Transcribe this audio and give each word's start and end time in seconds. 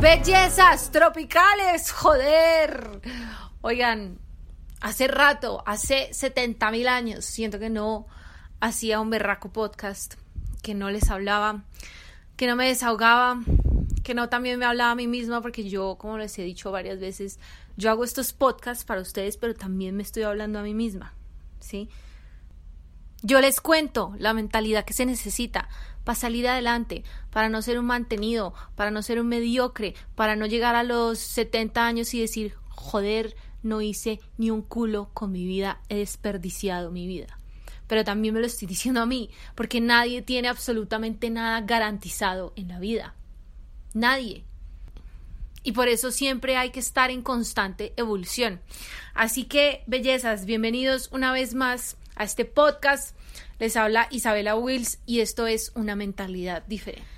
Bellezas 0.00 0.92
tropicales, 0.92 1.90
joder. 1.90 3.00
Oigan, 3.60 4.20
hace 4.80 5.08
rato, 5.08 5.64
hace 5.66 6.14
70 6.14 6.70
mil 6.70 6.86
años, 6.86 7.24
siento 7.24 7.58
que 7.58 7.70
no 7.70 8.06
hacía 8.60 9.00
un 9.00 9.10
berraco 9.10 9.52
podcast, 9.52 10.14
que 10.62 10.74
no 10.74 10.92
les 10.92 11.10
hablaba, 11.10 11.64
que 12.36 12.46
no 12.46 12.54
me 12.54 12.68
desahogaba, 12.68 13.40
que 14.04 14.14
no 14.14 14.28
también 14.28 14.60
me 14.60 14.66
hablaba 14.66 14.92
a 14.92 14.94
mí 14.94 15.08
misma, 15.08 15.40
porque 15.40 15.68
yo, 15.68 15.96
como 15.98 16.18
les 16.18 16.38
he 16.38 16.42
dicho 16.42 16.70
varias 16.70 17.00
veces, 17.00 17.40
yo 17.76 17.90
hago 17.90 18.04
estos 18.04 18.32
podcasts 18.32 18.84
para 18.84 19.00
ustedes, 19.00 19.36
pero 19.36 19.54
también 19.54 19.96
me 19.96 20.02
estoy 20.02 20.22
hablando 20.22 20.58
a 20.58 20.62
mí 20.62 20.74
misma, 20.74 21.14
¿sí? 21.60 21.88
Yo 23.22 23.40
les 23.40 23.60
cuento 23.60 24.14
la 24.18 24.34
mentalidad 24.34 24.84
que 24.84 24.92
se 24.92 25.06
necesita 25.06 25.68
para 26.04 26.14
salir 26.16 26.46
adelante, 26.46 27.04
para 27.30 27.48
no 27.48 27.62
ser 27.62 27.78
un 27.78 27.86
mantenido, 27.86 28.52
para 28.76 28.90
no 28.90 29.02
ser 29.02 29.18
un 29.18 29.28
mediocre, 29.28 29.94
para 30.14 30.36
no 30.36 30.46
llegar 30.46 30.74
a 30.74 30.82
los 30.82 31.18
70 31.18 31.86
años 31.86 32.12
y 32.12 32.20
decir, 32.20 32.54
joder, 32.68 33.34
no 33.62 33.80
hice 33.80 34.20
ni 34.36 34.50
un 34.50 34.60
culo 34.60 35.08
con 35.14 35.32
mi 35.32 35.46
vida, 35.46 35.80
he 35.88 35.96
desperdiciado 35.96 36.90
mi 36.90 37.06
vida. 37.06 37.38
Pero 37.86 38.04
también 38.04 38.34
me 38.34 38.40
lo 38.40 38.46
estoy 38.46 38.68
diciendo 38.68 39.00
a 39.00 39.06
mí, 39.06 39.30
porque 39.54 39.80
nadie 39.80 40.22
tiene 40.22 40.48
absolutamente 40.48 41.30
nada 41.30 41.62
garantizado 41.62 42.52
en 42.56 42.68
la 42.68 42.78
vida. 42.78 43.14
Nadie. 43.94 44.44
Y 45.64 45.72
por 45.72 45.88
eso 45.88 46.10
siempre 46.10 46.56
hay 46.56 46.70
que 46.70 46.78
estar 46.78 47.10
en 47.10 47.22
constante 47.22 47.94
evolución. 47.96 48.60
Así 49.14 49.44
que, 49.44 49.82
bellezas, 49.86 50.44
bienvenidos 50.44 51.08
una 51.10 51.32
vez 51.32 51.54
más 51.54 51.96
a 52.16 52.24
este 52.24 52.44
podcast. 52.44 53.16
Les 53.58 53.74
habla 53.76 54.06
Isabela 54.10 54.56
Wills 54.56 54.98
y 55.06 55.20
esto 55.20 55.46
es 55.46 55.72
una 55.74 55.96
mentalidad 55.96 56.64
diferente. 56.66 57.08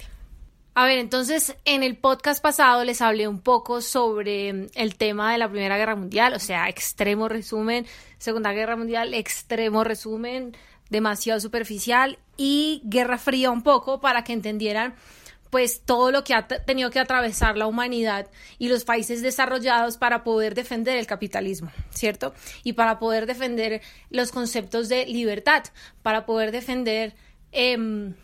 A 0.75 0.84
ver, 0.84 0.98
entonces 0.98 1.56
en 1.64 1.83
el 1.83 1.97
podcast 1.97 2.41
pasado 2.41 2.84
les 2.84 3.03
hablé 3.03 3.26
un 3.26 3.41
poco 3.41 3.81
sobre 3.81 4.69
el 4.75 4.94
tema 4.97 5.32
de 5.32 5.38
la 5.38 5.48
Primera 5.48 5.76
Guerra 5.76 5.97
Mundial, 5.97 6.34
o 6.34 6.38
sea, 6.38 6.69
extremo 6.69 7.28
resumen, 7.28 7.84
Segunda 8.19 8.53
Guerra 8.53 8.76
Mundial, 8.76 9.12
extremo 9.15 9.82
resumen, 9.82 10.56
demasiado 10.88 11.41
superficial 11.41 12.19
y 12.37 12.82
Guerra 12.84 13.19
Fría 13.19 13.50
un 13.50 13.62
poco 13.62 14.00
para 14.00 14.22
que 14.22 14.34
entendieran 14.34 14.94
pues 15.51 15.83
todo 15.84 16.11
lo 16.11 16.25
que 16.25 16.34
ha 16.34 16.47
tenido 16.47 16.91
que 16.91 16.99
atravesar 16.99 17.57
la 17.57 17.67
humanidad 17.67 18.29
y 18.59 18.69
los 18.69 18.84
países 18.84 19.23
desarrollados 19.23 19.97
para 19.97 20.25
poder 20.25 20.55
defender 20.55 20.97
el 20.97 21.07
capitalismo, 21.07 21.71
¿cierto? 21.91 22.34
Y 22.62 22.75
para 22.75 22.99
poder 22.99 23.27
defender 23.27 23.83
los 24.11 24.33
conceptos 24.33 24.89
de 24.89 25.07
libertad, 25.07 25.65
para 26.03 26.27
poder 26.27 26.53
defender... 26.53 27.15
Eh, 27.53 28.15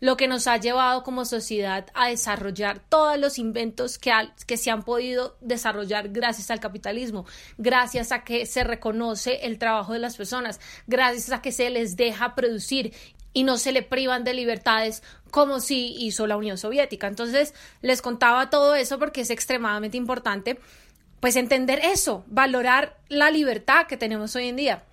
lo 0.00 0.16
que 0.16 0.28
nos 0.28 0.46
ha 0.46 0.56
llevado 0.56 1.02
como 1.02 1.24
sociedad 1.24 1.86
a 1.94 2.08
desarrollar 2.08 2.80
todos 2.88 3.18
los 3.18 3.38
inventos 3.38 3.98
que, 3.98 4.12
que 4.46 4.56
se 4.56 4.70
han 4.70 4.82
podido 4.82 5.36
desarrollar 5.40 6.08
gracias 6.08 6.50
al 6.50 6.60
capitalismo, 6.60 7.26
gracias 7.58 8.10
a 8.10 8.24
que 8.24 8.46
se 8.46 8.64
reconoce 8.64 9.46
el 9.46 9.58
trabajo 9.58 9.92
de 9.92 9.98
las 9.98 10.16
personas, 10.16 10.60
gracias 10.86 11.30
a 11.30 11.42
que 11.42 11.52
se 11.52 11.70
les 11.70 11.96
deja 11.96 12.34
producir 12.34 12.94
y 13.32 13.44
no 13.44 13.58
se 13.58 13.72
le 13.72 13.82
privan 13.82 14.24
de 14.24 14.34
libertades 14.34 15.02
como 15.30 15.60
si 15.60 15.94
hizo 15.98 16.26
la 16.26 16.36
Unión 16.36 16.58
Soviética. 16.58 17.06
Entonces, 17.06 17.54
les 17.82 18.02
contaba 18.02 18.50
todo 18.50 18.74
eso 18.74 18.98
porque 18.98 19.20
es 19.20 19.30
extremadamente 19.30 19.96
importante 19.96 20.58
pues 21.20 21.36
entender 21.36 21.80
eso, 21.82 22.24
valorar 22.26 22.98
la 23.08 23.30
libertad 23.30 23.86
que 23.86 23.98
tenemos 23.98 24.34
hoy 24.34 24.48
en 24.48 24.56
día. 24.56 24.84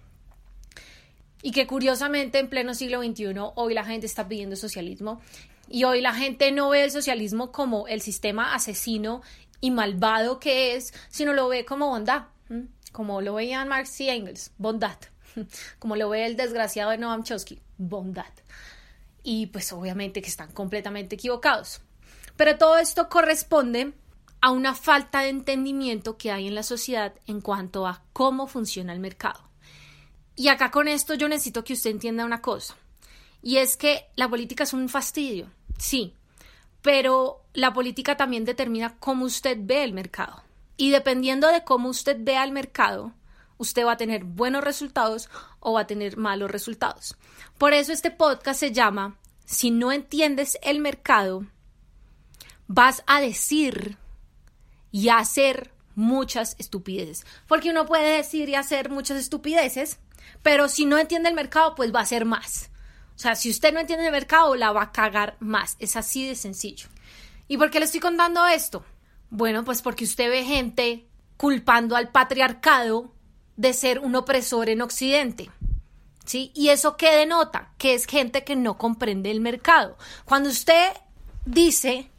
Y 1.41 1.51
que 1.51 1.65
curiosamente 1.65 2.39
en 2.39 2.49
pleno 2.49 2.73
siglo 2.73 3.01
XXI 3.01 3.33
hoy 3.55 3.73
la 3.73 3.85
gente 3.85 4.05
está 4.05 4.27
pidiendo 4.27 4.55
socialismo 4.55 5.21
y 5.69 5.85
hoy 5.85 6.01
la 6.01 6.13
gente 6.13 6.51
no 6.51 6.69
ve 6.69 6.83
el 6.83 6.91
socialismo 6.91 7.51
como 7.51 7.87
el 7.87 8.01
sistema 8.01 8.53
asesino 8.53 9.21
y 9.61 9.71
malvado 9.71 10.39
que 10.39 10.75
es, 10.75 10.93
sino 11.09 11.33
lo 11.33 11.47
ve 11.47 11.63
como 11.63 11.87
bondad, 11.87 12.23
como 12.91 13.21
lo 13.21 13.35
veían 13.35 13.67
Marx 13.69 13.99
y 14.01 14.09
Engels, 14.09 14.51
bondad, 14.57 14.97
como 15.79 15.95
lo 15.95 16.09
ve 16.09 16.25
el 16.25 16.35
desgraciado 16.35 16.91
de 16.91 16.97
Noam 16.97 17.23
Chomsky, 17.23 17.61
bondad. 17.77 18.31
Y 19.23 19.47
pues 19.47 19.71
obviamente 19.73 20.21
que 20.21 20.29
están 20.29 20.51
completamente 20.51 21.15
equivocados. 21.15 21.81
Pero 22.35 22.57
todo 22.57 22.77
esto 22.77 23.09
corresponde 23.09 23.93
a 24.41 24.51
una 24.51 24.75
falta 24.75 25.21
de 25.21 25.29
entendimiento 25.29 26.17
que 26.17 26.31
hay 26.31 26.47
en 26.47 26.55
la 26.55 26.63
sociedad 26.63 27.13
en 27.25 27.41
cuanto 27.41 27.87
a 27.87 28.03
cómo 28.13 28.47
funciona 28.47 28.93
el 28.93 28.99
mercado. 28.99 29.47
Y 30.35 30.49
acá 30.49 30.69
con 30.69 30.87
esto 30.87 31.15
yo 31.15 31.27
necesito 31.27 31.63
que 31.63 31.73
usted 31.73 31.89
entienda 31.89 32.25
una 32.25 32.41
cosa. 32.41 32.75
Y 33.41 33.57
es 33.57 33.75
que 33.77 34.05
la 34.15 34.29
política 34.29 34.63
es 34.63 34.73
un 34.73 34.89
fastidio, 34.89 35.49
sí, 35.77 36.13
pero 36.81 37.43
la 37.53 37.73
política 37.73 38.17
también 38.17 38.45
determina 38.45 38.97
cómo 38.99 39.25
usted 39.25 39.57
ve 39.59 39.83
el 39.83 39.93
mercado. 39.93 40.43
Y 40.77 40.91
dependiendo 40.91 41.47
de 41.47 41.63
cómo 41.63 41.89
usted 41.89 42.17
vea 42.19 42.43
el 42.43 42.51
mercado, 42.51 43.13
usted 43.57 43.85
va 43.85 43.93
a 43.93 43.97
tener 43.97 44.23
buenos 44.23 44.63
resultados 44.63 45.29
o 45.59 45.73
va 45.73 45.81
a 45.81 45.87
tener 45.87 46.17
malos 46.17 46.51
resultados. 46.51 47.17
Por 47.57 47.73
eso 47.73 47.91
este 47.91 48.11
podcast 48.11 48.59
se 48.59 48.71
llama 48.71 49.17
Si 49.45 49.71
no 49.71 49.91
entiendes 49.91 50.57
el 50.61 50.79
mercado, 50.79 51.45
vas 52.67 53.03
a 53.07 53.21
decir 53.21 53.97
y 54.91 55.09
hacer 55.09 55.71
muchas 55.95 56.55
estupideces. 56.59 57.25
Porque 57.47 57.71
uno 57.71 57.85
puede 57.85 58.17
decir 58.17 58.49
y 58.49 58.55
hacer 58.55 58.89
muchas 58.89 59.17
estupideces 59.17 59.99
pero 60.41 60.69
si 60.69 60.85
no 60.85 60.97
entiende 60.97 61.29
el 61.29 61.35
mercado, 61.35 61.75
pues 61.75 61.93
va 61.93 62.01
a 62.01 62.05
ser 62.05 62.25
más. 62.25 62.69
O 63.15 63.19
sea, 63.19 63.35
si 63.35 63.49
usted 63.49 63.73
no 63.73 63.79
entiende 63.79 64.05
el 64.05 64.11
mercado, 64.11 64.55
la 64.55 64.71
va 64.71 64.83
a 64.83 64.91
cagar 64.91 65.37
más. 65.39 65.75
Es 65.79 65.95
así 65.95 66.27
de 66.27 66.35
sencillo. 66.35 66.87
¿Y 67.47 67.57
por 67.57 67.71
qué 67.71 67.79
le 67.79 67.85
estoy 67.85 67.99
contando 67.99 68.45
esto? 68.45 68.85
Bueno, 69.29 69.63
pues 69.63 69.81
porque 69.81 70.03
usted 70.03 70.29
ve 70.29 70.43
gente 70.43 71.07
culpando 71.35 71.95
al 71.95 72.09
patriarcado 72.09 73.11
de 73.57 73.73
ser 73.73 73.99
un 73.99 74.15
opresor 74.15 74.69
en 74.69 74.81
Occidente. 74.81 75.49
¿Sí? 76.25 76.51
¿Y 76.53 76.69
eso 76.69 76.97
qué 76.97 77.15
denota? 77.15 77.73
Que 77.77 77.93
es 77.93 78.05
gente 78.05 78.43
que 78.43 78.55
no 78.55 78.77
comprende 78.77 79.31
el 79.31 79.39
mercado. 79.39 79.97
Cuando 80.25 80.49
usted 80.49 80.91
dice 81.45 82.09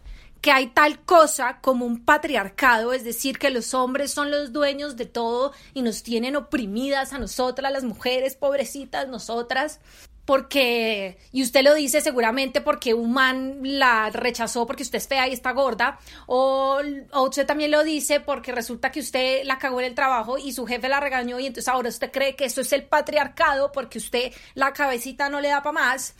que 0.40 0.50
hay 0.50 0.68
tal 0.68 1.00
cosa 1.00 1.60
como 1.60 1.84
un 1.84 2.04
patriarcado, 2.04 2.92
es 2.92 3.04
decir, 3.04 3.38
que 3.38 3.50
los 3.50 3.74
hombres 3.74 4.10
son 4.10 4.30
los 4.30 4.52
dueños 4.52 4.96
de 4.96 5.06
todo 5.06 5.52
y 5.74 5.82
nos 5.82 6.02
tienen 6.02 6.36
oprimidas 6.36 7.12
a 7.12 7.18
nosotras, 7.18 7.72
las 7.72 7.84
mujeres, 7.84 8.36
pobrecitas, 8.36 9.08
nosotras, 9.08 9.80
porque, 10.28 11.16
y 11.32 11.42
usted 11.42 11.62
lo 11.62 11.72
dice 11.72 12.02
seguramente 12.02 12.60
porque 12.60 12.92
un 12.92 13.14
man 13.14 13.60
la 13.62 14.10
rechazó 14.10 14.66
porque 14.66 14.82
usted 14.82 14.98
es 14.98 15.08
fea 15.08 15.26
y 15.26 15.32
está 15.32 15.52
gorda, 15.52 15.98
o, 16.26 16.82
o, 17.12 17.22
usted 17.22 17.46
también 17.46 17.70
lo 17.70 17.82
dice 17.82 18.20
porque 18.20 18.52
resulta 18.52 18.90
que 18.92 19.00
usted 19.00 19.44
la 19.44 19.56
cagó 19.56 19.80
en 19.80 19.86
el 19.86 19.94
trabajo 19.94 20.36
y 20.36 20.52
su 20.52 20.66
jefe 20.66 20.90
la 20.90 21.00
regañó 21.00 21.40
y 21.40 21.46
entonces 21.46 21.66
ahora 21.66 21.88
usted 21.88 22.12
cree 22.12 22.36
que 22.36 22.44
eso 22.44 22.60
es 22.60 22.70
el 22.74 22.84
patriarcado 22.84 23.72
porque 23.72 23.96
usted 23.96 24.30
la 24.52 24.74
cabecita 24.74 25.30
no 25.30 25.40
le 25.40 25.48
da 25.48 25.62
para 25.62 25.72
más. 25.72 26.14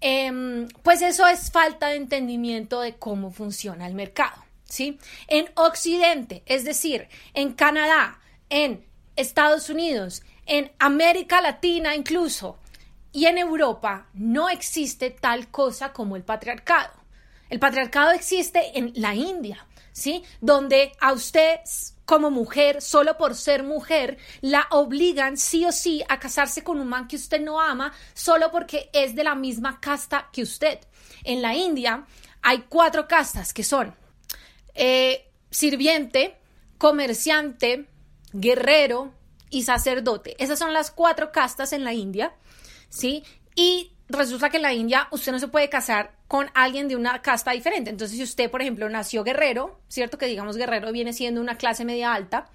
Em, 0.00 0.66
pues 0.82 1.00
eso 1.00 1.24
es 1.28 1.52
falta 1.52 1.90
de 1.90 1.94
entendimiento 1.94 2.80
de 2.80 2.96
cómo 2.96 3.30
funciona 3.30 3.86
el 3.86 3.94
mercado, 3.94 4.42
¿sí? 4.64 4.98
En 5.28 5.48
Occidente, 5.54 6.42
es 6.46 6.64
decir, 6.64 7.06
en 7.34 7.52
Canadá, 7.52 8.18
en 8.50 8.84
Estados 9.14 9.70
Unidos, 9.70 10.24
en 10.44 10.72
América 10.80 11.40
Latina 11.40 11.94
incluso 11.94 12.58
y 13.12 13.26
en 13.26 13.38
Europa 13.38 14.08
no 14.14 14.48
existe 14.48 15.10
tal 15.10 15.48
cosa 15.48 15.92
como 15.92 16.16
el 16.16 16.22
patriarcado. 16.22 16.92
El 17.48 17.58
patriarcado 17.58 18.10
existe 18.12 18.78
en 18.78 18.92
la 18.96 19.14
India, 19.14 19.66
¿sí? 19.92 20.22
Donde 20.40 20.92
a 21.00 21.12
usted 21.12 21.60
como 22.04 22.30
mujer, 22.30 22.80
solo 22.80 23.18
por 23.18 23.34
ser 23.34 23.62
mujer, 23.62 24.16
la 24.40 24.66
obligan 24.70 25.36
sí 25.36 25.66
o 25.66 25.72
sí 25.72 26.02
a 26.08 26.18
casarse 26.18 26.64
con 26.64 26.80
un 26.80 26.88
man 26.88 27.06
que 27.06 27.16
usted 27.16 27.38
no 27.40 27.60
ama, 27.60 27.92
solo 28.14 28.50
porque 28.50 28.88
es 28.94 29.14
de 29.14 29.24
la 29.24 29.34
misma 29.34 29.78
casta 29.78 30.30
que 30.32 30.42
usted. 30.42 30.78
En 31.24 31.42
la 31.42 31.54
India 31.54 32.06
hay 32.40 32.64
cuatro 32.68 33.06
castas 33.06 33.52
que 33.52 33.62
son 33.62 33.94
eh, 34.74 35.30
sirviente, 35.50 36.36
comerciante, 36.78 37.86
guerrero 38.32 39.12
y 39.50 39.64
sacerdote. 39.64 40.34
Esas 40.42 40.58
son 40.58 40.72
las 40.72 40.90
cuatro 40.90 41.30
castas 41.30 41.72
en 41.72 41.84
la 41.84 41.92
India, 41.92 42.32
¿sí? 42.88 43.24
Y 43.54 43.92
resulta 44.08 44.50
que 44.50 44.56
en 44.56 44.62
la 44.62 44.72
India 44.72 45.08
usted 45.10 45.32
no 45.32 45.38
se 45.38 45.48
puede 45.48 45.68
casar 45.68 46.12
con 46.28 46.50
alguien 46.54 46.88
de 46.88 46.96
una 46.96 47.22
casta 47.22 47.52
diferente. 47.52 47.90
Entonces, 47.90 48.16
si 48.16 48.22
usted, 48.22 48.50
por 48.50 48.62
ejemplo, 48.62 48.88
nació 48.88 49.24
guerrero, 49.24 49.80
¿cierto? 49.88 50.18
Que 50.18 50.26
digamos 50.26 50.56
guerrero 50.56 50.92
viene 50.92 51.12
siendo 51.12 51.40
una 51.40 51.56
clase 51.56 51.84
media 51.84 52.14
alta, 52.14 52.48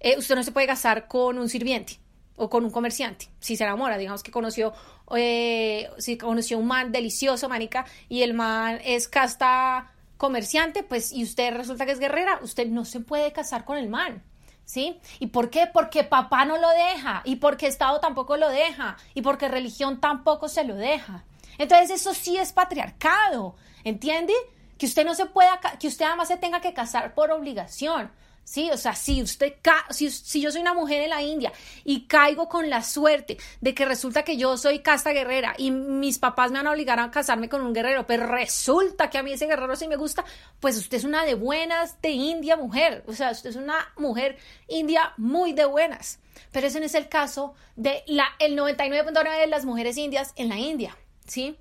eh, 0.00 0.16
usted 0.18 0.34
no 0.34 0.42
se 0.42 0.52
puede 0.52 0.66
casar 0.66 1.08
con 1.08 1.38
un 1.38 1.48
sirviente 1.48 1.98
o 2.36 2.50
con 2.50 2.64
un 2.64 2.70
comerciante. 2.70 3.28
Si 3.40 3.56
se 3.56 3.64
enamora, 3.64 3.96
digamos 3.96 4.22
que 4.22 4.30
conoció, 4.30 4.72
eh, 5.16 5.88
si 5.98 6.18
conoció 6.18 6.58
un 6.58 6.66
man 6.66 6.92
delicioso, 6.92 7.48
manica, 7.48 7.86
y 8.08 8.22
el 8.22 8.34
man 8.34 8.80
es 8.84 9.08
casta 9.08 9.92
comerciante, 10.16 10.82
pues, 10.82 11.12
y 11.12 11.22
usted 11.22 11.54
resulta 11.54 11.86
que 11.86 11.92
es 11.92 11.98
guerrera, 11.98 12.40
usted 12.42 12.66
no 12.66 12.84
se 12.84 13.00
puede 13.00 13.32
casar 13.32 13.64
con 13.64 13.78
el 13.78 13.88
man. 13.88 14.22
¿Sí? 14.66 15.00
¿Y 15.20 15.28
por 15.28 15.48
qué? 15.48 15.66
Porque 15.66 16.04
papá 16.04 16.44
no 16.44 16.58
lo 16.58 16.68
deja, 16.68 17.22
y 17.24 17.36
porque 17.36 17.68
Estado 17.68 18.00
tampoco 18.00 18.36
lo 18.36 18.50
deja, 18.50 18.96
y 19.14 19.22
porque 19.22 19.48
religión 19.48 20.00
tampoco 20.00 20.48
se 20.48 20.64
lo 20.64 20.74
deja. 20.74 21.24
Entonces 21.56 21.90
eso 21.90 22.12
sí 22.12 22.36
es 22.36 22.52
patriarcado, 22.52 23.54
¿entiende? 23.84 24.34
Que 24.76 24.86
usted 24.86 25.06
no 25.06 25.14
se 25.14 25.26
pueda, 25.26 25.58
que 25.78 25.86
usted 25.86 26.04
además 26.04 26.28
se 26.28 26.36
tenga 26.36 26.60
que 26.60 26.74
casar 26.74 27.14
por 27.14 27.30
obligación. 27.30 28.10
Sí, 28.46 28.70
o 28.70 28.76
sea, 28.76 28.94
si 28.94 29.20
usted, 29.22 29.54
si, 29.90 30.08
si, 30.08 30.40
yo 30.40 30.52
soy 30.52 30.60
una 30.60 30.72
mujer 30.72 31.02
en 31.02 31.10
la 31.10 31.20
India 31.20 31.52
y 31.82 32.06
caigo 32.06 32.48
con 32.48 32.70
la 32.70 32.84
suerte 32.84 33.38
de 33.60 33.74
que 33.74 33.84
resulta 33.84 34.22
que 34.22 34.36
yo 34.36 34.56
soy 34.56 34.78
casta 34.78 35.10
guerrera 35.10 35.56
y 35.58 35.72
mis 35.72 36.20
papás 36.20 36.52
me 36.52 36.58
van 36.58 36.68
a 36.68 36.70
obligar 36.70 37.00
a 37.00 37.10
casarme 37.10 37.48
con 37.48 37.62
un 37.62 37.74
guerrero, 37.74 38.06
pero 38.06 38.28
resulta 38.28 39.10
que 39.10 39.18
a 39.18 39.24
mí 39.24 39.32
ese 39.32 39.46
guerrero 39.46 39.74
sí 39.74 39.88
me 39.88 39.96
gusta, 39.96 40.24
pues 40.60 40.78
usted 40.78 40.98
es 40.98 41.02
una 41.02 41.24
de 41.24 41.34
buenas 41.34 42.00
de 42.00 42.10
India 42.10 42.56
mujer, 42.56 43.02
o 43.08 43.14
sea, 43.14 43.32
usted 43.32 43.50
es 43.50 43.56
una 43.56 43.92
mujer 43.96 44.38
india 44.68 45.12
muy 45.16 45.52
de 45.52 45.64
buenas, 45.64 46.20
pero 46.52 46.68
ese 46.68 46.78
no 46.78 46.86
es 46.86 46.94
el 46.94 47.08
caso 47.08 47.54
de 47.74 48.04
la, 48.06 48.28
el 48.38 48.56
99.9 48.56 49.40
de 49.40 49.46
las 49.48 49.64
mujeres 49.64 49.96
indias 49.96 50.32
en 50.36 50.50
la 50.50 50.56
India, 50.56 50.96
¿sí? 51.26 51.58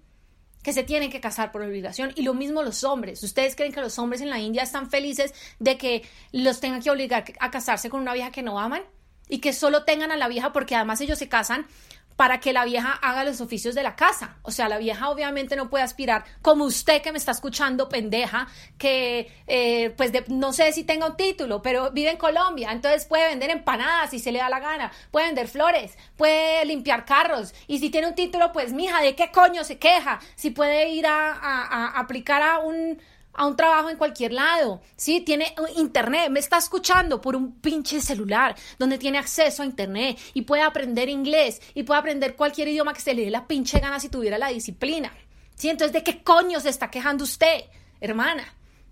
Que 0.65 0.73
se 0.73 0.81
tienen 0.81 1.12
que 1.12 1.21
casar 1.21 1.51
por 1.51 1.62
obligación. 1.62 2.12
Y 2.15 2.23
lo 2.23 2.33
mismo 2.33 2.63
los 2.63 2.83
hombres. 2.83 3.21
¿Ustedes 3.21 3.56
creen 3.56 3.71
que 3.71 3.81
los 3.81 4.00
hombres 4.00 4.19
en 4.21 4.31
la 4.31 4.39
India 4.39 4.63
están 4.63 4.89
felices 4.89 5.31
de 5.59 5.77
que 5.77 6.01
los 6.31 6.59
tengan 6.59 6.81
que 6.81 6.89
obligar 6.89 7.23
a 7.39 7.51
casarse 7.51 7.91
con 7.91 8.01
una 8.01 8.15
vieja 8.15 8.31
que 8.31 8.41
no 8.41 8.59
aman? 8.59 8.81
Y 9.29 9.41
que 9.41 9.53
solo 9.53 9.83
tengan 9.83 10.12
a 10.12 10.17
la 10.17 10.27
vieja 10.27 10.53
porque 10.53 10.73
además 10.75 11.01
ellos 11.01 11.19
se 11.19 11.29
casan 11.29 11.67
para 12.15 12.39
que 12.39 12.53
la 12.53 12.65
vieja 12.65 12.94
haga 12.94 13.23
los 13.23 13.41
oficios 13.41 13.75
de 13.75 13.83
la 13.83 13.95
casa. 13.95 14.38
O 14.41 14.51
sea, 14.51 14.69
la 14.69 14.77
vieja 14.77 15.09
obviamente 15.09 15.56
no 15.56 15.69
puede 15.69 15.83
aspirar, 15.83 16.23
como 16.41 16.65
usted 16.65 17.01
que 17.01 17.12
me 17.12 17.17
está 17.17 17.31
escuchando, 17.31 17.89
pendeja, 17.89 18.47
que 18.77 19.31
eh, 19.47 19.94
pues 19.97 20.12
no 20.29 20.53
sé 20.53 20.71
si 20.71 20.83
tenga 20.83 21.07
un 21.07 21.17
título, 21.17 21.62
pero 21.62 21.91
vive 21.91 22.12
en 22.12 22.17
Colombia, 22.17 22.71
entonces 22.71 23.06
puede 23.06 23.27
vender 23.27 23.50
empanadas 23.50 24.12
si 24.12 24.19
se 24.19 24.31
le 24.31 24.39
da 24.39 24.50
la 24.50 24.59
gana, 24.59 24.91
puede 25.12 25.27
vender 25.27 25.47
flores, 25.47 25.97
puede 26.15 26.65
limpiar 26.65 27.06
carros, 27.06 27.53
y 27.67 27.79
si 27.79 27.89
tiene 27.89 28.07
un 28.07 28.15
título, 28.15 28.51
pues 28.51 28.73
mija, 28.73 29.01
¿de 29.01 29.15
qué 29.15 29.31
coño 29.31 29.63
se 29.63 29.77
queja? 29.77 30.19
Si 30.35 30.51
puede 30.51 30.89
ir 30.89 31.06
a 31.07 32.00
aplicar 32.00 32.41
a 32.41 32.59
un 32.59 33.00
a 33.35 33.45
un 33.45 33.55
trabajo 33.55 33.89
en 33.89 33.97
cualquier 33.97 34.33
lado, 34.33 34.81
¿sí? 34.95 35.21
Tiene 35.21 35.53
internet, 35.77 36.29
me 36.29 36.39
está 36.39 36.57
escuchando 36.57 37.21
por 37.21 37.35
un 37.35 37.59
pinche 37.59 38.01
celular 38.01 38.55
donde 38.79 38.97
tiene 38.97 39.17
acceso 39.17 39.61
a 39.61 39.65
internet 39.65 40.17
y 40.33 40.43
puede 40.43 40.63
aprender 40.63 41.09
inglés 41.09 41.61
y 41.73 41.83
puede 41.83 41.99
aprender 41.99 42.35
cualquier 42.35 42.69
idioma 42.69 42.93
que 42.93 43.01
se 43.01 43.13
le 43.13 43.25
dé 43.25 43.29
la 43.29 43.47
pinche 43.47 43.79
gana 43.79 43.99
si 43.99 44.09
tuviera 44.09 44.37
la 44.37 44.49
disciplina, 44.49 45.11
¿sí? 45.55 45.69
Entonces, 45.69 45.93
¿de 45.93 46.03
qué 46.03 46.23
coño 46.23 46.59
se 46.59 46.69
está 46.69 46.89
quejando 46.89 47.23
usted, 47.23 47.65
hermana? 47.99 48.43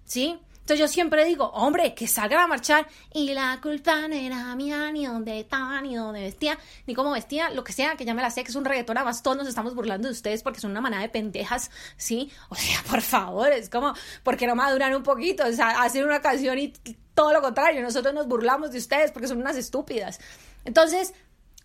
¿Sí? 0.06 0.38
Entonces 0.64 0.80
yo 0.80 0.88
siempre 0.88 1.26
digo, 1.26 1.48
hombre, 1.48 1.94
que 1.94 2.08
salgan 2.08 2.40
a 2.40 2.48
marchar 2.48 2.88
y 3.14 3.34
la 3.34 3.60
culpa 3.62 4.08
no 4.08 4.16
era 4.16 4.56
mía, 4.56 4.94
ni 4.94 5.06
dónde 5.06 5.42
estaba, 5.42 5.82
ni 5.82 5.96
dónde 5.96 6.22
vestía, 6.22 6.58
ni 6.88 6.96
cómo 6.96 7.12
vestía, 7.12 7.50
lo 7.50 7.66
que 7.66 7.74
sea, 7.74 7.98
que 7.98 8.06
ya 8.06 8.14
me 8.14 8.22
la 8.22 8.32
sé, 8.32 8.46
que 8.46 8.50
es 8.50 8.56
un 8.56 8.64
reggaetón, 8.64 8.96
además 8.96 9.22
todos 9.22 9.36
nos 9.36 9.50
estamos 9.50 9.76
burlando 9.76 10.08
de 10.08 10.14
ustedes 10.14 10.42
porque 10.42 10.62
son 10.62 10.72
una 10.72 10.80
manada 10.80 11.02
de 11.02 11.10
pendejas, 11.10 11.70
¿sí? 11.98 12.32
O 12.48 12.56
sea, 12.56 12.82
por 12.90 13.02
favor, 13.02 13.52
es 13.52 13.70
como, 13.70 13.94
porque 14.24 14.48
no 14.48 14.56
maduran 14.56 14.96
un 14.96 15.04
poquito? 15.04 15.46
O 15.46 15.52
sea, 15.52 15.82
hacer 15.84 16.06
una 16.06 16.22
canción 16.22 16.58
y 16.58 16.72
todo 17.14 17.34
lo 17.34 17.42
contrario, 17.42 17.82
nosotros 17.82 18.14
nos 18.14 18.30
burlamos 18.30 18.72
de 18.72 18.78
ustedes 18.78 19.12
porque 19.12 19.28
son 19.28 19.42
unas 19.42 19.58
estúpidas. 19.58 20.22
Entonces, 20.64 21.14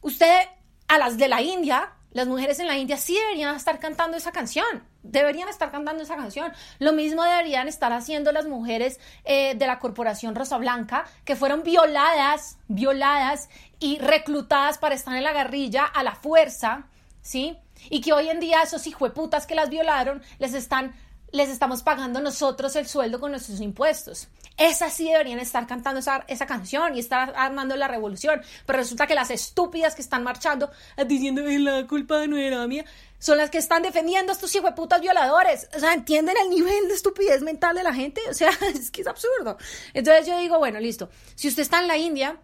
usted, 0.00 0.48
a 0.88 0.98
las 0.98 1.18
de 1.18 1.28
la 1.28 1.40
India, 1.40 1.92
las 2.18 2.26
mujeres 2.26 2.58
en 2.58 2.66
la 2.66 2.76
India 2.76 2.96
sí 2.96 3.14
deberían 3.14 3.54
estar 3.54 3.78
cantando 3.78 4.16
esa 4.16 4.32
canción, 4.32 4.82
deberían 5.04 5.48
estar 5.48 5.70
cantando 5.70 6.02
esa 6.02 6.16
canción. 6.16 6.52
Lo 6.80 6.92
mismo 6.92 7.22
deberían 7.22 7.68
estar 7.68 7.92
haciendo 7.92 8.32
las 8.32 8.48
mujeres 8.48 8.98
eh, 9.24 9.54
de 9.54 9.66
la 9.68 9.78
corporación 9.78 10.34
Rosa 10.34 10.58
Blanca, 10.58 11.04
que 11.24 11.36
fueron 11.36 11.62
violadas, 11.62 12.58
violadas 12.66 13.48
y 13.78 14.00
reclutadas 14.00 14.78
para 14.78 14.96
estar 14.96 15.14
en 15.14 15.22
la 15.22 15.32
guerrilla 15.32 15.84
a 15.84 16.02
la 16.02 16.16
fuerza, 16.16 16.88
¿sí? 17.22 17.56
Y 17.88 18.00
que 18.00 18.12
hoy 18.12 18.30
en 18.30 18.40
día 18.40 18.62
esos 18.62 18.88
hijueputas 18.88 19.46
que 19.46 19.54
las 19.54 19.70
violaron 19.70 20.20
les 20.40 20.54
están 20.54 20.96
les 21.30 21.50
estamos 21.50 21.84
pagando 21.84 22.20
nosotros 22.20 22.74
el 22.74 22.88
sueldo 22.88 23.20
con 23.20 23.30
nuestros 23.30 23.60
impuestos. 23.60 24.26
Esas 24.58 24.92
sí 24.92 25.04
deberían 25.04 25.38
estar 25.38 25.66
cantando 25.68 26.00
esa, 26.00 26.24
esa, 26.26 26.44
canción 26.46 26.96
y 26.96 26.98
estar 26.98 27.32
armando 27.36 27.76
la 27.76 27.86
revolución. 27.86 28.42
Pero 28.66 28.78
resulta 28.78 29.06
que 29.06 29.14
las 29.14 29.30
estúpidas 29.30 29.94
que 29.94 30.02
están 30.02 30.24
marchando 30.24 30.70
eh, 30.96 31.04
diciendo 31.04 31.42
la 31.42 31.86
culpa 31.86 32.26
no 32.26 32.36
era 32.36 32.66
mía 32.66 32.84
son 33.20 33.38
las 33.38 33.50
que 33.50 33.58
están 33.58 33.82
defendiendo 33.82 34.32
a 34.32 34.34
estos 34.34 34.56
putas 34.74 35.00
violadores. 35.00 35.68
O 35.76 35.78
sea, 35.78 35.94
¿entienden 35.94 36.36
el 36.42 36.50
nivel 36.50 36.88
de 36.88 36.94
estupidez 36.94 37.42
mental 37.42 37.76
de 37.76 37.84
la 37.84 37.94
gente? 37.94 38.20
O 38.28 38.34
sea, 38.34 38.50
es 38.74 38.90
que 38.90 39.02
es 39.02 39.06
absurdo. 39.06 39.58
Entonces 39.94 40.26
yo 40.26 40.38
digo, 40.38 40.58
bueno, 40.58 40.80
listo. 40.80 41.08
Si 41.34 41.48
usted 41.48 41.62
está 41.62 41.80
en 41.80 41.88
la 41.88 41.96
India, 41.96 42.40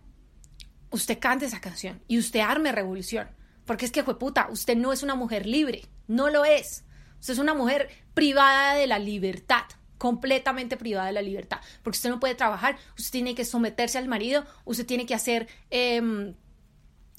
usted 0.91 1.19
cante 1.19 1.47
esa 1.47 1.61
canción 1.61 2.03
y 2.07 2.19
usted 2.19 2.41
arme 2.41 2.73
revolución. 2.73 3.29
Porque 3.65 3.87
es 3.87 3.93
que, 3.93 4.05
puta, 4.05 4.49
usted 4.51 4.77
no 4.77 4.93
es 4.93 5.03
una 5.03 5.15
mujer 5.15 5.47
libre. 5.47 5.83
No 6.07 6.29
lo 6.29 6.45
es. 6.45 6.85
Usted 7.21 7.35
es 7.35 7.39
una 7.39 7.55
mujer 7.55 7.89
privada 8.13 8.75
de 8.75 8.87
la 8.87 8.99
libertad, 8.99 9.65
completamente 10.05 10.77
privada 10.77 11.07
de 11.07 11.15
la 11.15 11.23
libertad, 11.23 11.61
porque 11.83 11.97
usted 11.97 12.11
no 12.11 12.21
puede 12.21 12.35
trabajar, 12.35 12.77
usted 12.99 13.11
tiene 13.11 13.35
que 13.35 13.47
someterse 13.47 13.97
al 13.97 14.07
marido, 14.07 14.45
usted 14.67 14.85
tiene 14.85 15.07
que 15.07 15.15
hacer... 15.15 15.49
Em, 15.71 16.35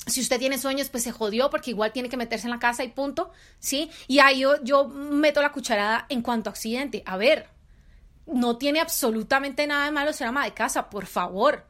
si 0.06 0.22
usted 0.22 0.38
tiene 0.38 0.60
sueños, 0.60 0.90
pues 0.90 1.02
se 1.02 1.12
jodió 1.12 1.50
porque 1.50 1.72
igual 1.72 1.92
tiene 1.92 2.10
que 2.10 2.16
meterse 2.16 2.46
en 2.46 2.52
la 2.52 2.60
casa 2.60 2.84
y 2.84 2.90
punto, 2.90 3.32
¿sí? 3.58 3.90
Y 4.08 4.20
ahí 4.20 4.42
yo, 4.42 4.64
yo 4.64 4.88
meto 4.88 5.42
la 5.42 5.52
cucharada 5.52 6.06
en 6.10 6.22
cuanto 6.22 6.52
a 6.52 6.54
accidente. 6.54 7.02
A 7.08 7.18
ver, 7.18 7.50
no 8.28 8.60
tiene 8.60 8.82
absolutamente 8.82 9.66
nada 9.66 9.86
de 9.86 9.92
malo 9.92 10.14
ser 10.14 10.28
ama 10.28 10.46
de 10.46 10.54
casa, 10.54 10.92
por 10.92 11.08
favor. 11.08 11.66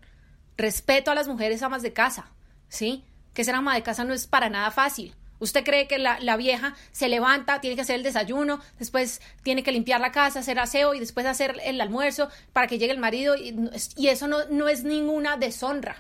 Respeto 0.57 1.11
a 1.11 1.15
las 1.15 1.29
mujeres 1.29 1.63
amas 1.63 1.81
de 1.81 1.93
casa, 1.93 2.25
¿sí? 2.67 3.05
Que 3.33 3.45
ser 3.45 3.55
ama 3.55 3.73
de 3.73 3.83
casa 3.83 4.03
no 4.03 4.13
es 4.13 4.27
para 4.27 4.49
nada 4.49 4.69
fácil. 4.69 5.15
Usted 5.39 5.63
cree 5.63 5.87
que 5.87 5.99
la, 5.99 6.37
vieja 6.37 6.75
se 6.91 7.09
levanta, 7.09 7.61
tiene 7.61 7.75
que 7.75 7.81
hacer 7.81 7.95
el 7.95 8.03
desayuno, 8.03 8.61
después 8.79 9.21
tiene 9.43 9.63
que 9.63 9.71
limpiar 9.71 9.99
la 9.99 10.11
casa, 10.11 10.39
hacer 10.39 10.59
aseo 10.59 10.93
y 10.93 10.99
después 10.99 11.25
hacer 11.25 11.59
el 11.63 11.81
almuerzo 11.81 12.29
para 12.53 12.67
que 12.67 12.77
llegue 12.77 12.93
el 12.93 12.99
marido 12.99 13.35
y, 13.35 14.07
eso 14.07 14.27
no, 14.27 14.45
no 14.49 14.67
es 14.69 14.83
ninguna 14.83 15.37
deshonra. 15.37 15.97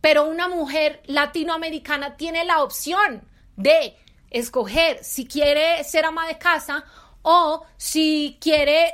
Pero 0.00 0.26
una 0.28 0.48
mujer 0.48 1.02
latinoamericana 1.06 2.16
tiene 2.16 2.44
la 2.44 2.62
opción 2.62 3.22
de 3.56 3.96
escoger 4.30 5.02
si 5.02 5.26
quiere 5.26 5.82
ser 5.84 6.04
ama 6.04 6.26
de 6.26 6.38
casa 6.38 6.84
o 7.22 7.66
si 7.76 8.38
quiere 8.40 8.92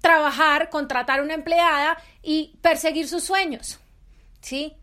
trabajar, 0.00 0.68
contratar 0.68 1.22
una 1.22 1.32
empleada 1.32 1.96
y 2.22 2.58
perseguir 2.60 3.08
sus 3.08 3.24
sueños. 3.24 3.78
¿Sí? 4.42 4.76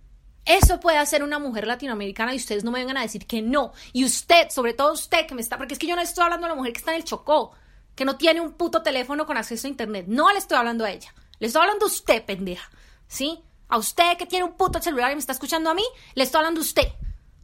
Eso 0.46 0.80
puede 0.80 0.98
hacer 0.98 1.24
una 1.24 1.38
mujer 1.38 1.68
latinoamericana 1.68 2.34
y 2.34 2.38
ustedes 2.38 2.64
no 2.64 2.72
me 2.72 2.80
vengan 2.80 2.98
a 2.98 3.02
decir 3.02 3.28
que 3.28 3.42
no. 3.42 3.74
Y 3.94 4.06
usted, 4.06 4.50
sobre 4.50 4.74
todo 4.74 4.94
usted 4.94 5.28
que 5.28 5.36
me 5.36 5.42
está, 5.42 5.58
porque 5.58 5.74
es 5.74 5.80
que 5.80 5.88
yo 5.88 5.96
no 5.96 6.02
estoy 6.02 6.24
hablando 6.24 6.48
a 6.48 6.50
la 6.50 6.56
mujer 6.56 6.74
que 6.74 6.80
está 6.80 6.92
en 6.92 6.98
el 6.98 7.04
Chocó, 7.04 7.52
que 7.96 8.06
no 8.06 8.18
tiene 8.18 8.42
un 8.42 8.54
puto 8.54 8.82
teléfono 8.82 9.26
con 9.26 9.38
acceso 9.38 9.68
a 9.68 9.70
internet. 9.70 10.06
No 10.08 10.32
le 10.32 10.40
estoy 10.40 10.58
hablando 10.58 10.84
a 10.86 10.92
ella. 10.92 11.14
Le 11.40 11.48
estoy 11.48 11.62
hablando 11.62 11.86
a 11.86 11.90
usted, 11.90 12.26
pendeja. 12.26 12.70
¿Sí? 13.08 13.44
A 13.68 13.78
usted 13.78 14.18
que 14.18 14.26
tiene 14.26 14.46
un 14.46 14.54
puto 14.54 14.82
celular 14.82 15.12
y 15.12 15.16
me 15.16 15.20
está 15.20 15.34
escuchando 15.34 15.70
a 15.70 15.74
mí, 15.74 15.84
le 16.16 16.24
estoy 16.24 16.40
hablando 16.40 16.60
a 16.60 16.64
usted. 16.64 16.88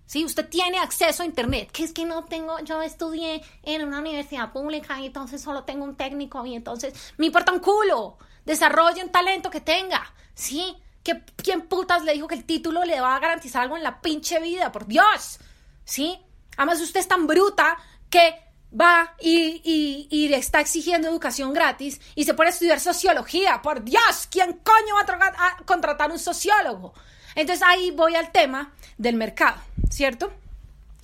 ¿Sí? 0.06 0.26
Usted 0.26 0.48
tiene 0.50 0.80
acceso 0.80 1.22
a 1.22 1.26
internet. 1.26 1.70
Que 1.72 1.84
es 1.84 1.94
que 1.94 2.06
no 2.06 2.26
tengo, 2.26 2.60
yo 2.62 2.82
estudié 2.82 3.44
en 3.64 3.86
una 3.86 4.00
universidad 4.00 4.52
pública 4.52 5.00
y 5.00 5.08
entonces 5.08 5.42
solo 5.42 5.64
tengo 5.64 5.84
un 5.84 5.96
técnico 5.96 6.46
y 6.46 6.56
entonces 6.56 7.14
me 7.18 7.28
importa 7.28 7.52
un 7.52 7.60
culo. 7.60 8.18
Desarrolle 8.46 9.04
un 9.04 9.12
talento 9.12 9.50
que 9.50 9.62
tenga. 9.62 10.14
¿Sí? 10.34 10.78
¿Qué, 11.08 11.24
¿Quién 11.38 11.62
putas 11.62 12.04
le 12.04 12.12
dijo 12.12 12.28
que 12.28 12.36
el 12.36 12.44
título 12.44 12.84
le 12.84 13.00
va 13.00 13.16
a 13.16 13.20
garantizar 13.20 13.62
algo 13.62 13.78
en 13.78 13.84
la 13.84 14.02
pinche 14.02 14.42
vida? 14.42 14.74
Por 14.74 14.88
Dios. 14.88 15.40
¿Sí? 15.86 16.20
Además, 16.58 16.82
usted 16.82 17.00
es 17.00 17.08
tan 17.08 17.28
bruta 17.28 17.78
que 18.10 18.36
va 18.78 19.16
y, 19.22 20.10
y, 20.12 20.28
le 20.28 20.36
está 20.36 20.60
exigiendo 20.60 21.08
educación 21.08 21.54
gratis 21.54 22.02
y 22.14 22.26
se 22.26 22.34
pone 22.34 22.50
a 22.50 22.52
estudiar 22.52 22.82
sociología. 22.82 23.62
Por 23.62 23.86
Dios, 23.86 24.28
¿quién 24.30 24.52
coño 24.52 24.96
va 24.96 25.28
a, 25.28 25.48
a 25.48 25.58
contratar 25.64 26.12
un 26.12 26.20
sociólogo? 26.20 26.94
Entonces 27.36 27.66
ahí 27.66 27.92
voy 27.92 28.16
al 28.16 28.34
tema 28.34 28.74
del 28.98 29.16
mercado, 29.16 29.62
¿cierto? 29.90 30.34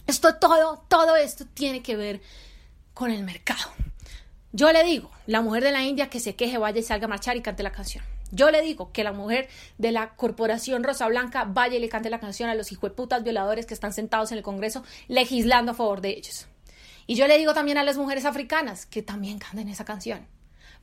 Esto 0.06 0.36
todo, 0.36 0.84
todo 0.90 1.16
esto 1.16 1.46
tiene 1.54 1.82
que 1.82 1.96
ver 1.96 2.22
con 2.94 3.10
el 3.10 3.24
mercado. 3.24 3.72
Yo 4.52 4.70
le 4.74 4.84
digo, 4.84 5.10
la 5.28 5.40
mujer 5.40 5.64
de 5.64 5.72
la 5.72 5.84
India 5.84 6.10
que 6.10 6.20
se 6.20 6.36
queje, 6.36 6.58
vaya 6.58 6.80
y 6.80 6.84
salga 6.84 7.06
a 7.06 7.08
marchar 7.08 7.38
y 7.38 7.42
cante 7.42 7.64
la 7.64 7.72
canción. 7.72 8.04
Yo 8.34 8.50
le 8.50 8.64
digo 8.64 8.92
que 8.92 9.04
la 9.04 9.14
mujer 9.14 9.48
de 9.78 9.92
la 9.92 10.16
corporación 10.16 10.84
Rosa 10.84 11.08
Blanca 11.08 11.46
vaya 11.46 11.78
y 11.78 11.80
le 11.80 11.88
cante 11.88 12.10
la 12.10 12.20
canción 12.20 12.50
a 12.50 12.56
los 12.56 12.72
hijueputas 12.72 13.24
violadores 13.24 13.68
que 13.68 13.76
están 13.76 13.94
sentados 13.94 14.32
en 14.32 14.40
el 14.40 14.44
Congreso 14.44 14.84
legislando 15.08 15.72
a 15.72 15.76
favor 15.76 16.02
de 16.02 16.10
ellos. 16.10 16.48
Y 17.06 17.14
yo 17.14 17.28
le 17.28 17.38
digo 17.38 17.54
también 17.54 17.78
a 17.78 17.84
las 17.84 17.98
mujeres 17.98 18.26
africanas 18.26 18.88
que 18.88 19.04
también 19.04 19.38
canten 19.38 19.70
esa 19.70 19.86
canción. 19.86 20.26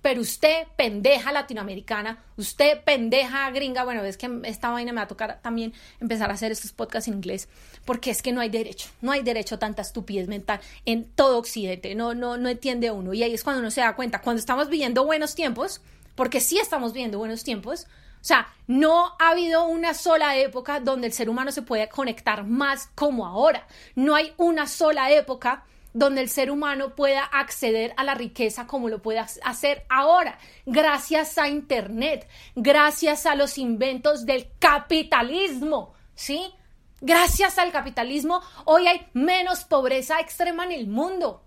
Pero 0.01 0.21
usted, 0.21 0.65
pendeja 0.77 1.33
latinoamericana, 1.33 2.25
usted, 2.37 2.83
pendeja 2.85 3.51
gringa, 3.51 3.83
bueno, 3.85 4.05
es 4.05 4.17
que 4.17 4.31
esta 4.45 4.71
vaina 4.71 4.93
me 4.93 4.97
va 4.99 5.03
a 5.03 5.09
tocar 5.09 5.41
también 5.43 5.75
empezar 6.01 6.31
a 6.31 6.35
hacer 6.35 6.53
estos 6.53 6.73
podcasts 6.73 7.09
en 7.09 7.15
inglés, 7.15 7.49
porque 7.85 8.11
es 8.11 8.23
que 8.23 8.33
no 8.33 8.41
hay 8.41 8.49
derecho, 8.49 8.89
no 9.03 9.11
hay 9.13 9.23
derecho 9.23 9.57
a 9.57 9.59
tanta 9.59 9.83
estupidez 9.83 10.27
mental 10.27 10.61
en 10.87 11.05
todo 11.05 11.37
Occidente, 11.37 11.95
no, 11.97 12.15
no, 12.15 12.39
no 12.39 12.49
entiende 12.49 12.91
uno. 12.93 13.13
Y 13.13 13.25
ahí 13.25 13.35
es 13.35 13.45
cuando 13.45 13.61
uno 13.61 13.71
se 13.71 13.83
da 13.83 13.95
cuenta, 13.95 14.23
cuando 14.23 14.41
estamos 14.41 14.71
viviendo 14.71 15.05
buenos 15.05 15.35
tiempos, 15.35 15.83
porque 16.21 16.43
sí 16.43 16.59
estamos 16.59 16.93
viviendo 16.93 17.17
buenos 17.17 17.45
tiempos, 17.45 17.87
o 18.21 18.25
sea, 18.25 18.47
no 18.67 19.17
ha 19.19 19.31
habido 19.31 19.65
una 19.65 19.95
sola 19.95 20.37
época 20.37 20.79
donde 20.79 21.07
el 21.07 21.15
ser 21.15 21.31
humano 21.31 21.51
se 21.51 21.63
puede 21.63 21.89
conectar 21.89 22.45
más 22.45 22.91
como 22.95 23.25
ahora. 23.27 23.67
No 23.95 24.15
hay 24.15 24.35
una 24.37 24.67
sola 24.67 25.11
época 25.13 25.65
donde 25.95 26.21
el 26.21 26.29
ser 26.29 26.51
humano 26.51 26.95
pueda 26.95 27.25
acceder 27.25 27.95
a 27.97 28.05
la 28.05 28.13
riqueza 28.13 28.67
como 28.67 28.91
lo 28.91 29.01
puede 29.01 29.19
hacer 29.19 29.87
ahora, 29.89 30.39
gracias 30.67 31.39
a 31.39 31.49
Internet, 31.49 32.29
gracias 32.55 33.25
a 33.25 33.35
los 33.35 33.57
inventos 33.57 34.27
del 34.27 34.51
capitalismo, 34.59 35.95
¿sí? 36.15 36.53
Gracias 37.01 37.57
al 37.57 37.73
capitalismo, 37.73 38.43
hoy 38.67 38.89
hay 38.89 39.07
menos 39.15 39.65
pobreza 39.65 40.21
extrema 40.21 40.65
en 40.65 40.73
el 40.73 40.87
mundo, 40.87 41.43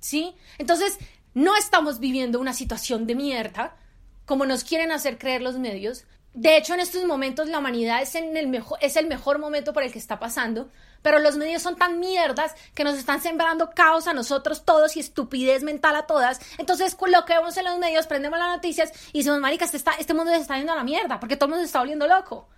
¿sí? 0.00 0.36
Entonces, 0.58 0.98
no 1.32 1.56
estamos 1.56 1.98
viviendo 1.98 2.38
una 2.38 2.52
situación 2.52 3.06
de 3.06 3.14
mierda, 3.14 3.78
como 4.26 4.44
nos 4.44 4.64
quieren 4.64 4.92
hacer 4.92 5.16
creer 5.18 5.40
los 5.40 5.58
medios, 5.58 6.04
de 6.36 6.58
hecho, 6.58 6.74
en 6.74 6.80
estos 6.80 7.02
momentos 7.06 7.48
la 7.48 7.60
humanidad 7.60 8.02
es, 8.02 8.14
el 8.14 9.06
mejor, 9.08 9.38
momento 9.38 9.72
por 9.72 9.82
el 9.82 9.90
que 9.90 9.98
está 9.98 10.18
pasando, 10.18 10.68
pero 11.00 11.18
los 11.18 11.38
medios 11.38 11.62
son 11.62 11.76
tan 11.76 11.98
mierdas 11.98 12.54
que 12.74 12.84
nos 12.84 12.98
están 12.98 13.22
sembrando 13.22 13.70
caos 13.70 14.06
a 14.06 14.12
nosotros 14.12 14.66
todos 14.66 14.98
y 14.98 15.00
estupidez 15.00 15.62
mental 15.62 15.96
a 15.96 16.06
todas. 16.06 16.38
Entonces, 16.58 16.94
con 16.94 17.10
lo 17.10 17.24
que 17.24 17.32
vemos 17.32 17.56
en 17.56 17.64
los 17.64 17.78
medios, 17.78 18.06
prendemos 18.06 18.38
las 18.38 18.54
noticias 18.54 18.92
y 19.14 19.20
decimos, 19.20 19.40
maricas, 19.40 19.72
este, 19.72 19.90
este 19.98 20.12
mundo 20.12 20.30
se 20.30 20.40
está 20.40 20.58
yendo 20.58 20.74
a 20.74 20.76
la 20.76 20.84
mierda, 20.84 21.18
porque 21.18 21.36
todo 21.36 21.46
el 21.46 21.50
mundo 21.52 21.62
se 21.62 21.68
está 21.68 21.78
volviendo 21.78 22.06
loco. 22.06 22.50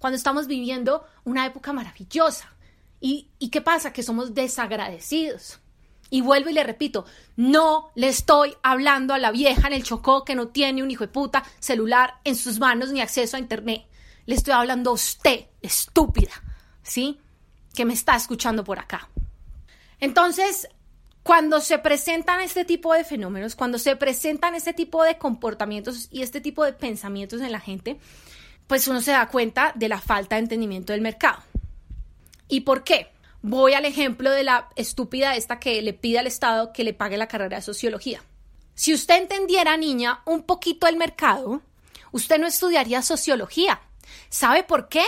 Cuando 0.00 0.16
estamos 0.16 0.48
viviendo 0.48 1.06
una 1.22 1.46
época 1.46 1.72
maravillosa. 1.72 2.52
¿Y, 3.00 3.30
y 3.38 3.50
qué 3.50 3.60
pasa? 3.60 3.92
Que 3.92 4.02
somos 4.02 4.34
desagradecidos. 4.34 5.61
Y 6.12 6.20
vuelvo 6.20 6.50
y 6.50 6.52
le 6.52 6.62
repito, 6.62 7.06
no 7.36 7.90
le 7.94 8.08
estoy 8.08 8.54
hablando 8.62 9.14
a 9.14 9.18
la 9.18 9.30
vieja 9.30 9.66
en 9.66 9.72
el 9.72 9.82
chocó 9.82 10.26
que 10.26 10.34
no 10.34 10.48
tiene 10.48 10.82
un 10.82 10.90
hijo 10.90 11.04
de 11.04 11.08
puta 11.08 11.42
celular 11.58 12.16
en 12.24 12.36
sus 12.36 12.58
manos 12.58 12.92
ni 12.92 13.00
acceso 13.00 13.38
a 13.38 13.40
internet. 13.40 13.86
Le 14.26 14.34
estoy 14.34 14.52
hablando 14.52 14.90
a 14.90 14.92
usted, 14.92 15.46
estúpida, 15.62 16.32
¿sí? 16.82 17.18
Que 17.74 17.86
me 17.86 17.94
está 17.94 18.14
escuchando 18.14 18.62
por 18.62 18.78
acá. 18.78 19.08
Entonces, 20.00 20.68
cuando 21.22 21.60
se 21.60 21.78
presentan 21.78 22.42
este 22.42 22.66
tipo 22.66 22.92
de 22.92 23.04
fenómenos, 23.04 23.56
cuando 23.56 23.78
se 23.78 23.96
presentan 23.96 24.54
este 24.54 24.74
tipo 24.74 25.02
de 25.04 25.16
comportamientos 25.16 26.08
y 26.10 26.20
este 26.20 26.42
tipo 26.42 26.62
de 26.62 26.74
pensamientos 26.74 27.40
en 27.40 27.52
la 27.52 27.60
gente, 27.60 27.98
pues 28.66 28.86
uno 28.86 29.00
se 29.00 29.12
da 29.12 29.30
cuenta 29.30 29.72
de 29.76 29.88
la 29.88 29.98
falta 29.98 30.36
de 30.36 30.42
entendimiento 30.42 30.92
del 30.92 31.00
mercado. 31.00 31.42
¿Y 32.48 32.60
por 32.60 32.84
qué? 32.84 33.10
Voy 33.42 33.74
al 33.74 33.84
ejemplo 33.84 34.30
de 34.30 34.44
la 34.44 34.68
estúpida 34.76 35.34
esta 35.34 35.58
que 35.58 35.82
le 35.82 35.92
pide 35.92 36.20
al 36.20 36.28
Estado 36.28 36.72
que 36.72 36.84
le 36.84 36.94
pague 36.94 37.16
la 37.16 37.26
carrera 37.26 37.56
de 37.56 37.62
sociología. 37.62 38.22
Si 38.74 38.94
usted 38.94 39.20
entendiera, 39.20 39.76
niña, 39.76 40.22
un 40.26 40.44
poquito 40.44 40.86
el 40.86 40.96
mercado, 40.96 41.60
usted 42.12 42.38
no 42.38 42.46
estudiaría 42.46 43.02
sociología. 43.02 43.80
¿Sabe 44.28 44.62
por 44.62 44.88
qué? 44.88 45.04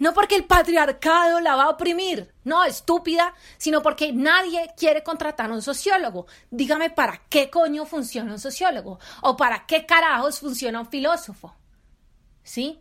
No 0.00 0.12
porque 0.12 0.34
el 0.34 0.44
patriarcado 0.44 1.38
la 1.38 1.54
va 1.54 1.64
a 1.64 1.70
oprimir, 1.70 2.34
no, 2.42 2.64
estúpida, 2.64 3.32
sino 3.58 3.80
porque 3.80 4.12
nadie 4.12 4.72
quiere 4.76 5.04
contratar 5.04 5.48
a 5.48 5.54
un 5.54 5.62
sociólogo. 5.62 6.26
Dígame 6.50 6.90
para 6.90 7.22
qué 7.28 7.48
coño 7.48 7.86
funciona 7.86 8.32
un 8.32 8.40
sociólogo 8.40 8.98
o 9.20 9.36
para 9.36 9.66
qué 9.66 9.86
carajos 9.86 10.40
funciona 10.40 10.80
un 10.80 10.88
filósofo. 10.88 11.54
¿Sí? 12.42 12.80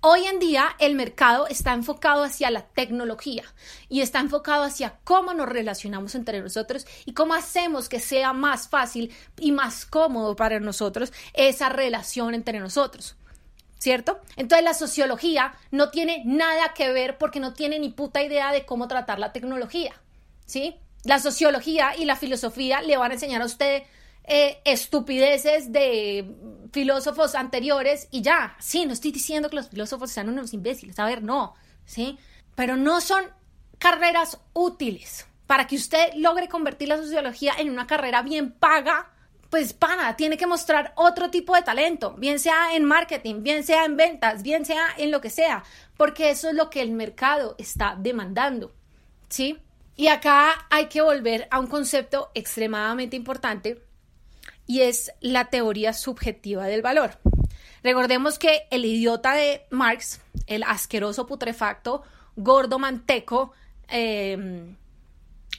Hoy 0.00 0.26
en 0.26 0.38
día 0.38 0.76
el 0.78 0.94
mercado 0.94 1.48
está 1.48 1.72
enfocado 1.72 2.22
hacia 2.22 2.52
la 2.52 2.62
tecnología 2.62 3.42
y 3.88 4.00
está 4.00 4.20
enfocado 4.20 4.62
hacia 4.62 5.00
cómo 5.02 5.34
nos 5.34 5.48
relacionamos 5.48 6.14
entre 6.14 6.40
nosotros 6.40 6.86
y 7.04 7.14
cómo 7.14 7.34
hacemos 7.34 7.88
que 7.88 7.98
sea 7.98 8.32
más 8.32 8.68
fácil 8.68 9.12
y 9.40 9.50
más 9.50 9.84
cómodo 9.84 10.36
para 10.36 10.60
nosotros 10.60 11.12
esa 11.34 11.68
relación 11.68 12.34
entre 12.34 12.60
nosotros. 12.60 13.16
¿Cierto? 13.80 14.20
Entonces 14.36 14.64
la 14.64 14.74
sociología 14.74 15.54
no 15.72 15.90
tiene 15.90 16.22
nada 16.24 16.74
que 16.74 16.92
ver 16.92 17.18
porque 17.18 17.40
no 17.40 17.52
tiene 17.52 17.80
ni 17.80 17.88
puta 17.88 18.22
idea 18.22 18.52
de 18.52 18.64
cómo 18.64 18.86
tratar 18.86 19.18
la 19.18 19.32
tecnología. 19.32 20.00
¿Sí? 20.46 20.76
La 21.02 21.18
sociología 21.18 21.96
y 21.96 22.04
la 22.04 22.14
filosofía 22.14 22.82
le 22.82 22.96
van 22.96 23.10
a 23.10 23.14
enseñar 23.14 23.42
a 23.42 23.46
usted 23.46 23.82
eh, 24.30 24.60
estupideces 24.66 25.72
de 25.72 26.36
filósofos 26.70 27.34
anteriores 27.34 28.08
y 28.10 28.20
ya. 28.20 28.56
Sí, 28.60 28.84
no 28.84 28.92
estoy 28.92 29.10
diciendo 29.10 29.48
que 29.48 29.56
los 29.56 29.70
filósofos 29.70 30.10
sean 30.10 30.28
unos 30.28 30.52
imbéciles, 30.52 30.98
a 30.98 31.06
ver, 31.06 31.22
no, 31.22 31.54
¿sí? 31.86 32.18
Pero 32.54 32.76
no 32.76 33.00
son 33.00 33.24
carreras 33.78 34.38
útiles 34.52 35.26
para 35.46 35.66
que 35.66 35.76
usted 35.76 36.12
logre 36.14 36.46
convertir 36.46 36.88
la 36.88 36.98
sociología 36.98 37.54
en 37.58 37.70
una 37.70 37.86
carrera 37.86 38.20
bien 38.22 38.52
paga. 38.52 39.10
Pues 39.48 39.72
pana, 39.72 40.14
tiene 40.14 40.36
que 40.36 40.46
mostrar 40.46 40.92
otro 40.96 41.30
tipo 41.30 41.54
de 41.54 41.62
talento, 41.62 42.12
bien 42.18 42.38
sea 42.38 42.76
en 42.76 42.84
marketing, 42.84 43.42
bien 43.42 43.64
sea 43.64 43.86
en 43.86 43.96
ventas, 43.96 44.42
bien 44.42 44.66
sea 44.66 44.88
en 44.98 45.10
lo 45.10 45.22
que 45.22 45.30
sea, 45.30 45.64
porque 45.96 46.28
eso 46.28 46.50
es 46.50 46.54
lo 46.54 46.68
que 46.68 46.82
el 46.82 46.90
mercado 46.90 47.54
está 47.56 47.96
demandando, 47.98 48.74
¿sí? 49.30 49.56
Y 49.96 50.08
acá 50.08 50.66
hay 50.68 50.88
que 50.88 51.00
volver 51.00 51.48
a 51.50 51.60
un 51.60 51.66
concepto 51.66 52.30
extremadamente 52.34 53.16
importante 53.16 53.87
y 54.68 54.82
es 54.82 55.10
la 55.20 55.46
teoría 55.46 55.92
subjetiva 55.92 56.66
del 56.66 56.82
valor. 56.82 57.18
Recordemos 57.82 58.38
que 58.38 58.68
el 58.70 58.84
idiota 58.84 59.32
de 59.34 59.62
Marx, 59.70 60.20
el 60.46 60.62
asqueroso 60.62 61.26
putrefacto, 61.26 62.02
gordo 62.36 62.78
manteco, 62.78 63.52
em, 63.88 64.76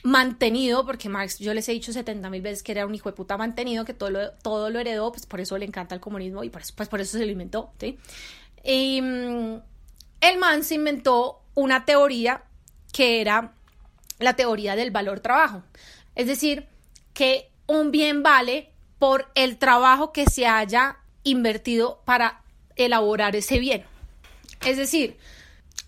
mantenido, 0.04 0.86
porque 0.86 1.08
Marx, 1.08 1.40
yo 1.40 1.52
les 1.52 1.68
he 1.68 1.72
dicho 1.72 1.92
70 1.92 2.30
mil 2.30 2.40
veces 2.40 2.62
que 2.62 2.72
era 2.72 2.86
un 2.86 2.94
hijo 2.94 3.10
de 3.10 3.16
puta 3.16 3.36
mantenido, 3.36 3.84
que 3.84 3.94
todo 3.94 4.10
lo, 4.10 4.30
todo 4.30 4.70
lo 4.70 4.78
heredó, 4.78 5.10
pues 5.10 5.26
por 5.26 5.40
eso 5.40 5.58
le 5.58 5.66
encanta 5.66 5.94
el 5.94 6.00
comunismo 6.00 6.44
y 6.44 6.48
por 6.48 6.62
eso, 6.62 6.72
pues 6.76 6.88
por 6.88 7.00
eso 7.00 7.18
se 7.18 7.26
lo 7.26 7.32
inventó. 7.32 7.72
¿sí? 7.78 7.98
Y, 8.62 9.02
mm, 9.02 9.60
el 10.20 10.38
man 10.38 10.62
inventó 10.70 11.42
una 11.54 11.84
teoría 11.84 12.44
que 12.92 13.20
era 13.20 13.54
la 14.20 14.36
teoría 14.36 14.76
del 14.76 14.92
valor 14.92 15.18
trabajo. 15.20 15.64
Es 16.14 16.28
decir, 16.28 16.68
que 17.12 17.50
un 17.66 17.90
bien 17.90 18.22
vale 18.22 18.69
por 19.00 19.30
el 19.34 19.56
trabajo 19.56 20.12
que 20.12 20.26
se 20.26 20.46
haya 20.46 20.98
invertido 21.24 22.02
para 22.04 22.42
elaborar 22.76 23.34
ese 23.34 23.58
bien. 23.58 23.84
Es 24.64 24.76
decir, 24.76 25.16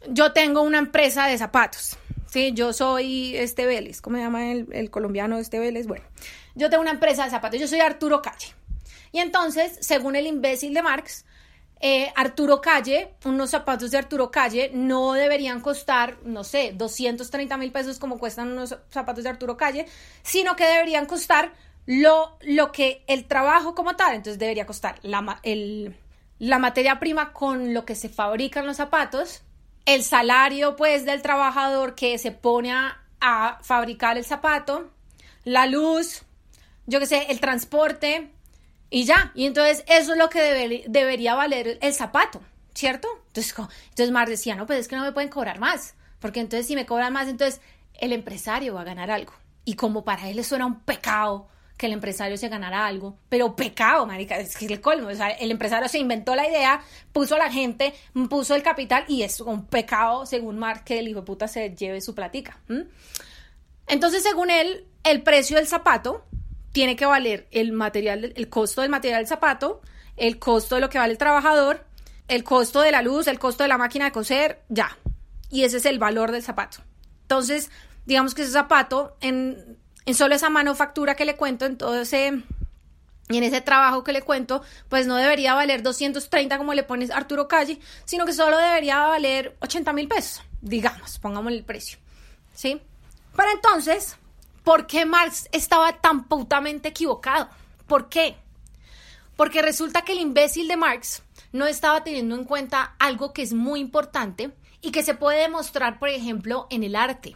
yo 0.09 0.33
tengo 0.33 0.63
una 0.63 0.79
empresa 0.79 1.27
de 1.27 1.37
zapatos, 1.37 1.99
¿sí? 2.27 2.53
Yo 2.55 2.73
soy 2.73 3.37
este 3.37 3.67
Vélez, 3.67 4.01
¿cómo 4.01 4.17
se 4.17 4.23
llama 4.23 4.51
el, 4.51 4.91
colombiano 4.91 5.39
este 5.39 5.59
Vélez? 5.59 5.87
Bueno, 5.87 6.07
yo 6.55 6.71
tengo 6.71 6.81
una 6.81 6.91
empresa 6.91 7.25
de 7.25 7.31
zapatos, 7.31 7.61
yo 7.61 7.69
soy 7.69 7.81
Arturo 7.81 8.23
Calle. 8.23 8.55
Y 9.13 9.19
entonces, 9.19 9.77
según 9.83 10.17
el 10.17 10.27
imbécil 10.27 10.73
de 10.73 10.83
Marx, 10.83 11.27
eh, 11.81 12.11
Arturo 12.17 12.63
Calle, 12.63 13.13
unos 13.27 13.51
zapatos 13.51 13.91
de 13.91 13.99
Arturo 13.99 14.31
Calle 14.31 14.71
no 14.73 15.13
deberían 15.13 15.61
costar, 15.61 16.17
no 16.25 16.45
sé, 16.45 16.73
230 16.75 17.59
mil 17.59 17.73
pesos 17.73 17.99
como 17.99 18.19
cuestan 18.19 18.53
unos 18.53 18.75
zapatos 18.89 19.25
de 19.25 19.31
Arturo 19.31 19.59
Calle, 19.59 19.87
sino 20.23 20.57
que 20.57 20.65
deberían 20.65 21.05
costar 21.05 21.53
lo, 21.87 22.37
lo 22.43 22.73
que 22.73 23.05
el 23.07 23.25
trabajo 23.27 23.75
como 23.75 23.97
tal, 23.97 24.15
entonces 24.15 24.39
debería 24.39 24.67
costar 24.67 24.99
la, 25.03 25.41
el, 25.43 25.97
la 26.39 26.59
materia 26.59 26.99
prima 26.99 27.33
con 27.33 27.75
lo 27.75 27.85
que 27.85 27.95
se 27.95 28.09
fabrican 28.09 28.67
los 28.67 28.77
zapatos, 28.77 29.43
el 29.87 30.03
salario 30.03 30.77
pues 30.77 31.05
del 31.05 31.23
trabajador 31.23 31.95
que 31.95 32.19
se 32.19 32.33
pone 32.33 32.73
a, 32.73 32.99
fabricar 33.63 34.19
el 34.19 34.25
zapato, 34.25 34.91
la 35.45 35.67
luz, 35.67 36.23
yo 36.87 36.99
qué 36.99 37.07
sé, 37.07 37.27
el 37.31 37.39
transporte 37.39 38.33
y 38.91 39.05
ya. 39.05 39.31
Y 39.37 39.47
entonces 39.47 39.85
eso 39.87 40.13
es 40.13 40.19
lo 40.19 40.29
que 40.29 40.83
debería 40.89 41.37
valer 41.37 41.79
el 41.81 41.95
zapato, 41.95 42.41
¿cierto? 42.75 43.07
Entonces, 43.29 43.55
entonces 43.91 44.11
Marx 44.11 44.31
decía, 44.31 44.57
no, 44.57 44.67
pues 44.67 44.81
es 44.81 44.89
que 44.89 44.97
no 44.97 45.05
me 45.05 45.13
pueden 45.13 45.31
cobrar 45.31 45.61
más, 45.61 45.95
porque 46.19 46.41
entonces 46.41 46.67
si 46.67 46.75
me 46.75 46.85
cobran 46.85 47.13
más, 47.13 47.29
entonces 47.29 47.61
el 47.95 48.13
empresario 48.13 48.75
va 48.75 48.81
a 48.81 48.85
ganar 48.85 49.13
algo. 49.13 49.35
Y 49.65 49.75
como 49.75 50.05
para 50.05 50.29
él 50.29 50.41
eso 50.41 50.57
era 50.57 50.67
un 50.67 50.81
pecado 50.81 51.47
que 51.77 51.87
el 51.87 51.93
empresario 51.93 52.37
se 52.37 52.49
ganara 52.49 52.87
algo, 52.87 53.17
pero 53.29 53.57
pecado, 53.57 54.07
marica, 54.07 54.39
es 54.39 54.57
que 54.57 54.67
es 54.67 54.71
el 54.71 54.81
colmo, 54.81 55.09
o 55.09 55.15
sea, 55.15 55.31
el 55.31 55.51
empresario 55.51 55.89
se 55.89 55.99
inventó 55.99 56.35
la 56.35 56.49
idea, 56.49 56.81
puso 57.13 57.35
a 57.35 57.39
la 57.39 57.51
gente, 57.51 57.93
puso 58.29 58.55
el 58.55 58.63
capital 58.63 59.05
y 59.09 59.23
es 59.23 59.41
un 59.41 59.67
pecado, 59.67 60.27
según 60.27 60.59
Marx, 60.59 60.83
que 60.83 60.99
el 60.99 61.09
hijo 61.09 61.21
de 61.21 61.27
puta 61.27 61.49
se 61.49 61.75
lleve 61.75 62.01
su 62.01 62.15
platica. 62.15 62.59
Entonces, 63.89 64.23
según 64.23 64.51
él, 64.51 64.87
el 65.05 65.23
precio 65.23 65.57
del 65.57 65.67
zapato 65.67 66.25
tiene 66.73 66.97
que 66.97 67.07
valer 67.07 67.49
el 67.51 67.73
material, 67.73 68.33
el 68.37 68.49
costo 68.49 68.81
del 68.81 68.91
material 68.91 69.21
del 69.21 69.29
zapato, 69.29 69.83
el 70.17 70.39
costo 70.39 70.77
de 70.77 70.81
lo 70.81 70.89
que 70.89 70.99
vale 70.99 71.13
el 71.13 71.19
trabajador, 71.19 71.85
el 72.29 72.45
costo 72.45 72.81
de 72.81 72.93
la 72.93 73.03
luz, 73.03 73.27
el 73.27 73.39
costo 73.39 73.65
de 73.65 73.69
la 73.69 73.79
máquina 73.79 74.07
de 74.07 74.13
coser, 74.13 74.63
ya. 74.69 74.97
Y 75.51 75.65
ese 75.65 75.79
es 75.79 75.87
el 75.87 75.99
valor 75.99 76.33
del 76.33 76.43
zapato. 76.43 76.79
Entonces, 77.23 77.71
digamos 78.07 78.35
que 78.35 78.43
ese 78.43 78.53
zapato, 78.53 79.17
en, 79.21 79.79
en 80.07 80.15
solo 80.15 80.35
esa 80.35 80.51
manufactura 80.51 81.15
que 81.15 81.25
le 81.25 81.37
cuento, 81.37 81.67
en 81.67 81.79
todo 81.79 82.01
ese 82.01 82.43
y 83.29 83.39
en 83.39 83.45
ese 83.45 83.61
trabajo 83.61 84.05
que 84.05 84.13
le 84.13 84.23
cuento, 84.23 84.63
pues 84.89 85.07
no 85.07 85.17
debería 85.17 85.55
valer 85.55 85.83
230 85.83 86.59
como 86.59 86.75
le 86.75 86.83
pones 86.83 87.11
Arturo 87.11 87.49
Calle, 87.49 87.79
sino 88.05 88.27
que 88.27 88.33
solo 88.33 88.59
debería 88.59 88.99
valer 89.05 89.57
80 89.61 89.93
mil 89.93 90.09
pesos, 90.09 90.43
digamos, 90.61 91.19
pongamos 91.19 91.53
el 91.53 91.65
precio. 91.65 91.99
¿Sí? 92.55 92.81
Pero 93.35 93.51
entonces, 93.51 94.17
¿por 94.65 94.87
qué 94.87 95.07
Marx 95.07 95.49
estaba 95.53 96.01
tan 96.01 96.25
putamente 96.25 96.89
equivocado? 96.89 97.49
¿Por 97.87 98.09
qué? 98.09 98.37
Porque 99.37 99.63
resulta 99.63 100.03
que 100.03 100.13
el 100.13 100.21
imbécil 100.21 100.69
de 100.69 100.77
Marx 100.77 101.23
no 101.53 101.67
estaba 101.67 102.05
teniendo 102.05 102.35
en 102.35 102.45
cuenta 102.45 102.95
algo 102.99 103.33
que 103.33 103.43
es 103.43 103.53
muy 103.53 103.81
importante 103.81 104.53
y 104.83 104.91
que 104.91 105.03
se 105.03 105.15
puede 105.15 105.41
demostrar, 105.41 105.99
por 105.99 106.09
ejemplo, 106.09 106.67
en 106.71 106.83
el 106.83 106.97
arte. 106.97 107.35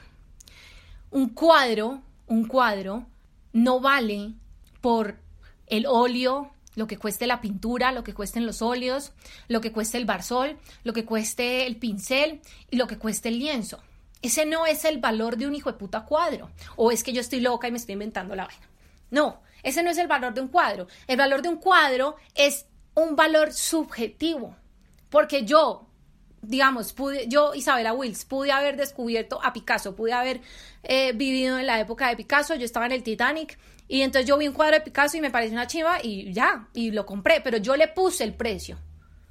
Un 1.10 1.30
cuadro, 1.30 2.02
un 2.26 2.46
cuadro 2.46 3.06
no 3.52 3.80
vale 3.80 4.34
por 4.80 5.18
el 5.66 5.86
óleo, 5.86 6.50
lo 6.74 6.86
que 6.86 6.98
cueste 6.98 7.26
la 7.26 7.40
pintura, 7.40 7.90
lo 7.90 8.04
que 8.04 8.14
cuesten 8.14 8.46
los 8.46 8.62
óleos, 8.62 9.12
lo 9.48 9.60
que 9.60 9.72
cueste 9.72 9.98
el 9.98 10.04
barzol, 10.04 10.58
lo 10.84 10.92
que 10.92 11.04
cueste 11.04 11.66
el 11.66 11.76
pincel 11.76 12.40
y 12.70 12.76
lo 12.76 12.86
que 12.86 12.98
cueste 12.98 13.30
el 13.30 13.38
lienzo. 13.38 13.80
Ese 14.22 14.44
no 14.44 14.66
es 14.66 14.84
el 14.84 14.98
valor 14.98 15.36
de 15.36 15.46
un 15.46 15.54
hijo 15.54 15.72
de 15.72 15.78
puta 15.78 16.04
cuadro. 16.04 16.50
O 16.76 16.90
es 16.90 17.02
que 17.02 17.12
yo 17.12 17.20
estoy 17.20 17.40
loca 17.40 17.68
y 17.68 17.70
me 17.70 17.78
estoy 17.78 17.94
inventando 17.94 18.34
la 18.34 18.46
vaina. 18.46 18.68
No, 19.10 19.40
ese 19.62 19.82
no 19.82 19.90
es 19.90 19.98
el 19.98 20.06
valor 20.06 20.34
de 20.34 20.40
un 20.40 20.48
cuadro. 20.48 20.86
El 21.06 21.16
valor 21.16 21.42
de 21.42 21.48
un 21.48 21.56
cuadro 21.56 22.16
es 22.34 22.66
un 22.94 23.16
valor 23.16 23.52
subjetivo. 23.52 24.56
Porque 25.10 25.44
yo, 25.44 25.85
digamos, 26.46 26.92
pude, 26.92 27.26
yo, 27.28 27.54
Isabela 27.54 27.92
Wills, 27.92 28.24
pude 28.24 28.52
haber 28.52 28.76
descubierto 28.76 29.40
a 29.42 29.52
Picasso, 29.52 29.96
pude 29.96 30.12
haber 30.12 30.40
eh, 30.82 31.12
vivido 31.12 31.58
en 31.58 31.66
la 31.66 31.80
época 31.80 32.08
de 32.08 32.16
Picasso, 32.16 32.54
yo 32.54 32.64
estaba 32.64 32.86
en 32.86 32.92
el 32.92 33.02
Titanic 33.02 33.58
y 33.88 34.02
entonces 34.02 34.28
yo 34.28 34.38
vi 34.38 34.48
un 34.48 34.54
cuadro 34.54 34.76
de 34.76 34.80
Picasso 34.80 35.16
y 35.16 35.20
me 35.20 35.30
pareció 35.30 35.54
una 35.54 35.66
chiva 35.66 35.98
y 36.02 36.32
ya, 36.32 36.68
y 36.72 36.90
lo 36.90 37.06
compré, 37.06 37.40
pero 37.40 37.58
yo 37.58 37.76
le 37.76 37.88
puse 37.88 38.24
el 38.24 38.34
precio, 38.34 38.78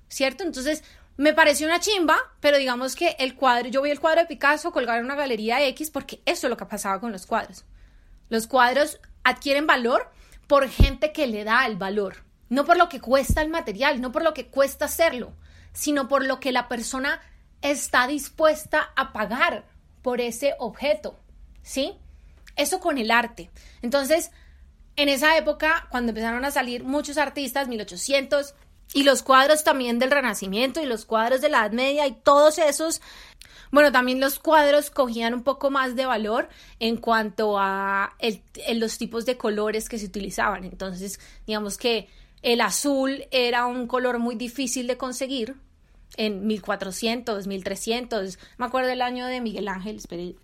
¿cierto? 0.08 0.44
Entonces, 0.44 0.84
me 1.18 1.34
pareció 1.34 1.68
una 1.68 1.80
chimba, 1.80 2.18
pero 2.42 2.58
digamos 2.58 2.96
que 2.96 3.16
el 3.20 3.36
cuadro, 3.36 3.70
yo 3.70 3.82
vi 3.82 3.90
el 3.90 4.00
cuadro 4.00 4.22
de 4.22 4.28
Picasso 4.28 4.72
colgar 4.72 5.00
en 5.00 5.06
una 5.06 5.16
galería 5.16 5.66
X 5.68 5.90
porque 5.90 6.22
eso 6.26 6.48
es 6.48 6.50
lo 6.50 6.58
que 6.58 6.66
pasaba 6.66 7.00
con 7.00 7.12
los 7.12 7.26
cuadros. 7.26 7.66
Los 8.30 8.48
cuadros 8.48 9.00
adquieren 9.24 9.66
valor 9.68 10.12
por 10.48 10.68
gente 10.70 11.12
que 11.14 11.28
le 11.28 11.44
da 11.44 11.66
el 11.66 11.78
valor, 11.78 12.24
no 12.50 12.66
por 12.66 12.78
lo 12.78 12.90
que 12.90 13.00
cuesta 13.00 13.42
el 13.42 13.50
material, 13.50 14.02
no 14.02 14.12
por 14.12 14.24
lo 14.24 14.34
que 14.34 14.48
cuesta 14.48 14.86
hacerlo, 14.86 15.34
sino 15.76 16.08
por 16.08 16.26
lo 16.26 16.40
que 16.40 16.52
la 16.52 16.68
persona 16.68 17.22
está 17.62 18.08
dispuesta 18.08 18.92
a 18.96 19.14
pagar 19.14 19.66
por 20.02 20.22
ese 20.22 20.56
objeto, 20.58 21.20
¿sí? 21.62 21.94
Eso 22.56 22.80
con 22.80 22.98
el 22.98 23.12
arte. 23.12 23.52
Entonces, 23.82 24.32
en 24.96 25.10
esa 25.10 25.38
época, 25.38 25.88
cuando 25.92 26.12
empezaron 26.12 26.46
a 26.46 26.52
salir 26.52 26.84
muchos 26.84 27.18
artistas, 27.18 27.68
1800, 27.68 28.56
y 28.94 29.04
los 29.04 29.24
cuadros 29.24 29.64
también 29.64 30.00
del 30.00 30.12
Renacimiento 30.12 30.82
y 30.82 30.86
los 30.86 31.06
cuadros 31.06 31.42
de 31.42 31.50
la 31.50 31.60
Edad 31.60 31.72
Media 31.72 32.08
y 32.08 32.14
todos 32.14 32.58
esos. 32.58 33.02
Bueno, 33.72 33.92
también 33.92 34.22
los 34.22 34.40
cuadros 34.40 34.90
cogían 34.90 35.34
un 35.34 35.44
poco 35.44 35.70
más 35.70 35.96
de 35.98 36.06
valor 36.06 36.48
en 36.80 36.96
cuanto 36.98 37.58
a 37.60 38.16
los 38.74 38.98
tipos 38.98 39.26
de 39.26 39.38
colores 39.38 39.90
que 39.90 40.00
se 40.00 40.06
utilizaban. 40.06 40.64
Entonces, 40.64 41.20
digamos 41.46 41.78
que 41.78 42.08
el 42.42 42.62
azul 42.62 43.26
era 43.32 43.66
un 43.66 43.88
color 43.88 44.20
muy 44.20 44.36
difícil 44.36 44.88
de 44.88 44.98
conseguir 44.98 45.56
en 46.18 46.48
1400, 46.48 47.48
1300. 47.48 48.40
Me 48.58 48.66
acuerdo 48.66 48.90
del 48.90 49.02
año 49.02 49.26
de 49.26 49.42
Miguel 49.42 49.68
Ángel, 49.68 49.98
espere. 49.98 50.36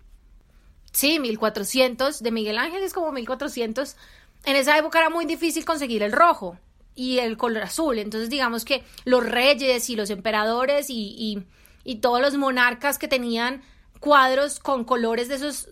Sí, 0.92 1.18
1400. 1.18 2.22
De 2.22 2.30
Miguel 2.30 2.58
Ángel 2.58 2.82
es 2.82 2.92
como 2.92 3.12
1400. 3.12 3.96
En 4.44 4.56
esa 4.56 4.76
época 4.78 4.98
era 4.98 5.10
muy 5.10 5.24
difícil 5.24 5.64
conseguir 5.64 6.02
el 6.02 6.12
rojo 6.12 6.58
y 6.94 7.18
el 7.18 7.36
color 7.36 7.62
azul. 7.62 7.98
Entonces, 7.98 8.30
digamos 8.30 8.64
que 8.64 8.84
los 9.04 9.24
reyes 9.24 9.88
y 9.90 9.96
los 9.96 10.10
emperadores 10.10 10.90
y, 10.90 11.44
y, 11.84 11.96
todos 11.96 12.20
los 12.20 12.36
monarcas 12.36 12.98
que 12.98 13.08
tenían 13.08 13.62
cuadros 14.00 14.58
con 14.58 14.84
colores 14.84 15.28
de 15.28 15.36
esos 15.36 15.70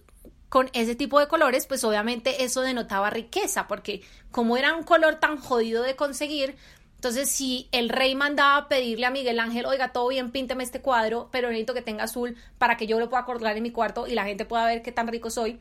con 0.49 0.69
ese 0.73 0.97
tipo 0.97 1.21
de 1.21 1.29
colores, 1.29 1.67
pues 1.67 1.85
obviamente 1.85 2.43
eso 2.43 2.63
denotaba 2.63 3.09
riqueza, 3.09 3.69
porque 3.69 4.03
como 4.33 4.57
era 4.57 4.75
un 4.75 4.83
color 4.83 5.21
tan 5.21 5.39
jodido 5.39 5.85
de 5.85 5.95
conseguir, 5.95 6.57
entonces 7.01 7.31
si 7.31 7.67
el 7.73 7.89
rey 7.89 8.15
mandaba 8.15 8.59
a 8.59 8.69
pedirle 8.69 9.07
a 9.07 9.11
Miguel 9.11 9.41
Ángel, 9.41 9.65
oiga, 9.65 9.91
todo 9.91 10.09
bien, 10.09 10.31
pínteme 10.31 10.63
este 10.63 10.83
cuadro, 10.83 11.31
pero 11.33 11.49
necesito 11.49 11.73
que 11.73 11.81
tenga 11.81 12.05
azul 12.05 12.37
para 12.59 12.77
que 12.77 12.87
yo 12.87 13.01
lo 13.01 13.09
pueda 13.09 13.25
colgar 13.25 13.57
en 13.57 13.63
mi 13.63 13.71
cuarto 13.71 14.07
y 14.07 14.13
la 14.13 14.27
gente 14.27 14.45
pueda 14.45 14.67
ver 14.67 14.83
qué 14.83 14.93
tan 14.93 15.09
rico 15.09 15.31
soy, 15.31 15.59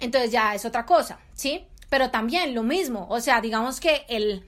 entonces 0.00 0.32
ya 0.32 0.54
es 0.54 0.64
otra 0.64 0.86
cosa, 0.86 1.20
¿sí? 1.34 1.66
Pero 1.90 2.10
también 2.10 2.54
lo 2.54 2.62
mismo, 2.62 3.06
o 3.10 3.20
sea, 3.20 3.42
digamos 3.42 3.80
que 3.80 4.06
el, 4.08 4.46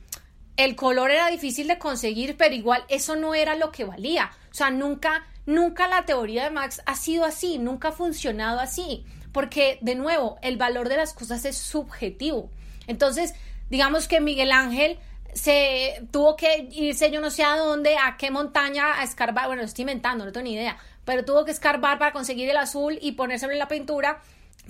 el 0.57 0.77
color 0.77 1.11
era 1.11 1.29
difícil 1.29 1.69
de 1.69 1.77
conseguir, 1.79 2.39
pero 2.39 2.55
igual 2.55 2.87
eso 2.89 3.17
no 3.17 3.35
era 3.35 3.55
lo 3.55 3.71
que 3.71 3.85
valía. 3.85 4.31
O 4.51 4.55
sea, 4.55 4.71
nunca, 4.71 5.27
nunca 5.45 5.89
la 5.89 6.07
teoría 6.07 6.45
de 6.45 6.51
Max 6.53 6.81
ha 6.87 6.97
sido 6.97 7.27
así, 7.27 7.59
nunca 7.59 7.89
ha 7.89 7.93
funcionado 7.93 8.61
así, 8.61 9.05
porque 9.31 9.77
de 9.83 9.95
nuevo, 9.95 10.39
el 10.41 10.57
valor 10.57 10.89
de 10.89 10.97
las 10.97 11.13
cosas 11.13 11.45
es 11.45 11.59
subjetivo. 11.59 12.49
Entonces, 12.87 13.35
digamos 13.69 14.09
que 14.09 14.23
Miguel 14.23 14.53
Ángel 14.53 14.99
se 15.35 16.07
tuvo 16.11 16.37
que 16.37 16.69
irse 16.71 17.11
yo 17.11 17.21
no 17.21 17.31
sé 17.31 17.43
a 17.43 17.57
dónde, 17.57 17.97
a 17.97 18.17
qué 18.17 18.31
montaña 18.31 19.01
a 19.01 19.03
escarbar, 19.03 19.47
bueno, 19.47 19.63
lo 19.63 19.67
estoy 19.67 19.83
inventando, 19.83 20.25
no 20.25 20.33
tengo 20.33 20.45
ni 20.45 20.55
idea, 20.55 20.79
pero 21.05 21.25
tuvo 21.25 21.45
que 21.45 21.51
escarbar 21.51 21.99
para 21.99 22.13
conseguir 22.13 22.49
el 22.49 22.57
azul 22.57 22.99
y 23.01 23.13
ponérselo 23.13 23.53
en 23.53 23.59
la 23.59 23.69
pintura. 23.69 24.21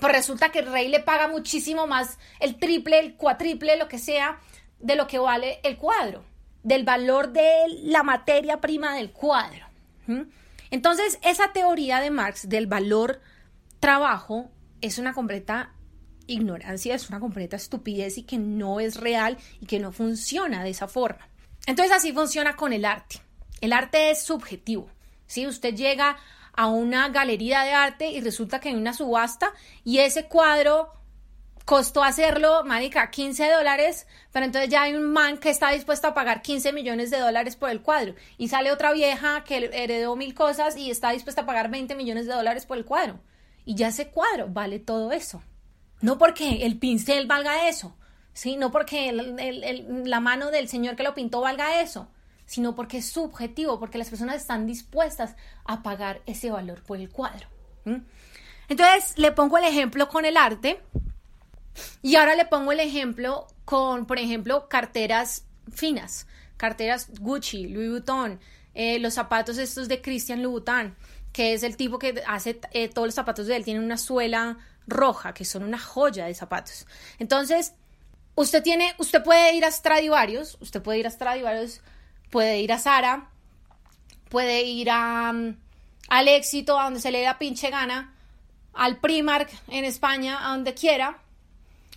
Pues 0.01 0.13
resulta 0.13 0.51
que 0.51 0.61
el 0.61 0.73
rey 0.73 0.89
le 0.89 1.01
paga 1.01 1.29
muchísimo 1.29 1.87
más, 1.87 2.19
el 2.41 2.57
triple, 2.57 2.99
el 2.99 3.15
cuatriple, 3.15 3.77
lo 3.77 3.87
que 3.87 3.99
sea, 3.99 4.41
de 4.81 4.97
lo 4.97 5.07
que 5.07 5.19
vale 5.19 5.61
el 5.63 5.77
cuadro, 5.77 6.25
del 6.65 6.85
valor 6.85 7.33
de 7.33 7.47
la 7.83 8.03
materia 8.03 8.61
prima 8.61 8.97
del 8.97 9.13
cuadro. 9.13 9.67
Entonces, 10.71 11.21
esa 11.23 11.53
teoría 11.53 12.01
de 12.01 12.11
Marx 12.11 12.49
del 12.49 12.67
valor 12.67 13.21
trabajo 13.79 14.51
es 14.81 14.99
una 14.99 15.13
completa 15.15 15.74
ignorancia, 16.27 16.95
es 16.95 17.09
una 17.09 17.21
completa 17.21 17.57
estupidez 17.57 18.19
y 18.19 18.23
que 18.23 18.39
no 18.39 18.81
es 18.81 18.97
real 18.97 19.39
y 19.61 19.67
que 19.67 19.79
no 19.79 19.93
funciona 19.93 20.65
de 20.65 20.71
esa 20.71 20.89
forma. 20.89 21.29
Entonces, 21.67 21.97
así 21.97 22.13
funciona 22.13 22.57
con 22.57 22.73
el 22.73 22.85
arte. 22.85 23.21
El 23.61 23.73
arte 23.73 24.11
es 24.11 24.23
subjetivo. 24.23 24.89
Si 25.27 25.47
usted 25.47 25.75
llega 25.75 26.17
a 26.53 26.67
una 26.69 27.09
galería 27.09 27.63
de 27.63 27.73
arte 27.73 28.11
y 28.11 28.21
resulta 28.21 28.61
que 28.61 28.69
hay 28.69 28.75
una 28.75 28.95
subasta 28.95 29.53
y 29.83 29.99
ese 29.99 30.27
cuadro 30.27 30.93
costó 31.65 32.05
hacerlo, 32.05 32.63
marica, 32.65 33.11
15 33.11 33.51
dólares, 33.51 34.07
pero 34.33 34.45
entonces 34.45 34.71
ya 34.71 34.83
hay 34.83 34.95
un 34.95 35.13
man 35.13 35.39
que 35.39 35.51
está 35.51 35.71
dispuesto 35.71 36.09
a 36.09 36.15
pagar 36.15 36.43
15 36.43 36.73
millones 36.73 37.11
de 37.11 37.19
dólares 37.19 37.57
por 37.57 37.71
el 37.71 37.81
cuadro. 37.81 38.15
Y 38.37 38.49
sale 38.49 38.71
otra 38.71 38.93
vieja 38.93 39.45
que 39.45 39.71
heredó 39.73 40.15
mil 40.15 40.35
cosas 40.35 40.77
y 40.77 40.91
está 40.91 41.11
dispuesta 41.11 41.43
a 41.43 41.47
pagar 41.47 41.71
20 41.71 41.95
millones 41.95 42.27
de 42.27 42.35
dólares 42.35 42.67
por 42.67 42.77
el 42.77 42.85
cuadro. 42.85 43.21
Y 43.65 43.75
ya 43.75 43.89
ese 43.89 44.09
cuadro 44.09 44.49
vale 44.49 44.79
todo 44.79 45.11
eso. 45.13 45.43
No 46.05 46.19
porque 46.19 46.67
el 46.67 46.77
pincel 46.77 47.27
valga 47.27 47.67
eso, 47.67 47.97
¿sí? 48.35 48.57
No 48.57 48.71
porque 48.71 49.11
la 49.11 50.21
mano 50.21 50.51
del 50.51 50.69
señor 50.69 50.97
que 50.97 51.03
lo 51.03 51.15
pintó 51.15 51.41
valga 51.41 51.81
eso, 51.81 52.09
sino 52.45 52.75
porque 52.75 52.99
es 52.99 53.09
subjetivo, 53.09 53.81
porque 53.81 53.97
las 53.97 54.11
personas 54.11 54.37
están 54.37 54.67
dispuestas 54.67 55.35
a 55.65 55.83
pagar 55.83 56.21
ese 56.27 56.51
valor 56.51 56.83
por 56.83 56.99
el 56.99 57.09
cuadro. 57.09 57.49
Entonces, 58.69 59.17
le 59.17 59.33
pongo 59.33 59.57
el 59.57 59.65
ejemplo 59.65 60.11
con 60.11 60.27
el 60.27 60.37
arte 60.37 60.79
y 62.03 62.17
ahora 62.17 62.35
le 62.35 62.45
pongo 62.45 62.73
el 62.73 62.81
ejemplo 62.81 63.47
con, 63.65 64.05
por 64.05 64.19
ejemplo, 64.19 64.69
carteras 64.69 65.47
finas, 65.73 66.27
carteras 66.59 67.09
Gucci, 67.19 67.69
Louis 67.69 67.89
Vuitton, 67.89 68.41
eh, 68.75 68.99
los 68.99 69.15
zapatos 69.15 69.57
estos 69.57 69.89
de 69.89 70.03
Christian 70.03 70.43
Louboutin, 70.43 70.95
que 71.33 71.55
es 71.55 71.63
el 71.63 71.79
tipo 71.79 71.99
que 71.99 72.23
hace 72.27 72.61
eh, 72.73 72.89
todos 72.91 73.09
los 73.09 73.15
zapatos 73.15 73.47
de 73.47 73.57
él, 73.57 73.65
tienen 73.65 73.83
una 73.83 73.97
suela 73.97 74.59
roja, 74.87 75.35
que 75.35 75.45
son 75.45 75.63
una 75.63 75.79
joya 75.79 76.27
de 76.27 76.35
zapatos. 76.35 76.87
Entonces, 77.19 77.75
usted 78.35 78.63
tiene, 78.63 78.95
usted 78.99 79.23
puede 79.23 79.55
ir 79.55 79.65
a 79.65 79.71
Stradivarius, 79.71 80.57
usted 80.61 80.83
puede 80.83 80.99
ir 80.99 81.07
a 81.07 81.11
Stradivarius, 81.11 81.81
puede 82.31 82.61
ir 82.61 82.73
a 82.73 82.79
Zara, 82.79 83.31
puede 84.29 84.63
ir 84.63 84.91
a, 84.91 85.33
mm, 85.33 85.57
al 86.09 86.29
éxito, 86.29 86.79
a 86.79 86.85
donde 86.85 87.01
se 87.01 87.11
le 87.11 87.19
dé 87.19 87.25
la 87.25 87.39
pinche 87.39 87.71
gana, 87.71 88.15
al 88.73 88.99
Primark 88.99 89.51
en 89.69 89.85
España, 89.85 90.47
a 90.47 90.51
donde 90.51 90.75
quiera, 90.75 91.21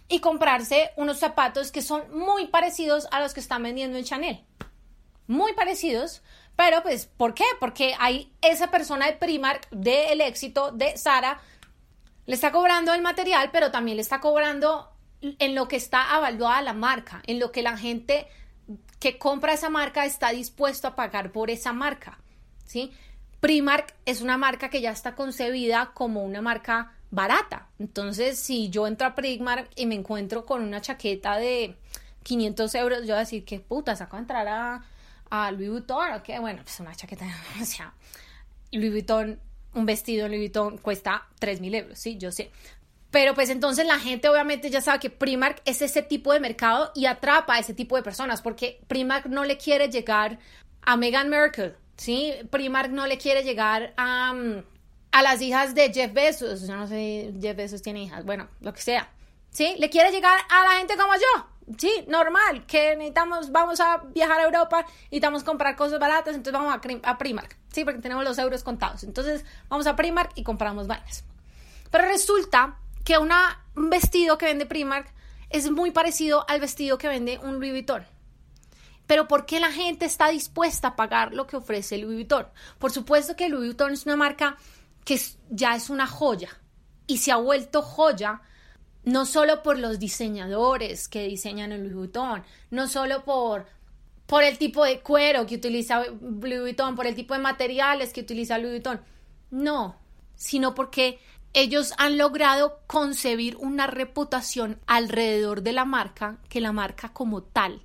y 0.10 0.20
comprarse 0.20 0.92
unos 0.96 1.20
zapatos 1.20 1.72
que 1.72 1.82
son 1.82 2.04
muy 2.18 2.48
parecidos 2.48 3.08
a 3.12 3.20
los 3.20 3.34
que 3.34 3.40
están 3.40 3.64
vendiendo 3.64 3.98
en 3.98 4.06
Chanel. 4.06 4.44
Muy 5.28 5.54
parecidos, 5.54 6.22
pero 6.56 6.82
pues, 6.82 7.08
¿por 7.08 7.34
qué? 7.34 7.44
Porque 7.60 7.96
hay 8.00 8.32
esa 8.42 8.72
persona 8.72 9.08
de 9.08 9.14
Primark, 9.14 9.70
del 9.70 10.22
éxito, 10.22 10.72
de 10.72 10.98
Sara, 10.98 11.42
le 12.28 12.36
está 12.36 12.52
cobrando 12.52 12.94
el 12.94 13.02
material, 13.02 13.50
pero 13.52 13.72
también 13.72 13.98
le 13.98 14.02
está 14.02 14.20
cobrando 14.20 14.92
en 15.22 15.56
lo 15.56 15.68
que 15.68 15.78
está 15.78 16.14
avaluada 16.16 16.62
la 16.62 16.74
marca, 16.74 17.24
en 17.26 17.40
lo 17.40 17.52
que 17.52 17.64
la 17.64 17.78
gente 17.78 18.28
que 19.00 19.18
compra 19.18 19.54
esa 19.54 19.70
marca 19.70 20.06
está 20.06 20.30
dispuesto 20.32 20.88
a 20.88 20.96
pagar 20.96 21.32
por 21.32 21.50
esa 21.50 21.74
marca, 21.74 22.20
¿sí? 22.66 22.92
Primark 23.40 23.96
es 24.06 24.22
una 24.22 24.38
marca 24.38 24.70
que 24.70 24.82
ya 24.82 24.92
está 24.92 25.16
concebida 25.16 25.92
como 25.94 26.24
una 26.24 26.42
marca 26.42 26.94
barata. 27.12 27.70
Entonces, 27.80 28.40
si 28.40 28.70
yo 28.70 28.88
entro 28.88 29.08
a 29.08 29.16
Primark 29.16 29.70
y 29.76 29.86
me 29.86 29.96
encuentro 29.96 30.46
con 30.46 30.64
una 30.64 30.82
chaqueta 30.82 31.38
de 31.38 31.78
500 32.24 32.76
euros, 32.76 33.00
yo 33.02 33.08
voy 33.08 33.16
a 33.16 33.20
decir, 33.20 33.46
¿qué 33.46 33.60
puta? 33.60 33.96
¿Saco 33.96 34.18
a 34.18 34.20
entrar 34.20 34.48
a, 34.48 34.84
a 35.30 35.52
Louis 35.52 35.70
Vuitton? 35.70 36.14
¿O 36.14 36.24
qué? 36.24 36.40
Bueno, 36.40 36.64
pues 36.64 36.80
una 36.80 36.96
chaqueta, 36.96 37.26
o 37.62 37.66
sea, 37.66 37.94
Louis 38.72 38.92
Vuitton, 38.92 39.40
un 39.78 39.86
vestido 39.86 40.26
en 40.26 40.32
Louis 40.32 40.42
Vuitton 40.42 40.78
cuesta 40.80 41.28
3.000 41.40 41.76
euros, 41.76 42.00
sí, 42.00 42.18
yo 42.18 42.32
sé. 42.32 42.52
Pero 43.12 43.34
pues 43.34 43.50
entonces 43.50 43.86
la 43.86 44.00
gente 44.00 44.28
obviamente 44.28 44.70
ya 44.70 44.82
sabe 44.82 45.00
que 45.00 45.10
Primark 45.10 45.62
es 45.66 45.82
ese 45.82 46.02
tipo 46.02 46.34
de 46.34 46.40
mercado 46.40 46.92
y 46.94 47.06
atrapa 47.06 47.56
a 47.56 47.60
ese 47.60 47.74
tipo 47.74 47.96
de 47.96 48.04
personas 48.04 48.42
porque 48.42 48.82
Primark 48.88 49.28
no 49.28 49.46
le 49.46 49.58
quiere 49.58 49.90
llegar 49.90 50.40
a 50.82 50.98
Meghan 50.98 51.30
Merkel, 51.30 51.76
¿sí? 51.96 52.34
Primark 52.50 52.92
no 52.92 53.08
le 53.08 53.18
quiere 53.18 53.44
llegar 53.44 53.94
a, 53.96 54.34
mm, 54.34 54.64
a 55.12 55.22
las 55.22 55.42
hijas 55.42 55.74
de 55.74 55.92
Jeff 55.94 56.14
Bezos, 56.14 56.68
yo 56.68 56.76
no 56.76 56.88
sé, 56.88 57.34
Jeff 57.40 57.56
Bezos 57.56 57.82
tiene 57.82 58.04
hijas, 58.04 58.26
bueno, 58.26 58.50
lo 58.60 58.74
que 58.74 58.82
sea, 58.82 59.10
¿sí? 59.52 59.76
Le 59.80 59.90
quiere 59.90 60.12
llegar 60.12 60.38
a 60.50 60.64
la 60.66 60.80
gente 60.80 60.98
como 60.98 61.14
yo, 61.16 61.76
sí, 61.78 62.06
normal, 62.08 62.66
que 62.66 62.96
necesitamos, 62.98 63.52
vamos 63.52 63.80
a 63.80 64.04
viajar 64.14 64.42
a 64.42 64.44
Europa, 64.44 64.86
necesitamos 65.04 65.44
comprar 65.44 65.76
cosas 65.76 66.00
baratas, 66.00 66.36
entonces 66.36 66.54
vamos 66.54 66.78
a 67.04 67.18
Primark, 67.18 67.58
sí, 67.78 67.86
porque 67.86 68.02
tenemos 68.02 68.24
los 68.24 68.40
euros 68.40 68.64
contados, 68.64 69.04
entonces 69.04 69.46
vamos 69.70 69.86
a 69.86 69.96
Primark 69.96 70.32
y 70.34 70.42
compramos 70.42 70.88
vainas. 70.88 71.24
Pero 71.92 72.06
resulta 72.06 72.80
que 73.04 73.20
una, 73.20 73.64
un 73.76 73.92
vestido 73.92 74.40
que 74.40 74.48
vende 74.48 74.66
Primark 74.66 75.14
es 75.52 75.70
muy 75.70 75.92
parecido 75.92 76.44
al 76.50 76.60
vestido 76.60 76.98
que 76.98 77.08
vende 77.08 77.38
un 77.38 77.60
Louis 77.60 77.72
Vuitton. 77.72 78.04
Pero 79.06 79.28
¿por 79.28 79.46
qué 79.46 79.60
la 79.60 79.72
gente 79.72 80.06
está 80.06 80.30
dispuesta 80.30 80.88
a 80.88 80.96
pagar 80.96 81.36
lo 81.36 81.46
que 81.46 81.56
ofrece 81.56 82.00
Louis 82.00 82.16
Vuitton? 82.16 82.48
Por 82.80 82.92
supuesto 82.92 83.36
que 83.36 83.48
Louis 83.48 83.68
Vuitton 83.68 83.94
es 83.94 84.08
una 84.08 84.16
marca 84.16 84.58
que 85.06 85.22
ya 85.52 85.76
es 85.76 85.92
una 85.92 86.08
joya 86.08 86.50
y 87.06 87.20
se 87.20 87.32
ha 87.32 87.38
vuelto 87.38 87.84
joya 87.84 88.42
no 89.04 89.28
solo 89.28 89.62
por 89.62 89.78
los 89.78 90.00
diseñadores 90.00 91.08
que 91.08 91.28
diseñan 91.28 91.72
en 91.72 91.84
Louis 91.84 91.96
Vuitton, 91.96 92.44
no 92.72 92.88
solo 92.88 93.24
por, 93.24 93.68
por 94.28 94.44
el 94.44 94.58
tipo 94.58 94.84
de 94.84 95.00
cuero 95.00 95.46
que 95.46 95.56
utiliza 95.56 96.04
Louis 96.06 96.62
Vuitton, 96.62 96.96
por 96.96 97.08
el 97.08 97.16
tipo 97.16 97.34
de 97.34 97.40
materiales 97.40 98.14
que 98.14 98.22
utiliza 98.22 98.58
Louis 98.58 98.74
Vuitton, 98.74 99.02
no, 99.50 99.96
sino 100.36 100.76
porque 100.76 101.20
ellos 101.54 101.94
han 101.98 102.18
logrado 102.18 102.82
concebir 102.86 103.56
una 103.56 103.88
reputación 103.88 104.80
alrededor 104.86 105.64
de 105.64 105.72
la 105.72 105.86
marca 105.86 106.38
que 106.50 106.62
la 106.62 106.74
marca 106.74 107.14
como 107.14 107.42
tal, 107.42 107.82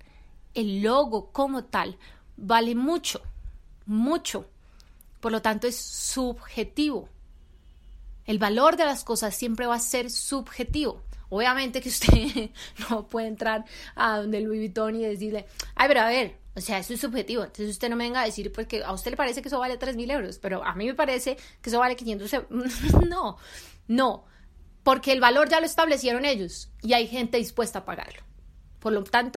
el 0.55 0.83
logo 0.83 1.31
como 1.31 1.65
tal, 1.65 1.97
vale 2.37 2.75
mucho, 2.75 3.23
mucho. 3.87 4.47
Por 5.21 5.31
lo 5.31 5.41
tanto, 5.41 5.69
es 5.69 5.77
subjetivo. 5.81 7.09
El 8.27 8.39
valor 8.39 8.77
de 8.77 8.85
las 8.85 9.05
cosas 9.05 9.37
siempre 9.37 9.67
va 9.67 9.77
a 9.77 9.81
ser 9.81 10.11
subjetivo. 10.11 11.01
Obviamente 11.35 11.81
que 11.81 11.89
usted 11.89 12.51
no 12.91 13.07
puede 13.07 13.27
entrar 13.27 13.65
a 13.97 14.19
donde 14.19 14.43
Louis 14.43 14.61
Vuitton 14.61 14.97
y 14.97 15.03
decirle, 15.03 15.47
ay, 15.75 15.89
pero 15.89 16.03
a 16.03 16.09
ver, 16.09 16.37
o 16.55 16.61
sea, 16.61 16.77
eso 16.77 16.93
es 16.93 17.01
subjetivo. 17.01 17.43
Entonces 17.43 17.71
usted 17.71 17.89
no 17.89 17.97
me 17.97 18.05
venga 18.05 18.21
a 18.21 18.27
decir 18.27 18.53
porque 18.53 18.85
a 18.85 18.93
usted 18.93 19.13
le 19.13 19.17
parece 19.17 19.41
que 19.41 19.49
eso 19.49 19.59
vale 19.59 19.79
3 19.79 19.97
mil 19.97 20.11
euros, 20.11 20.39
pero 20.39 20.63
a 20.63 20.75
mí 20.75 20.85
me 20.85 20.95
parece 20.95 21.39
que 21.63 21.71
eso 21.71 21.79
vale 21.79 21.97
500 21.97 22.33
euros. 22.35 22.51
no, 23.09 23.39
no, 23.89 24.27
porque 24.83 25.13
el 25.13 25.21
valor 25.21 25.49
ya 25.49 25.59
lo 25.59 25.65
establecieron 25.65 26.27
ellos 26.27 26.71
y 26.83 26.93
hay 26.93 27.07
gente 27.07 27.39
dispuesta 27.39 27.79
a 27.79 27.85
pagarlo. 27.87 28.23
Por 28.79 28.93
lo 28.93 29.03
tanto, 29.03 29.37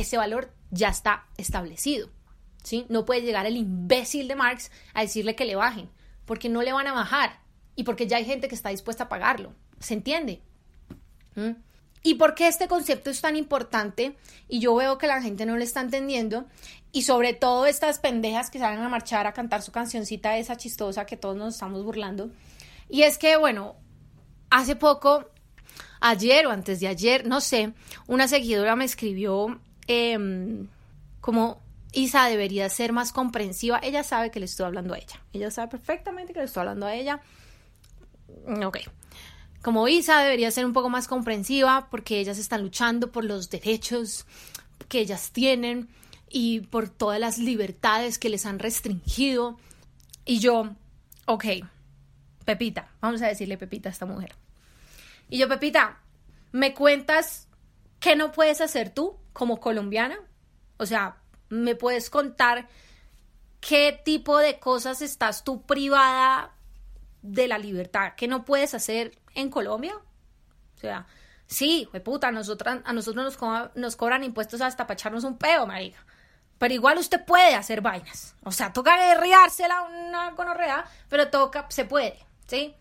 ese 0.00 0.16
valor 0.16 0.52
ya 0.70 0.88
está 0.88 1.26
establecido. 1.36 2.10
¿sí? 2.66 2.84
No 2.88 3.04
puede 3.04 3.22
llegar 3.22 3.46
el 3.46 3.56
imbécil 3.56 4.26
de 4.26 4.34
Marx 4.34 4.72
a 4.92 5.02
decirle 5.02 5.36
que 5.36 5.44
le 5.44 5.54
bajen, 5.54 5.88
porque 6.24 6.48
no 6.48 6.62
le 6.62 6.72
van 6.72 6.88
a 6.88 6.92
bajar 6.92 7.38
y 7.76 7.84
porque 7.84 8.08
ya 8.08 8.16
hay 8.16 8.24
gente 8.24 8.48
que 8.48 8.56
está 8.56 8.70
dispuesta 8.70 9.04
a 9.04 9.08
pagarlo. 9.08 9.54
¿Se 9.78 9.94
entiende? 9.94 10.42
¿Mm? 11.36 11.50
¿Y 12.02 12.14
por 12.14 12.34
qué 12.34 12.48
este 12.48 12.66
concepto 12.66 13.10
es 13.10 13.20
tan 13.20 13.36
importante? 13.36 14.16
Y 14.48 14.58
yo 14.58 14.74
veo 14.74 14.98
que 14.98 15.06
la 15.06 15.22
gente 15.22 15.46
no 15.46 15.56
lo 15.56 15.62
está 15.62 15.80
entendiendo. 15.80 16.46
Y 16.90 17.02
sobre 17.02 17.34
todo 17.34 17.66
estas 17.66 17.98
pendejas 17.98 18.50
que 18.50 18.58
salen 18.58 18.80
a 18.80 18.88
marchar 18.88 19.26
a 19.26 19.32
cantar 19.32 19.62
su 19.62 19.70
cancioncita 19.70 20.36
esa 20.36 20.56
chistosa 20.56 21.06
que 21.06 21.16
todos 21.16 21.36
nos 21.36 21.54
estamos 21.54 21.84
burlando. 21.84 22.30
Y 22.88 23.02
es 23.02 23.18
que, 23.18 23.36
bueno, 23.36 23.76
hace 24.50 24.76
poco, 24.76 25.30
ayer 26.00 26.46
o 26.46 26.50
antes 26.50 26.80
de 26.80 26.88
ayer, 26.88 27.26
no 27.26 27.40
sé, 27.40 27.74
una 28.06 28.28
seguidora 28.28 28.76
me 28.76 28.84
escribió 28.84 29.60
Em, 29.86 30.68
como 31.20 31.60
Isa 31.92 32.26
debería 32.26 32.68
ser 32.68 32.92
más 32.92 33.12
comprensiva. 33.12 33.80
Ella 33.82 34.04
sabe 34.04 34.30
que 34.30 34.40
le 34.40 34.46
estoy 34.46 34.66
hablando 34.66 34.94
a 34.94 34.98
ella. 34.98 35.20
Ella 35.32 35.50
sabe 35.50 35.68
perfectamente 35.68 36.32
que 36.32 36.40
le 36.40 36.44
estoy 36.44 36.60
hablando 36.60 36.86
a 36.86 36.94
ella. 36.94 37.20
Ok. 38.64 38.78
Como 39.62 39.88
Isa 39.88 40.20
debería 40.20 40.50
ser 40.50 40.64
un 40.64 40.72
poco 40.72 40.90
más 40.90 41.08
comprensiva 41.08 41.88
porque 41.90 42.20
ellas 42.20 42.38
están 42.38 42.62
luchando 42.62 43.10
por 43.10 43.24
los 43.24 43.50
derechos 43.50 44.26
que 44.88 45.00
ellas 45.00 45.30
tienen 45.32 45.88
y 46.28 46.60
por 46.60 46.88
todas 46.88 47.18
las 47.18 47.38
libertades 47.38 48.18
que 48.18 48.28
les 48.28 48.46
han 48.46 48.58
restringido. 48.58 49.58
Y 50.24 50.38
yo, 50.38 50.70
ok, 51.26 51.44
Pepita, 52.44 52.90
vamos 53.00 53.22
a 53.22 53.26
decirle 53.26 53.58
Pepita 53.58 53.88
a 53.88 53.92
esta 53.92 54.06
mujer. 54.06 54.34
Y 55.28 55.38
yo, 55.38 55.48
Pepita, 55.48 55.98
¿me 56.52 56.74
cuentas 56.74 57.48
qué 57.98 58.16
no 58.16 58.32
puedes 58.32 58.60
hacer 58.60 58.90
tú 58.90 59.16
como 59.36 59.60
colombiana? 59.60 60.18
O 60.78 60.86
sea, 60.86 61.16
¿me 61.48 61.74
puedes 61.74 62.10
contar 62.10 62.68
qué 63.60 64.00
tipo 64.04 64.38
de 64.38 64.58
cosas 64.58 65.02
estás 65.02 65.44
tú 65.44 65.62
privada 65.62 66.52
de 67.22 67.48
la 67.48 67.58
libertad 67.58 68.14
que 68.16 68.28
no 68.28 68.44
puedes 68.44 68.74
hacer 68.74 69.18
en 69.34 69.50
Colombia. 69.50 69.94
O 69.96 70.78
sea, 70.78 71.06
sí, 71.46 71.88
puta, 72.04 72.28
a 72.28 72.32
nosotros, 72.32 72.78
a 72.84 72.92
nosotros 72.92 73.24
nos, 73.24 73.36
co 73.36 73.70
nos 73.74 73.96
cobran 73.96 74.24
impuestos 74.24 74.60
hasta 74.60 74.86
para 74.86 74.94
echarnos 74.94 75.24
un 75.24 75.36
peo, 75.36 75.66
marica. 75.66 76.04
Pero 76.58 76.74
igual 76.74 76.98
usted 76.98 77.24
puede 77.24 77.54
hacer 77.54 77.80
vainas. 77.80 78.34
O 78.44 78.52
sea, 78.52 78.72
toca 78.72 78.96
guerreársela 78.96 79.82
una 79.82 80.30
gonorrea, 80.30 80.84
pero 81.08 81.28
toca, 81.28 81.66
se 81.68 81.84
puede, 81.84 82.18
¿sí? 82.46 82.74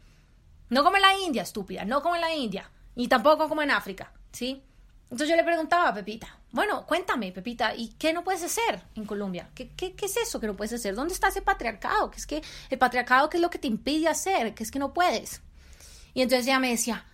No 0.70 0.84
como 0.84 0.98
en 0.98 1.02
la 1.02 1.18
India, 1.18 1.42
estúpida, 1.42 1.84
no 1.84 2.02
como 2.02 2.16
en 2.16 2.22
la 2.22 2.34
India, 2.34 2.70
ni 2.96 3.08
tampoco 3.08 3.50
como 3.50 3.62
en 3.62 3.72
África, 3.72 4.14
¿sí? 4.32 4.64
Entonces 5.06 5.30
yo 5.30 5.36
le 5.36 5.44
preguntaba 5.44 5.90
a 5.90 5.94
Pepita, 5.94 6.28
bueno, 6.52 6.86
cuéntame, 6.86 7.32
Pepita, 7.32 7.76
¿y 7.76 7.90
qué 8.00 8.12
no 8.12 8.24
puedes 8.24 8.44
hacer 8.44 8.82
en 8.96 9.06
Colombia? 9.06 9.50
¿Qué, 9.54 9.70
qué, 9.76 9.94
qué 9.94 10.06
es 10.08 10.18
eso 10.18 10.40
que 10.40 10.48
no 10.48 10.56
puedes 10.56 10.74
hacer? 10.74 10.96
¿Dónde 10.96 11.14
está 11.14 11.28
ese 11.28 11.42
patriarcado? 11.42 12.10
¿Qué 12.10 12.18
es 12.18 12.26
que 12.26 12.42
el 12.70 12.78
patriarcado 12.80 13.30
qué 13.30 13.38
es 13.38 13.42
lo 13.42 13.50
que 13.50 13.60
te 13.60 13.68
impide 13.68 14.08
hacer? 14.08 14.56
¿Qué 14.56 14.64
es 14.64 14.72
que 14.72 14.80
no 14.80 14.94
puedes? 14.94 15.42
Y 16.14 16.22
entonces 16.22 16.48
ella 16.48 16.60
me 16.60 16.70
decía, 16.70 17.06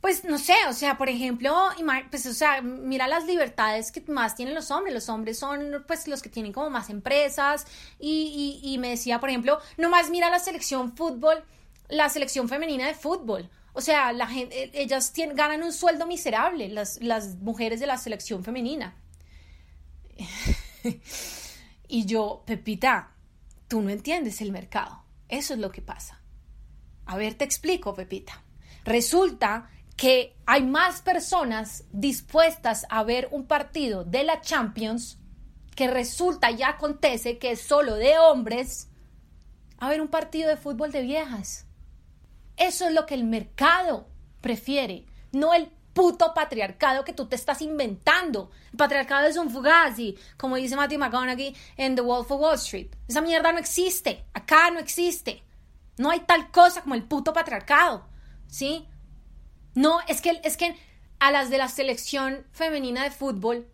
pues 0.00 0.22
no 0.24 0.38
sé, 0.38 0.54
o 0.68 0.72
sea, 0.72 0.98
por 0.98 1.08
ejemplo, 1.08 1.70
pues 2.10 2.26
o 2.26 2.34
sea, 2.34 2.60
mira 2.62 3.08
las 3.08 3.24
libertades 3.24 3.90
que 3.90 4.02
más 4.02 4.36
tienen 4.36 4.54
los 4.54 4.70
hombres. 4.70 4.94
Los 4.94 5.08
hombres 5.08 5.38
son 5.38 5.82
pues 5.86 6.06
los 6.06 6.22
que 6.22 6.28
tienen 6.28 6.52
como 6.52 6.70
más 6.70 6.88
empresas 6.90 7.66
y, 7.98 8.60
y, 8.62 8.74
y 8.74 8.78
me 8.78 8.90
decía, 8.90 9.18
por 9.18 9.30
ejemplo, 9.30 9.60
nomás 9.76 10.10
mira 10.10 10.30
la 10.30 10.38
selección 10.38 10.94
fútbol, 10.94 11.42
la 11.88 12.08
selección 12.10 12.48
femenina 12.48 12.86
de 12.86 12.94
fútbol. 12.94 13.50
O 13.74 13.80
sea, 13.80 14.12
la 14.12 14.28
gente, 14.28 14.70
ellas 14.72 15.12
tienen, 15.12 15.36
ganan 15.36 15.62
un 15.62 15.72
sueldo 15.72 16.06
miserable, 16.06 16.68
las, 16.68 17.02
las 17.02 17.34
mujeres 17.36 17.80
de 17.80 17.86
la 17.86 17.98
selección 17.98 18.44
femenina. 18.44 18.96
y 21.88 22.06
yo, 22.06 22.44
Pepita, 22.46 23.10
tú 23.66 23.82
no 23.82 23.90
entiendes 23.90 24.40
el 24.40 24.52
mercado. 24.52 25.02
Eso 25.28 25.54
es 25.54 25.60
lo 25.60 25.72
que 25.72 25.82
pasa. 25.82 26.22
A 27.04 27.16
ver, 27.16 27.34
te 27.34 27.44
explico, 27.44 27.94
Pepita. 27.94 28.44
Resulta 28.84 29.68
que 29.96 30.36
hay 30.46 30.62
más 30.62 31.02
personas 31.02 31.84
dispuestas 31.90 32.86
a 32.90 33.02
ver 33.02 33.28
un 33.32 33.46
partido 33.46 34.04
de 34.04 34.22
la 34.22 34.40
Champions 34.40 35.18
que 35.74 35.88
resulta 35.88 36.52
y 36.52 36.62
acontece 36.62 37.38
que 37.38 37.52
es 37.52 37.60
solo 37.60 37.96
de 37.96 38.18
hombres 38.18 38.88
a 39.78 39.88
ver 39.88 40.00
un 40.00 40.08
partido 40.08 40.48
de 40.48 40.56
fútbol 40.56 40.92
de 40.92 41.02
viejas. 41.02 41.63
Eso 42.56 42.86
es 42.86 42.92
lo 42.92 43.06
que 43.06 43.14
el 43.14 43.24
mercado 43.24 44.06
prefiere, 44.40 45.06
no 45.32 45.54
el 45.54 45.70
puto 45.94 46.34
patriarcado 46.34 47.04
que 47.04 47.12
tú 47.12 47.26
te 47.26 47.36
estás 47.36 47.62
inventando. 47.62 48.50
El 48.72 48.76
patriarcado 48.76 49.26
es 49.26 49.36
un 49.36 49.50
fugazi, 49.50 50.18
como 50.36 50.56
dice 50.56 50.76
Matthew 50.76 50.98
McConaughey 50.98 51.56
en 51.76 51.94
The 51.94 52.02
Wolf 52.02 52.30
of 52.30 52.40
Wall 52.40 52.56
Street. 52.56 52.88
Esa 53.08 53.20
mierda 53.20 53.52
no 53.52 53.58
existe, 53.58 54.24
acá 54.34 54.70
no 54.70 54.80
existe. 54.80 55.42
No 55.96 56.10
hay 56.10 56.20
tal 56.20 56.50
cosa 56.50 56.82
como 56.82 56.96
el 56.96 57.04
puto 57.04 57.32
patriarcado, 57.32 58.06
¿sí? 58.48 58.86
No, 59.74 60.00
es 60.08 60.20
que, 60.20 60.40
es 60.42 60.56
que 60.56 60.76
a 61.20 61.30
las 61.30 61.50
de 61.50 61.58
la 61.58 61.68
selección 61.68 62.44
femenina 62.52 63.04
de 63.04 63.10
fútbol 63.10 63.68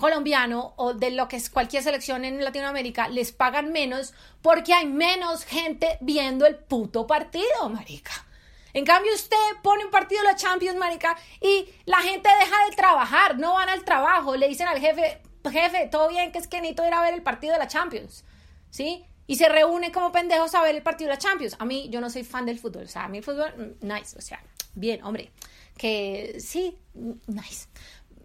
colombiano 0.00 0.72
o 0.76 0.94
de 0.94 1.10
lo 1.10 1.28
que 1.28 1.36
es 1.36 1.50
cualquier 1.50 1.82
selección 1.82 2.24
en 2.24 2.42
Latinoamérica 2.42 3.08
les 3.08 3.32
pagan 3.32 3.70
menos 3.70 4.14
porque 4.42 4.72
hay 4.72 4.86
menos 4.86 5.44
gente 5.44 5.98
viendo 6.00 6.46
el 6.46 6.56
puto 6.56 7.06
partido, 7.06 7.68
marica. 7.68 8.26
En 8.72 8.84
cambio, 8.84 9.12
usted 9.14 9.36
pone 9.62 9.84
un 9.84 9.90
partido 9.90 10.22
de 10.22 10.28
la 10.28 10.36
Champions, 10.36 10.78
marica, 10.78 11.16
y 11.40 11.68
la 11.86 11.98
gente 11.98 12.28
deja 12.40 12.64
de 12.68 12.76
trabajar, 12.76 13.38
no 13.38 13.54
van 13.54 13.68
al 13.68 13.84
trabajo, 13.84 14.36
le 14.36 14.48
dicen 14.48 14.68
al 14.68 14.78
jefe, 14.78 15.20
jefe, 15.50 15.88
todo 15.90 16.08
bien, 16.08 16.30
que 16.32 16.38
es 16.38 16.46
que 16.46 16.60
necesito 16.60 16.86
ir 16.86 16.94
a 16.94 17.02
ver 17.02 17.14
el 17.14 17.22
partido 17.22 17.52
de 17.52 17.58
la 17.58 17.68
Champions, 17.68 18.24
¿sí? 18.70 19.04
Y 19.26 19.36
se 19.36 19.48
reúne 19.48 19.92
como 19.92 20.12
pendejos 20.12 20.54
a 20.54 20.62
ver 20.62 20.74
el 20.76 20.82
partido 20.82 21.08
de 21.08 21.16
la 21.16 21.18
Champions. 21.18 21.56
A 21.58 21.64
mí, 21.64 21.88
yo 21.90 22.00
no 22.00 22.10
soy 22.10 22.24
fan 22.24 22.46
del 22.46 22.58
fútbol, 22.58 22.84
o 22.84 22.88
sea, 22.88 23.04
a 23.04 23.08
mí 23.08 23.18
el 23.18 23.24
fútbol, 23.24 23.52
mm, 23.56 23.86
nice, 23.86 24.16
o 24.16 24.20
sea, 24.20 24.42
bien, 24.74 25.02
hombre, 25.02 25.32
que 25.76 26.36
sí, 26.38 26.78
nice. 27.26 27.66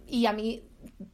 Y 0.08 0.28
a 0.28 0.34
mí, 0.34 0.64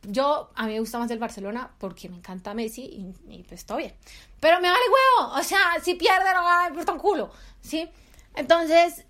yo, 0.04 0.52
a 0.56 0.66
mí 0.66 0.74
me 0.74 0.80
gusta 0.80 1.00
más 1.00 1.10
el 1.12 1.20
Barcelona 1.20 1.72
porque 1.78 2.10
me 2.10 2.18
encanta 2.18 2.54
Messi 2.54 3.14
y, 3.28 3.44
pues 3.44 3.66
todo 3.66 3.78
bien. 3.78 3.94
Pero 4.40 4.60
me 4.60 4.70
vale 4.70 4.84
huevo, 4.86 5.34
o 5.36 5.44
sea, 5.44 5.60
si 5.82 5.96
pierde 5.96 6.34
no 6.34 6.44
va 6.44 6.66
a 6.66 6.92
un 6.92 7.00
culo, 7.00 7.32
¿sí? 7.62 7.90
Entonces, 8.36 9.06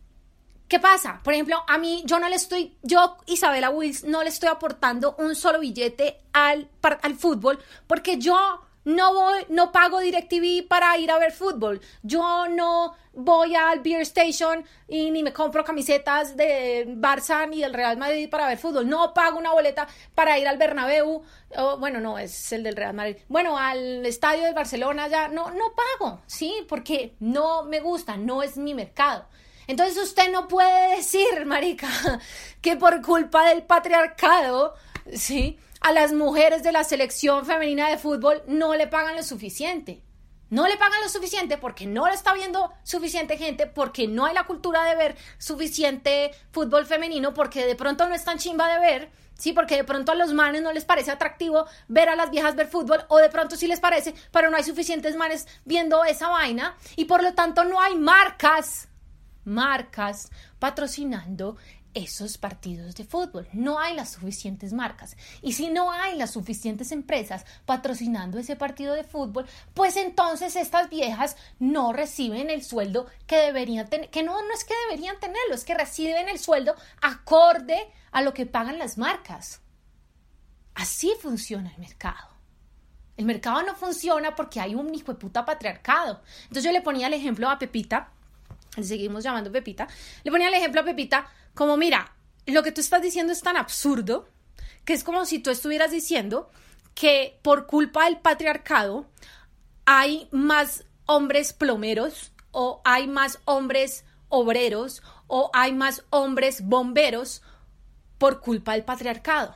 ¿qué 0.67 0.79
pasa? 0.79 1.21
Por 1.23 1.33
ejemplo, 1.33 1.63
a 1.67 1.77
mí, 1.77 2.03
yo 2.05 2.19
no 2.19 2.29
le 2.29 2.35
estoy, 2.35 2.77
yo, 2.81 3.17
Isabela 3.27 3.69
Wills, 3.69 4.03
no 4.03 4.23
le 4.23 4.29
estoy 4.29 4.49
aportando 4.49 5.15
un 5.19 5.35
solo 5.35 5.59
billete 5.59 6.21
al, 6.33 6.69
al 7.01 7.15
fútbol 7.15 7.59
porque 7.87 8.17
yo 8.17 8.61
no 8.83 9.13
voy, 9.13 9.45
no 9.49 9.71
pago 9.71 9.99
DirecTV 9.99 10.67
para 10.67 10.97
ir 10.97 11.11
a 11.11 11.19
ver 11.19 11.31
fútbol. 11.31 11.81
Yo 12.01 12.47
no 12.49 12.95
voy 13.13 13.55
al 13.55 13.81
Beer 13.81 14.01
Station 14.01 14.65
y 14.87 15.11
ni 15.11 15.21
me 15.21 15.33
compro 15.33 15.63
camisetas 15.63 16.35
de 16.35 16.85
Barça 16.87 17.47
ni 17.47 17.61
del 17.61 17.73
Real 17.73 17.97
Madrid 17.97 18.29
para 18.29 18.47
ver 18.47 18.57
fútbol. 18.57 18.87
No 18.89 19.13
pago 19.13 19.37
una 19.37 19.51
boleta 19.51 19.87
para 20.15 20.39
ir 20.39 20.47
al 20.47 20.57
Bernabéu. 20.57 21.23
bueno, 21.79 21.99
no, 21.99 22.17
es 22.17 22.51
el 22.51 22.63
del 22.63 22.75
Real 22.75 22.93
Madrid. 22.93 23.17
Bueno, 23.27 23.57
al 23.57 24.05
estadio 24.05 24.43
de 24.43 24.53
Barcelona 24.53 25.07
ya 25.07 25.27
no, 25.27 25.51
no 25.51 25.73
pago, 25.75 26.21
¿sí? 26.25 26.65
Porque 26.67 27.15
no 27.19 27.63
me 27.63 27.79
gusta, 27.79 28.17
no 28.17 28.41
es 28.41 28.57
mi 28.57 28.73
mercado. 28.73 29.27
Entonces 29.67 29.97
usted 29.97 30.31
no 30.31 30.47
puede 30.47 30.97
decir, 30.97 31.45
marica, 31.45 31.87
que 32.61 32.75
por 32.75 33.01
culpa 33.01 33.47
del 33.47 33.63
patriarcado, 33.63 34.73
¿sí? 35.13 35.59
A 35.81 35.91
las 35.91 36.13
mujeres 36.13 36.61
de 36.63 36.71
la 36.71 36.83
selección 36.83 37.45
femenina 37.45 37.89
de 37.89 37.97
fútbol 37.97 38.43
no 38.47 38.75
le 38.75 38.87
pagan 38.87 39.15
lo 39.15 39.23
suficiente. 39.23 40.03
No 40.51 40.67
le 40.67 40.77
pagan 40.77 41.01
lo 41.01 41.09
suficiente 41.09 41.57
porque 41.57 41.87
no 41.87 42.07
lo 42.07 42.13
está 42.13 42.33
viendo 42.33 42.71
suficiente 42.83 43.37
gente, 43.37 43.67
porque 43.67 44.07
no 44.07 44.25
hay 44.25 44.35
la 44.35 44.45
cultura 44.45 44.83
de 44.83 44.95
ver 44.95 45.17
suficiente 45.37 46.31
fútbol 46.51 46.85
femenino, 46.85 47.33
porque 47.33 47.65
de 47.65 47.75
pronto 47.75 48.07
no 48.07 48.13
es 48.13 48.25
tan 48.25 48.37
chimba 48.37 48.67
de 48.67 48.79
ver, 48.79 49.11
sí, 49.33 49.53
porque 49.53 49.77
de 49.77 49.85
pronto 49.85 50.11
a 50.11 50.15
los 50.15 50.33
manes 50.33 50.61
no 50.61 50.73
les 50.73 50.83
parece 50.83 51.09
atractivo 51.09 51.65
ver 51.87 52.09
a 52.09 52.17
las 52.17 52.31
viejas 52.31 52.57
ver 52.57 52.67
fútbol, 52.67 53.05
o 53.07 53.17
de 53.17 53.29
pronto 53.29 53.55
sí 53.55 53.65
les 53.65 53.79
parece, 53.79 54.13
pero 54.31 54.49
no 54.49 54.57
hay 54.57 54.63
suficientes 54.63 55.15
manes 55.15 55.47
viendo 55.63 56.03
esa 56.03 56.27
vaina, 56.27 56.75
y 56.97 57.05
por 57.05 57.23
lo 57.23 57.33
tanto 57.33 57.63
no 57.63 57.79
hay 57.79 57.95
marcas, 57.95 58.89
marcas 59.45 60.31
patrocinando 60.59 61.55
esos 61.93 62.37
partidos 62.37 62.95
de 62.95 63.03
fútbol. 63.03 63.47
No 63.53 63.79
hay 63.79 63.95
las 63.95 64.11
suficientes 64.11 64.73
marcas. 64.73 65.15
Y 65.41 65.53
si 65.53 65.69
no 65.69 65.91
hay 65.91 66.17
las 66.17 66.31
suficientes 66.31 66.91
empresas 66.91 67.45
patrocinando 67.65 68.39
ese 68.39 68.55
partido 68.55 68.93
de 68.93 69.03
fútbol, 69.03 69.45
pues 69.73 69.97
entonces 69.97 70.55
estas 70.55 70.89
viejas 70.89 71.37
no 71.59 71.93
reciben 71.93 72.49
el 72.49 72.63
sueldo 72.63 73.07
que 73.27 73.37
deberían 73.37 73.89
tener, 73.89 74.09
que 74.09 74.23
no, 74.23 74.41
no 74.41 74.53
es 74.53 74.63
que 74.63 74.73
deberían 74.89 75.19
tenerlo, 75.19 75.53
es 75.53 75.65
que 75.65 75.73
reciben 75.73 76.29
el 76.29 76.39
sueldo 76.39 76.75
acorde 77.01 77.91
a 78.11 78.21
lo 78.21 78.33
que 78.33 78.45
pagan 78.45 78.79
las 78.79 78.97
marcas. 78.97 79.61
Así 80.75 81.13
funciona 81.21 81.71
el 81.71 81.79
mercado. 81.79 82.31
El 83.17 83.25
mercado 83.25 83.61
no 83.61 83.75
funciona 83.75 84.35
porque 84.35 84.59
hay 84.59 84.73
un 84.73 84.93
hijo 84.95 85.13
de 85.13 85.19
puta 85.19 85.45
patriarcado. 85.45 86.21
Entonces 86.43 86.63
yo 86.63 86.71
le 86.71 86.81
ponía 86.81 87.07
el 87.07 87.13
ejemplo 87.13 87.49
a 87.49 87.59
Pepita, 87.59 88.11
le 88.77 88.83
seguimos 88.83 89.23
llamando 89.23 89.51
Pepita, 89.51 89.87
le 90.23 90.31
ponía 90.31 90.47
el 90.47 90.53
ejemplo 90.53 90.81
a 90.81 90.85
Pepita 90.85 91.29
como, 91.53 91.77
mira, 91.77 92.13
lo 92.45 92.63
que 92.63 92.71
tú 92.71 92.81
estás 92.81 93.01
diciendo 93.01 93.33
es 93.33 93.41
tan 93.41 93.57
absurdo 93.57 94.27
que 94.85 94.93
es 94.93 95.03
como 95.03 95.25
si 95.25 95.39
tú 95.39 95.49
estuvieras 95.49 95.91
diciendo 95.91 96.49
que 96.93 97.39
por 97.41 97.67
culpa 97.67 98.05
del 98.05 98.17
patriarcado 98.17 99.05
hay 99.85 100.27
más 100.31 100.85
hombres 101.05 101.53
plomeros 101.53 102.31
o 102.51 102.81
hay 102.83 103.07
más 103.07 103.39
hombres 103.45 104.05
obreros 104.29 105.03
o 105.27 105.51
hay 105.53 105.73
más 105.73 106.03
hombres 106.09 106.61
bomberos 106.65 107.41
por 108.17 108.41
culpa 108.41 108.73
del 108.73 108.83
patriarcado. 108.83 109.55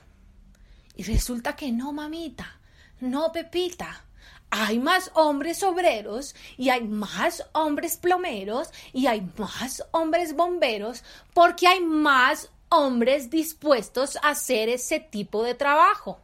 Y 0.95 1.03
resulta 1.03 1.55
que 1.55 1.71
no, 1.71 1.91
mamita, 1.91 2.59
no, 2.99 3.31
Pepita 3.31 4.04
hay 4.49 4.79
más 4.79 5.11
hombres 5.15 5.63
obreros 5.63 6.35
y 6.57 6.69
hay 6.69 6.81
más 6.81 7.43
hombres 7.53 7.97
plomeros 7.97 8.69
y 8.93 9.07
hay 9.07 9.27
más 9.37 9.83
hombres 9.91 10.35
bomberos 10.35 11.03
porque 11.33 11.67
hay 11.67 11.81
más 11.81 12.51
hombres 12.69 13.29
dispuestos 13.29 14.17
a 14.17 14.29
hacer 14.29 14.69
ese 14.69 14.99
tipo 14.99 15.43
de 15.43 15.55
trabajo. 15.55 16.19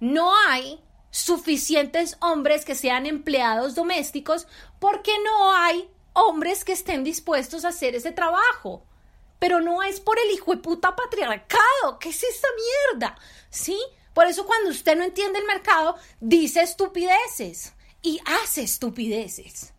No 0.00 0.32
hay 0.48 0.80
suficientes 1.10 2.16
hombres 2.20 2.64
que 2.64 2.74
sean 2.74 3.06
empleados 3.06 3.74
domésticos 3.74 4.46
porque 4.78 5.12
no 5.24 5.54
hay 5.54 5.90
hombres 6.12 6.64
que 6.64 6.72
estén 6.72 7.04
dispuestos 7.04 7.64
a 7.64 7.68
hacer 7.68 7.94
ese 7.94 8.12
trabajo. 8.12 8.84
Pero 9.38 9.60
no 9.60 9.82
es 9.82 10.00
por 10.00 10.18
el 10.18 10.30
hijo 10.32 10.50
de 10.52 10.56
puta 10.56 10.96
patriarcado. 10.96 11.98
¿Qué 12.00 12.08
es 12.08 12.22
esa 12.22 12.48
mierda? 12.92 13.16
¿Sí? 13.50 13.78
Por 14.18 14.26
eso 14.26 14.46
cuando 14.46 14.70
usted 14.70 14.98
no 14.98 15.04
entiende 15.04 15.38
el 15.38 15.44
mercado, 15.44 15.94
dice 16.18 16.60
estupideces 16.60 17.72
y 18.02 18.18
hace 18.24 18.62
estupideces. 18.62 19.72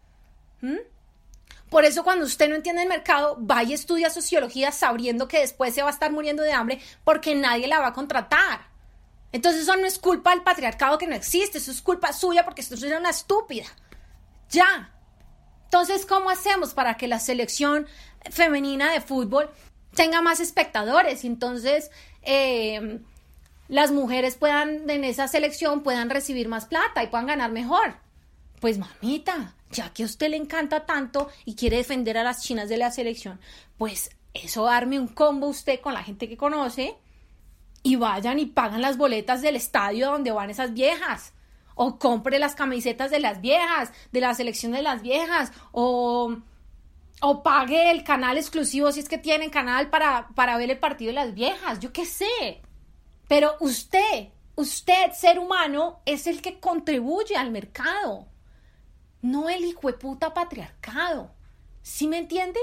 ¿Mm? 0.61 0.77
Por 1.69 1.83
eso 1.83 2.05
cuando 2.05 2.23
usted 2.23 2.47
no 2.47 2.55
entiende 2.55 2.83
el 2.83 2.87
mercado, 2.87 3.35
vaya 3.37 3.71
y 3.71 3.73
estudia 3.73 4.09
sociología 4.09 4.71
sabiendo 4.71 5.27
que 5.27 5.41
después 5.41 5.73
se 5.73 5.81
va 5.81 5.89
a 5.89 5.91
estar 5.91 6.13
muriendo 6.13 6.41
de 6.41 6.53
hambre 6.53 6.79
porque 7.03 7.35
nadie 7.35 7.67
la 7.67 7.81
va 7.81 7.87
a 7.87 7.93
contratar. 7.93 8.61
Entonces 9.33 9.63
eso 9.63 9.75
no 9.75 9.85
es 9.85 9.99
culpa 9.99 10.29
del 10.29 10.43
patriarcado 10.43 10.97
que 10.97 11.07
no 11.07 11.15
existe, 11.15 11.57
eso 11.57 11.71
es 11.71 11.81
culpa 11.81 12.13
suya 12.13 12.45
porque 12.45 12.61
usted 12.61 12.77
es 12.77 12.97
una 12.97 13.09
estúpida. 13.09 13.65
Ya. 14.51 14.95
Entonces, 15.65 16.05
¿cómo 16.05 16.29
hacemos 16.29 16.73
para 16.73 16.95
que 16.95 17.09
la 17.09 17.19
selección 17.19 17.87
femenina 18.31 18.93
de 18.93 19.01
fútbol 19.01 19.49
tenga 19.95 20.21
más 20.21 20.39
espectadores? 20.39 21.25
Entonces 21.25 21.91
eh, 22.21 23.01
las 23.69 23.91
mujeres 23.91 24.35
puedan, 24.35 24.89
en 24.89 25.03
esa 25.03 25.27
selección, 25.27 25.83
puedan 25.83 26.09
recibir 26.09 26.49
más 26.49 26.65
plata 26.65 27.03
y 27.03 27.07
puedan 27.07 27.27
ganar 27.27 27.51
mejor. 27.51 27.97
Pues 28.59 28.79
mamita, 28.79 29.55
ya 29.69 29.93
que 29.93 30.03
a 30.03 30.07
usted 30.07 30.29
le 30.29 30.37
encanta 30.37 30.85
tanto 30.85 31.29
y 31.45 31.55
quiere 31.55 31.77
defender 31.77 32.17
a 32.17 32.23
las 32.23 32.41
chinas 32.41 32.67
de 32.67 32.77
la 32.77 32.91
selección, 32.91 33.39
pues 33.77 34.09
eso 34.33 34.67
arme 34.67 34.99
un 34.99 35.07
combo 35.07 35.47
usted 35.47 35.79
con 35.79 35.93
la 35.93 36.03
gente 36.03 36.27
que 36.27 36.35
conoce 36.35 36.95
y 37.83 37.95
vayan 37.95 38.39
y 38.39 38.47
pagan 38.47 38.81
las 38.81 38.97
boletas 38.97 39.43
del 39.43 39.55
estadio 39.55 40.11
donde 40.11 40.31
van 40.31 40.49
esas 40.49 40.73
viejas. 40.73 41.33
O 41.75 41.97
compre 41.97 42.39
las 42.39 42.55
camisetas 42.55 43.11
de 43.11 43.19
las 43.19 43.39
viejas, 43.39 43.93
de 44.11 44.19
la 44.19 44.33
selección 44.33 44.73
de 44.73 44.81
las 44.81 45.01
viejas, 45.01 45.53
o, 45.71 46.35
o 47.21 47.43
pague 47.43 47.91
el 47.91 48.03
canal 48.03 48.37
exclusivo 48.37 48.91
si 48.91 48.99
es 48.99 49.07
que 49.07 49.17
tienen 49.17 49.49
canal 49.49 49.89
para, 49.89 50.27
para 50.35 50.57
ver 50.57 50.71
el 50.71 50.79
partido 50.79 51.09
de 51.09 51.13
las 51.13 51.33
viejas, 51.33 51.79
yo 51.79 51.93
qué 51.93 52.05
sé. 52.05 52.61
Pero 53.29 53.55
usted, 53.61 54.27
usted, 54.55 55.13
ser 55.13 55.39
humano, 55.39 56.01
es 56.05 56.27
el 56.27 56.41
que 56.41 56.59
contribuye 56.59 57.37
al 57.37 57.51
mercado, 57.51 58.27
no 59.21 59.47
el 59.47 59.63
hijo 59.63 59.87
de 59.87 59.93
puta 59.93 60.33
patriarcado. 60.33 61.31
¿Sí 61.81 62.09
me 62.09 62.17
entiende? 62.17 62.59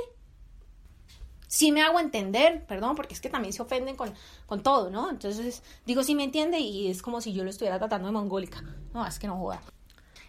sí 1.48 1.72
me 1.72 1.82
hago 1.82 2.00
entender, 2.00 2.66
perdón, 2.66 2.96
porque 2.96 3.14
es 3.14 3.20
que 3.20 3.30
también 3.30 3.52
se 3.52 3.62
ofenden 3.62 3.96
con, 3.96 4.12
con 4.46 4.62
todo, 4.62 4.90
¿no? 4.90 5.10
Entonces 5.10 5.62
digo 5.86 6.02
sí 6.02 6.14
me 6.14 6.24
entiende 6.24 6.58
y 6.58 6.90
es 6.90 7.02
como 7.02 7.20
si 7.20 7.32
yo 7.32 7.44
lo 7.44 7.50
estuviera 7.50 7.78
tratando 7.78 8.08
de 8.08 8.12
mongólica. 8.12 8.62
No, 8.92 9.06
es 9.06 9.18
que 9.18 9.26
no 9.26 9.38
joda. 9.38 9.62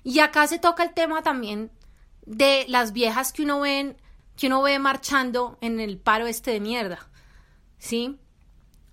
Y 0.03 0.19
acá 0.19 0.47
se 0.47 0.59
toca 0.59 0.83
el 0.83 0.93
tema 0.93 1.23
también 1.23 1.71
de 2.25 2.65
las 2.69 2.93
viejas 2.93 3.33
que 3.33 3.43
uno 3.43 3.59
ve, 3.61 3.95
que 4.37 4.47
uno 4.47 4.61
ve 4.61 4.79
marchando 4.79 5.57
en 5.61 5.79
el 5.79 5.97
paro 5.97 6.27
este 6.27 6.51
de 6.51 6.59
mierda, 6.59 7.09
¿sí? 7.77 8.17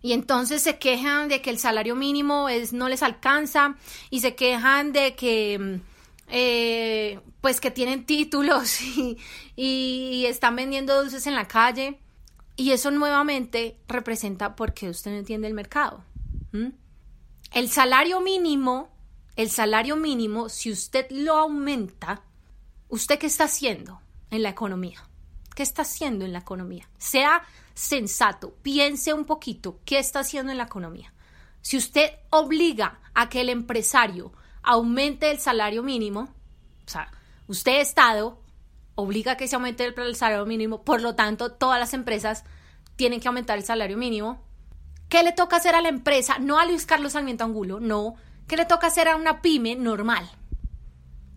Y 0.04 0.12
entonces 0.12 0.60
se 0.60 0.78
quejan 0.78 1.28
de 1.28 1.40
que 1.40 1.48
el 1.48 1.58
salario 1.58 1.96
mínimo 1.96 2.50
es, 2.50 2.74
no 2.74 2.90
les 2.90 3.02
alcanza 3.02 3.76
y 4.10 4.20
se 4.20 4.34
quejan 4.34 4.92
de 4.92 5.14
que... 5.14 5.80
Eh, 6.28 7.20
pues 7.40 7.58
que 7.58 7.70
tienen 7.70 8.04
títulos 8.06 8.82
y, 8.82 9.16
y, 9.56 10.26
están 10.26 10.56
vendiendo 10.56 11.00
dulces 11.00 11.26
en 11.26 11.34
la 11.34 11.48
calle. 11.48 12.00
Y 12.54 12.72
eso 12.72 12.90
nuevamente 12.90 13.78
representa 13.88 14.54
porque 14.56 14.90
usted 14.90 15.10
no 15.10 15.16
entiende 15.16 15.48
el 15.48 15.54
mercado. 15.54 16.04
El 17.54 17.70
salario 17.70 18.20
mínimo, 18.20 18.90
el 19.36 19.48
salario 19.48 19.96
mínimo, 19.96 20.50
si 20.50 20.70
usted 20.70 21.06
lo 21.12 21.38
aumenta, 21.38 22.24
¿usted 22.90 23.18
qué 23.18 23.28
está 23.28 23.44
haciendo 23.44 24.02
en 24.28 24.42
la 24.42 24.50
economía? 24.50 25.08
¿Qué 25.54 25.62
está 25.62 25.82
haciendo 25.82 26.24
en 26.24 26.32
la 26.32 26.40
economía? 26.40 26.88
Sea 26.98 27.42
sensato, 27.74 28.54
piense 28.62 29.12
un 29.12 29.24
poquito 29.24 29.80
qué 29.84 29.98
está 29.98 30.20
haciendo 30.20 30.52
en 30.52 30.58
la 30.58 30.64
economía. 30.64 31.12
Si 31.60 31.76
usted 31.76 32.10
obliga 32.30 33.00
a 33.14 33.28
que 33.28 33.40
el 33.40 33.48
empresario 33.48 34.32
aumente 34.62 35.30
el 35.30 35.38
salario 35.38 35.82
mínimo, 35.82 36.28
o 36.86 36.88
sea, 36.88 37.10
usted 37.46 37.80
Estado 37.80 38.40
obliga 38.96 39.32
a 39.32 39.36
que 39.36 39.48
se 39.48 39.56
aumente 39.56 39.84
el, 39.84 40.16
salario 40.16 40.46
mínimo, 40.46 40.82
por 40.82 41.00
lo 41.00 41.14
tanto, 41.14 41.52
todas 41.52 41.78
las 41.80 41.94
empresas 41.94 42.44
tienen 42.96 43.20
que 43.20 43.28
aumentar 43.28 43.58
el 43.58 43.64
salario 43.64 43.96
mínimo. 43.96 44.42
¿Qué 45.08 45.22
le 45.22 45.32
toca 45.32 45.56
hacer 45.56 45.74
a 45.74 45.80
la 45.80 45.88
empresa? 45.88 46.38
No 46.38 46.58
a 46.58 46.66
Luis 46.66 46.86
Carlos 46.86 47.12
Sarmiento 47.12 47.44
Angulo, 47.44 47.80
no. 47.80 48.14
¿Qué 48.46 48.56
le 48.56 48.66
toca 48.66 48.88
hacer 48.88 49.08
a 49.08 49.16
una 49.16 49.42
pyme 49.42 49.74
normal? 49.74 50.28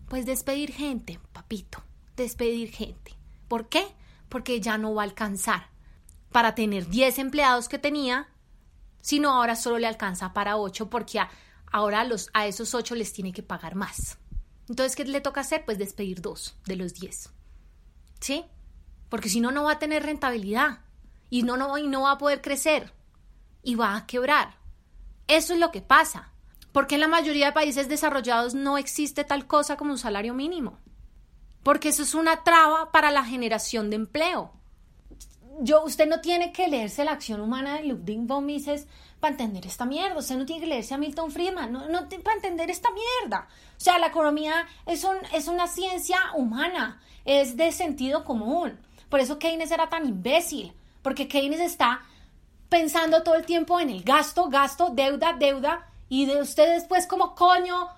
Pues 0.08 0.26
despedir 0.26 0.72
gente, 0.72 1.18
papito, 1.32 1.82
despedir 2.16 2.70
gente. 2.70 3.14
¿Por 3.48 3.68
qué? 3.68 3.86
Porque 4.28 4.60
ya 4.60 4.78
no 4.78 4.94
va 4.94 5.02
a 5.02 5.06
alcanzar 5.06 5.70
para 6.30 6.54
tener 6.54 6.88
10 6.88 7.18
empleados 7.18 7.68
que 7.68 7.78
tenía, 7.78 8.28
sino 9.00 9.30
ahora 9.30 9.56
solo 9.56 9.78
le 9.78 9.86
alcanza 9.86 10.32
para 10.32 10.56
8 10.56 10.90
porque 10.90 11.20
ahora 11.70 12.06
a 12.34 12.46
esos 12.46 12.74
8 12.74 12.94
les 12.94 13.12
tiene 13.12 13.32
que 13.32 13.42
pagar 13.42 13.74
más. 13.74 14.18
Entonces, 14.68 14.94
¿qué 14.96 15.04
le 15.04 15.20
toca 15.20 15.40
hacer? 15.40 15.64
Pues 15.64 15.78
despedir 15.78 16.20
dos 16.20 16.56
de 16.66 16.76
los 16.76 16.92
10. 16.94 17.30
¿sí? 18.20 18.44
Porque 19.08 19.28
si 19.28 19.40
no, 19.40 19.50
no 19.50 19.64
va 19.64 19.72
a 19.72 19.78
tener 19.78 20.02
rentabilidad 20.02 20.80
y 21.30 21.42
no, 21.42 21.56
no, 21.56 21.76
y 21.78 21.86
no 21.86 22.02
va 22.02 22.12
a 22.12 22.18
poder 22.18 22.40
crecer 22.40 22.92
y 23.62 23.74
va 23.74 23.96
a 23.96 24.06
quebrar. 24.06 24.56
Eso 25.26 25.54
es 25.54 25.60
lo 25.60 25.70
que 25.70 25.82
pasa. 25.82 26.32
Porque 26.72 26.96
en 26.96 27.00
la 27.00 27.08
mayoría 27.08 27.46
de 27.46 27.52
países 27.52 27.88
desarrollados 27.88 28.54
no 28.54 28.78
existe 28.78 29.24
tal 29.24 29.46
cosa 29.46 29.76
como 29.76 29.92
un 29.92 29.98
salario 29.98 30.34
mínimo. 30.34 30.78
Porque 31.62 31.90
eso 31.90 32.02
es 32.02 32.14
una 32.14 32.44
traba 32.44 32.92
para 32.92 33.10
la 33.10 33.24
generación 33.24 33.90
de 33.90 33.96
empleo. 33.96 34.52
Yo, 35.60 35.82
usted 35.84 36.08
no 36.08 36.20
tiene 36.20 36.52
que 36.52 36.68
leerse 36.68 37.04
la 37.04 37.12
acción 37.12 37.40
humana 37.40 37.76
de 37.76 37.84
Ludwig 37.84 38.20
von 38.20 38.46
Mises 38.46 38.86
para 39.20 39.32
entender 39.32 39.66
esta 39.66 39.84
mierda. 39.84 40.18
Usted 40.18 40.36
no 40.36 40.46
tiene 40.46 40.60
que 40.60 40.68
leerse 40.68 40.94
a 40.94 40.98
Milton 40.98 41.30
Friedman 41.30 41.72
no, 41.72 41.88
no 41.88 42.08
para 42.08 42.36
entender 42.36 42.70
esta 42.70 42.90
mierda. 42.90 43.48
O 43.76 43.80
sea, 43.80 43.98
la 43.98 44.08
economía 44.08 44.66
es, 44.86 45.04
un, 45.04 45.16
es 45.32 45.48
una 45.48 45.66
ciencia 45.66 46.18
humana, 46.34 47.00
es 47.24 47.56
de 47.56 47.72
sentido 47.72 48.24
común. 48.24 48.78
Por 49.08 49.20
eso 49.20 49.38
Keynes 49.38 49.70
era 49.70 49.88
tan 49.88 50.06
imbécil, 50.06 50.72
porque 51.02 51.28
Keynes 51.28 51.60
está 51.60 52.02
pensando 52.68 53.22
todo 53.22 53.34
el 53.34 53.46
tiempo 53.46 53.80
en 53.80 53.90
el 53.90 54.02
gasto, 54.02 54.48
gasto, 54.48 54.90
deuda, 54.90 55.32
deuda, 55.32 55.88
y 56.08 56.26
de 56.26 56.40
usted 56.40 56.74
después 56.74 57.06
como 57.06 57.34
coño 57.34 57.88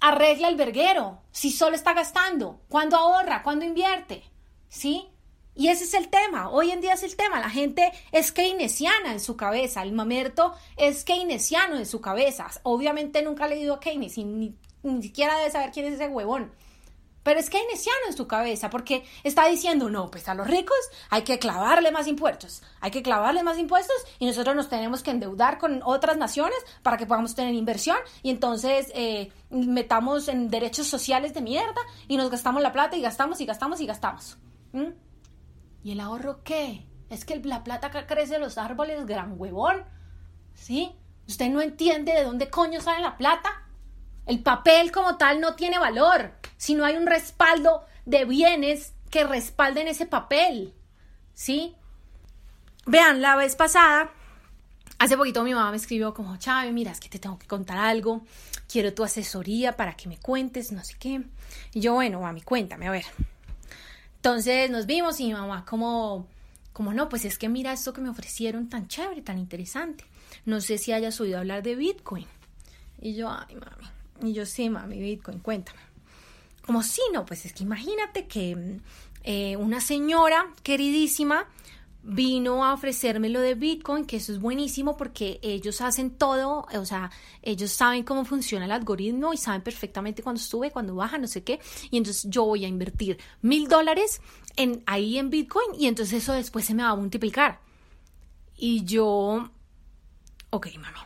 arregla 0.00 0.48
el 0.48 0.56
verguero, 0.56 1.22
si 1.30 1.50
solo 1.50 1.76
está 1.76 1.92
gastando, 1.92 2.60
cuándo 2.68 2.96
ahorra, 2.96 3.42
cuándo 3.42 3.64
invierte, 3.64 4.22
¿sí? 4.68 5.08
Y 5.54 5.68
ese 5.68 5.84
es 5.84 5.94
el 5.94 6.08
tema, 6.08 6.50
hoy 6.50 6.70
en 6.70 6.80
día 6.80 6.92
es 6.92 7.02
el 7.02 7.16
tema, 7.16 7.40
la 7.40 7.50
gente 7.50 7.90
es 8.12 8.30
keynesiana 8.30 9.10
en 9.10 9.18
su 9.18 9.36
cabeza, 9.36 9.82
el 9.82 9.92
mamerto 9.92 10.54
es 10.76 11.02
keynesiano 11.02 11.76
en 11.76 11.86
su 11.86 12.00
cabeza, 12.00 12.48
obviamente 12.62 13.22
nunca 13.22 13.46
ha 13.46 13.48
leído 13.48 13.74
a 13.74 13.80
Keynes 13.80 14.18
y 14.18 14.24
ni, 14.24 14.54
ni 14.84 15.02
siquiera 15.02 15.36
debe 15.36 15.50
saber 15.50 15.72
quién 15.72 15.86
es 15.86 15.94
ese 15.94 16.06
huevón, 16.06 16.52
pero 17.28 17.40
es 17.40 17.50
keynesiano 17.50 17.98
en 18.06 18.16
su 18.16 18.26
cabeza 18.26 18.70
porque 18.70 19.04
está 19.22 19.46
diciendo, 19.48 19.90
no, 19.90 20.10
pues 20.10 20.30
a 20.30 20.34
los 20.34 20.46
ricos 20.46 20.78
hay 21.10 21.24
que 21.24 21.38
clavarle 21.38 21.92
más 21.92 22.06
impuestos, 22.06 22.62
hay 22.80 22.90
que 22.90 23.02
clavarle 23.02 23.42
más 23.42 23.58
impuestos 23.58 23.96
y 24.18 24.24
nosotros 24.24 24.56
nos 24.56 24.70
tenemos 24.70 25.02
que 25.02 25.10
endeudar 25.10 25.58
con 25.58 25.82
otras 25.84 26.16
naciones 26.16 26.56
para 26.82 26.96
que 26.96 27.04
podamos 27.04 27.34
tener 27.34 27.52
inversión 27.52 27.98
y 28.22 28.30
entonces 28.30 28.90
eh, 28.94 29.30
metamos 29.50 30.28
en 30.28 30.48
derechos 30.48 30.86
sociales 30.86 31.34
de 31.34 31.42
mierda 31.42 31.82
y 32.06 32.16
nos 32.16 32.30
gastamos 32.30 32.62
la 32.62 32.72
plata 32.72 32.96
y 32.96 33.02
gastamos 33.02 33.42
y 33.42 33.44
gastamos 33.44 33.82
y 33.82 33.86
gastamos. 33.86 34.38
¿Y 35.82 35.92
el 35.92 36.00
ahorro 36.00 36.42
qué? 36.42 36.86
Es 37.10 37.26
que 37.26 37.36
la 37.44 37.62
plata 37.62 37.90
que 37.90 38.06
crece 38.06 38.36
en 38.36 38.40
los 38.40 38.56
árboles, 38.56 39.04
gran 39.04 39.38
huevón. 39.38 39.84
¿Sí? 40.54 40.96
¿Usted 41.26 41.50
no 41.50 41.60
entiende 41.60 42.14
de 42.14 42.24
dónde 42.24 42.48
coño 42.48 42.80
sale 42.80 43.02
la 43.02 43.18
plata? 43.18 43.66
El 44.24 44.42
papel 44.42 44.90
como 44.90 45.18
tal 45.18 45.42
no 45.42 45.56
tiene 45.56 45.78
valor 45.78 46.38
si 46.58 46.74
no 46.74 46.84
hay 46.84 46.96
un 46.96 47.06
respaldo 47.06 47.86
de 48.04 48.26
bienes 48.26 48.92
que 49.10 49.24
respalden 49.24 49.88
ese 49.88 50.04
papel. 50.04 50.74
¿Sí? 51.32 51.74
Vean, 52.84 53.22
la 53.22 53.36
vez 53.36 53.56
pasada, 53.56 54.10
hace 54.98 55.16
poquito 55.16 55.44
mi 55.44 55.54
mamá 55.54 55.70
me 55.70 55.76
escribió 55.76 56.12
como, 56.12 56.36
Chávez, 56.36 56.72
mira, 56.72 56.92
es 56.92 57.00
que 57.00 57.08
te 57.08 57.18
tengo 57.18 57.38
que 57.38 57.46
contar 57.46 57.78
algo, 57.78 58.22
quiero 58.70 58.92
tu 58.92 59.04
asesoría 59.04 59.76
para 59.76 59.94
que 59.94 60.08
me 60.08 60.18
cuentes, 60.18 60.72
no 60.72 60.82
sé 60.84 60.94
qué. 60.98 61.22
Y 61.72 61.80
yo, 61.80 61.94
bueno, 61.94 62.20
mami, 62.20 62.42
cuéntame, 62.42 62.88
a 62.88 62.90
ver. 62.90 63.04
Entonces 64.16 64.70
nos 64.70 64.86
vimos 64.86 65.20
y 65.20 65.26
mi 65.26 65.32
mamá 65.32 65.64
como, 65.64 66.26
como 66.72 66.92
no, 66.92 67.08
pues 67.08 67.24
es 67.24 67.38
que 67.38 67.48
mira 67.48 67.72
esto 67.72 67.92
que 67.92 68.00
me 68.00 68.08
ofrecieron 68.08 68.68
tan 68.68 68.88
chévere, 68.88 69.22
tan 69.22 69.38
interesante. 69.38 70.04
No 70.44 70.60
sé 70.60 70.76
si 70.78 70.92
hayas 70.92 71.20
oído 71.20 71.38
hablar 71.38 71.62
de 71.62 71.76
Bitcoin. 71.76 72.26
Y 73.00 73.14
yo, 73.14 73.30
ay, 73.30 73.54
mami. 73.54 74.30
Y 74.30 74.34
yo, 74.34 74.44
sí, 74.44 74.68
mami, 74.68 74.98
Bitcoin, 74.98 75.38
cuéntame. 75.38 75.87
Como 76.68 76.82
sí, 76.82 77.00
no, 77.14 77.24
pues 77.24 77.46
es 77.46 77.54
que 77.54 77.62
imagínate 77.62 78.26
que 78.26 78.78
eh, 79.24 79.56
una 79.56 79.80
señora 79.80 80.52
queridísima 80.62 81.48
vino 82.02 82.62
a 82.62 82.74
ofrecerme 82.74 83.30
lo 83.30 83.40
de 83.40 83.54
Bitcoin, 83.54 84.04
que 84.04 84.18
eso 84.18 84.32
es 84.32 84.38
buenísimo 84.38 84.94
porque 84.98 85.40
ellos 85.40 85.80
hacen 85.80 86.10
todo, 86.10 86.66
o 86.70 86.84
sea, 86.84 87.10
ellos 87.40 87.72
saben 87.72 88.02
cómo 88.02 88.26
funciona 88.26 88.66
el 88.66 88.72
algoritmo 88.72 89.32
y 89.32 89.38
saben 89.38 89.62
perfectamente 89.62 90.22
cuándo 90.22 90.42
sube, 90.42 90.70
cuándo 90.70 90.94
baja, 90.94 91.16
no 91.16 91.26
sé 91.26 91.42
qué, 91.42 91.58
y 91.90 91.96
entonces 91.96 92.26
yo 92.28 92.44
voy 92.44 92.66
a 92.66 92.68
invertir 92.68 93.16
mil 93.40 93.66
dólares 93.66 94.20
en, 94.56 94.82
ahí 94.84 95.16
en 95.16 95.30
Bitcoin 95.30 95.68
y 95.78 95.86
entonces 95.86 96.22
eso 96.22 96.34
después 96.34 96.66
se 96.66 96.74
me 96.74 96.82
va 96.82 96.90
a 96.90 96.96
multiplicar. 96.96 97.60
Y 98.58 98.84
yo, 98.84 99.50
ok, 100.50 100.66
mami, 100.74 100.98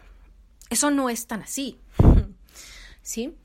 eso 0.71 0.91
no 0.91 1.09
es 1.09 1.29
tan 1.29 1.43
así, 1.43 1.79
¿sí? 3.03 3.37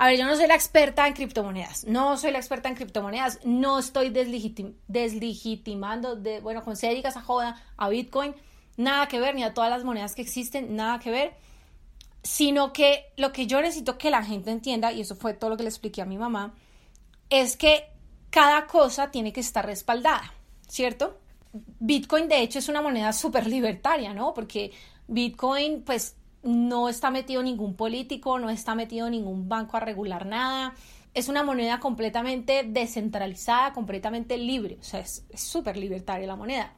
A 0.00 0.06
ver, 0.06 0.18
yo 0.18 0.24
no 0.24 0.34
soy 0.34 0.46
la 0.46 0.54
experta 0.54 1.06
en 1.06 1.12
criptomonedas, 1.12 1.84
no 1.84 2.16
soy 2.16 2.30
la 2.30 2.38
experta 2.38 2.70
en 2.70 2.74
criptomonedas, 2.74 3.40
no 3.44 3.78
estoy 3.78 4.08
deslegitimando, 4.08 6.16
de, 6.16 6.40
bueno, 6.40 6.64
con 6.64 6.74
se 6.74 7.02
a 7.04 7.20
joda 7.20 7.62
a 7.76 7.90
Bitcoin, 7.90 8.34
nada 8.78 9.08
que 9.08 9.20
ver, 9.20 9.34
ni 9.34 9.44
a 9.44 9.52
todas 9.52 9.68
las 9.68 9.84
monedas 9.84 10.14
que 10.14 10.22
existen, 10.22 10.74
nada 10.74 11.00
que 11.00 11.10
ver, 11.10 11.34
sino 12.22 12.72
que 12.72 13.12
lo 13.18 13.30
que 13.30 13.46
yo 13.46 13.60
necesito 13.60 13.98
que 13.98 14.08
la 14.08 14.24
gente 14.24 14.50
entienda, 14.50 14.90
y 14.90 15.02
eso 15.02 15.16
fue 15.16 15.34
todo 15.34 15.50
lo 15.50 15.58
que 15.58 15.64
le 15.64 15.68
expliqué 15.68 16.00
a 16.00 16.06
mi 16.06 16.16
mamá, 16.16 16.54
es 17.28 17.58
que 17.58 17.84
cada 18.30 18.66
cosa 18.66 19.10
tiene 19.10 19.34
que 19.34 19.40
estar 19.40 19.66
respaldada, 19.66 20.32
¿cierto? 20.66 21.20
Bitcoin 21.52 22.26
de 22.26 22.40
hecho 22.40 22.58
es 22.58 22.70
una 22.70 22.80
moneda 22.80 23.12
súper 23.22 23.46
libertaria, 23.46 24.14
¿no? 24.14 24.32
Porque 24.32 24.72
Bitcoin 25.08 25.82
pues 25.82 26.16
no 26.42 26.88
está 26.88 27.10
metido 27.10 27.42
ningún 27.42 27.74
político, 27.74 28.38
no 28.38 28.50
está 28.50 28.74
metido 28.74 29.10
ningún 29.10 29.48
banco 29.48 29.76
a 29.76 29.80
regular 29.80 30.26
nada. 30.26 30.74
Es 31.12 31.28
una 31.28 31.42
moneda 31.42 31.80
completamente 31.80 32.64
descentralizada, 32.66 33.72
completamente 33.72 34.38
libre. 34.38 34.78
O 34.80 34.84
sea, 34.84 35.00
es 35.00 35.24
súper 35.34 35.76
libertaria 35.76 36.26
la 36.26 36.36
moneda. 36.36 36.72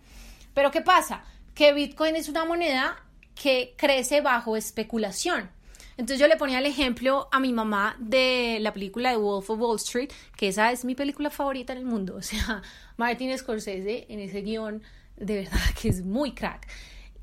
Pero 0.54 0.70
¿qué 0.70 0.80
pasa? 0.80 1.24
Que 1.54 1.72
Bitcoin 1.72 2.16
es 2.16 2.28
una 2.28 2.44
moneda 2.44 2.96
que 3.34 3.74
crece 3.76 4.20
bajo 4.20 4.56
especulación. 4.56 5.50
Entonces 5.96 6.18
yo 6.18 6.26
le 6.26 6.36
ponía 6.36 6.58
el 6.58 6.66
ejemplo 6.66 7.28
a 7.30 7.38
mi 7.38 7.52
mamá 7.52 7.96
de 7.98 8.58
la 8.60 8.72
película 8.72 9.10
de 9.10 9.16
Wolf 9.16 9.50
of 9.50 9.60
Wall 9.60 9.76
Street, 9.76 10.10
que 10.36 10.48
esa 10.48 10.72
es 10.72 10.84
mi 10.84 10.94
película 10.94 11.30
favorita 11.30 11.72
en 11.72 11.80
el 11.80 11.84
mundo. 11.84 12.16
O 12.22 12.22
sea, 12.22 12.62
Martin 12.96 13.36
Scorsese 13.36 14.06
en 14.08 14.20
ese 14.20 14.42
guion, 14.42 14.82
de 15.16 15.36
verdad 15.36 15.60
que 15.80 15.88
es 15.88 16.02
muy 16.02 16.32
crack. 16.32 16.66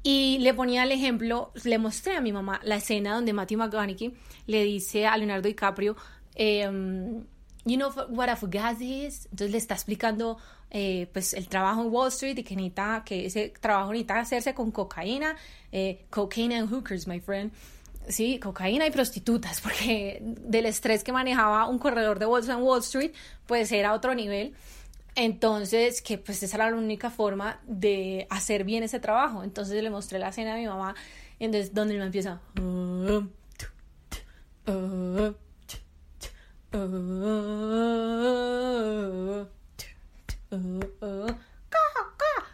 Y 0.03 0.37
le 0.39 0.53
ponía 0.53 0.83
el 0.83 0.91
ejemplo, 0.91 1.51
le 1.63 1.77
mostré 1.77 2.15
a 2.15 2.21
mi 2.21 2.31
mamá 2.31 2.61
la 2.63 2.75
escena 2.75 3.15
donde 3.15 3.33
Matthew 3.33 3.57
McConaughey 3.57 4.13
le 4.47 4.63
dice 4.63 5.05
a 5.05 5.17
Leonardo 5.17 5.47
DiCaprio, 5.47 5.97
em, 6.35 7.25
you 7.65 7.75
know 7.75 7.91
what 8.09 8.29
a 8.29 8.35
fugazi 8.35 9.05
is? 9.05 9.25
Entonces 9.25 9.51
le 9.51 9.57
está 9.57 9.73
explicando 9.73 10.37
eh, 10.71 11.09
pues 11.11 11.33
el 11.33 11.47
trabajo 11.49 11.81
en 11.81 11.91
Wall 11.91 12.09
Street 12.09 12.37
y 12.37 12.43
que 12.43 12.55
necesita, 12.55 13.03
que 13.05 13.25
ese 13.25 13.53
trabajo 13.59 13.91
necesita 13.91 14.19
hacerse 14.19 14.53
con 14.53 14.71
cocaína, 14.71 15.35
eh, 15.71 16.05
cocaine 16.09 16.55
and 16.55 16.71
hookers, 16.71 17.07
my 17.07 17.19
friend. 17.19 17.51
Sí, 18.07 18.39
cocaína 18.39 18.87
y 18.87 18.91
prostitutas, 18.91 19.61
porque 19.61 20.19
del 20.21 20.65
estrés 20.65 21.03
que 21.03 21.11
manejaba 21.11 21.67
un 21.67 21.77
corredor 21.77 22.19
de 22.19 22.25
bolsa 22.25 22.53
en 22.53 22.61
Wall 22.61 22.79
Street, 22.79 23.11
pues 23.45 23.71
era 23.71 23.93
otro 23.93 24.15
nivel. 24.15 24.55
Entonces, 25.16 26.01
que 26.01 26.18
pues 26.18 26.41
esa 26.43 26.57
era 26.57 26.72
la 26.72 26.78
única 26.78 27.10
forma 27.10 27.60
de 27.66 28.28
hacer 28.30 28.64
bien 28.64 28.84
ese 28.84 28.99
trabajo. 28.99 29.43
Entonces 29.43 29.82
le 29.84 29.89
mostré 29.89 30.20
la 30.20 30.30
escena 30.30 30.53
a 30.53 30.57
mi 30.57 30.68
mamá, 30.68 30.95
entonces 31.39 31.74
donde 31.74 31.97
me 31.97 32.05
empieza... 32.05 32.41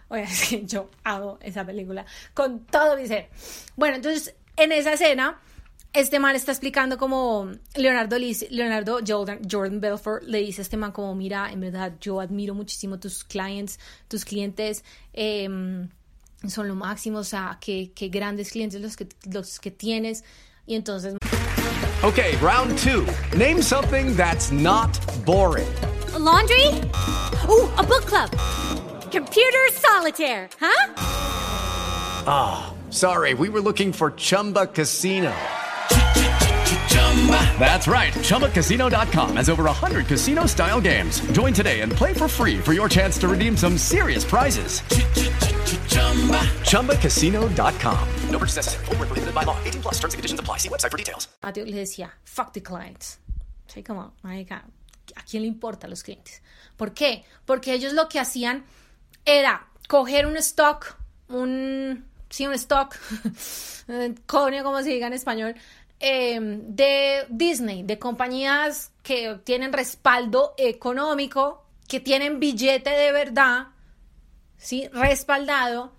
Oye, 0.08 0.24
es 0.24 0.50
que 0.50 0.66
yo 0.66 0.90
hago 1.04 1.38
esa 1.42 1.66
película 1.66 2.06
con 2.34 2.66
todo 2.66 2.96
mi 2.96 3.08
ser. 3.08 3.30
Bueno, 3.76 3.98
entonces 3.98 4.36
en 4.56 4.72
esa 4.72 4.94
escena 4.94 5.40
este 5.96 6.20
man 6.20 6.36
está 6.36 6.52
explicando 6.52 6.98
como 6.98 7.50
Leonardo, 7.74 8.18
Leonardo 8.50 9.00
Jordan, 9.06 9.40
Jordan 9.50 9.80
Belfort 9.80 10.24
le 10.24 10.40
dice 10.40 10.62
a 10.62 10.64
este 10.64 10.78
man 10.78 10.92
como, 10.92 11.16
mira, 11.16 11.52
en 11.52 11.62
verdad 11.62 11.94
yo 12.02 12.20
admiro 12.20 12.54
muchísimo 12.54 13.00
tus 13.00 13.24
clients, 13.24 13.80
tus 14.10 14.26
clientes 14.26 14.84
em, 15.14 15.90
son 16.48 16.68
lo 16.68 16.76
máximo, 16.76 17.20
o 17.20 17.24
sea, 17.24 17.58
qué, 17.62 17.92
qué 17.96 18.10
grandes 18.10 18.52
clientes 18.52 18.82
los 18.82 18.98
que, 18.98 19.08
los 19.32 19.60
que 19.60 19.72
tienes. 19.72 20.24
Y 20.68 20.76
entonces... 20.76 21.16
Ok, 22.04 22.20
round 22.42 22.78
two. 22.78 23.06
Name 23.38 23.62
something 23.62 24.16
that's 24.16 24.52
not 24.52 24.92
boring. 25.26 25.68
laundry? 26.20 26.68
Oh, 27.48 27.74
a 27.78 27.84
book 27.84 28.06
club. 28.06 28.30
Computer 29.12 29.68
solitaire, 29.72 30.50
huh? 30.60 30.94
Ah, 32.28 32.74
oh, 32.74 32.92
sorry, 32.92 33.34
we 33.34 33.48
were 33.50 33.62
looking 33.62 33.94
for 33.94 34.12
Chumba 34.12 34.68
Casino. 34.68 35.34
That's 37.58 37.88
right. 37.88 38.14
ChumbaCasino.com 38.14 39.38
has 39.38 39.50
over 39.50 39.64
100 39.64 40.06
casino 40.06 40.46
style 40.46 40.80
games. 40.80 41.22
Join 41.32 41.54
today 41.54 41.82
and 41.82 41.92
play 41.92 42.14
for 42.14 42.28
free 42.28 42.60
for 42.60 42.74
your 42.74 42.88
chance 42.88 43.18
to 43.20 43.28
redeem 43.28 43.58
some 43.58 43.78
serious 43.78 44.24
prizes. 44.24 44.82
ChumbaCasino.com. 46.70 48.08
No 48.30 48.38
purchase 48.40 48.58
necessary. 48.58 48.86
Full 48.86 48.96
prohibited 48.96 49.34
by 49.34 49.44
law. 49.44 49.58
18 49.64 49.82
plus 49.82 49.96
terms 49.96 50.14
and 50.14 50.20
conditions 50.20 50.40
apply. 50.40 50.58
See 50.58 50.70
website 50.70 50.92
for 50.92 50.98
details. 50.98 51.28
Ah, 51.42 51.48
Mateo 51.48 51.66
le 51.66 51.78
decía, 51.78 52.12
fuck 52.26 52.54
the 52.54 52.62
clients. 52.62 53.18
Sí, 53.68 53.84
como, 53.84 54.14
marica, 54.22 54.64
¿a 55.16 55.24
quién 55.24 55.42
le 55.42 55.48
importa 55.48 55.88
los 55.88 56.04
clientes? 56.04 56.42
¿Por 56.78 56.94
qué? 56.94 57.24
Porque 57.46 57.74
ellos 57.74 57.94
lo 57.94 58.08
que 58.08 58.20
hacían 58.20 58.64
era 59.26 59.68
coger 59.88 60.28
un 60.28 60.38
stock, 60.38 60.98
un, 61.30 62.06
sí, 62.30 62.46
un 62.46 62.54
stock, 62.54 62.96
coño, 64.28 64.64
como 64.64 64.82
se 64.84 64.90
diga 64.90 65.08
en 65.08 65.14
español, 65.14 65.56
Em, 66.00 66.76
de 66.76 67.26
Disney, 67.30 67.84
de 67.84 67.98
compañías 67.98 68.92
que 69.02 69.40
tienen 69.44 69.72
respaldo 69.72 70.54
económico, 70.58 71.66
que 71.88 72.02
tienen 72.02 72.40
billete 72.40 72.90
de 72.90 73.12
verdad, 73.14 73.68
¿sí? 74.58 74.90
Respaldado. 74.92 75.94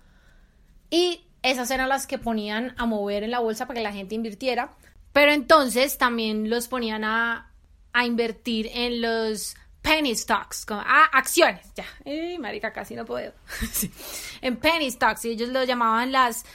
Y 0.91 1.25
esas 1.41 1.71
eran 1.71 1.89
las 1.89 2.05
que 2.05 2.19
ponían 2.19 2.75
a 2.77 2.85
mover 2.85 3.23
en 3.23 3.31
la 3.31 3.39
bolsa 3.39 3.65
para 3.65 3.79
que 3.79 3.83
la 3.83 3.93
gente 3.93 4.15
invirtiera. 4.15 4.75
Pero 5.13 5.31
entonces 5.31 5.97
también 5.97 6.49
los 6.49 6.67
ponían 6.67 7.03
a, 7.03 7.51
a 7.91 8.05
invertir 8.05 8.69
en 8.73 9.01
los 9.01 9.55
penny 9.87 10.15
stocks, 10.15 10.65
como, 10.65 10.81
ah, 10.85 11.09
acciones, 11.13 11.65
ya, 11.75 11.85
marica, 12.39 12.73
casi 12.73 12.95
no 12.95 13.05
puedo. 13.05 13.33
En 14.41 14.57
penny 14.57 14.91
stocks, 14.91 15.25
y 15.25 15.29
ellos 15.29 15.49
lo 15.49 15.63
llamaban 15.63 16.11
las 16.11 16.45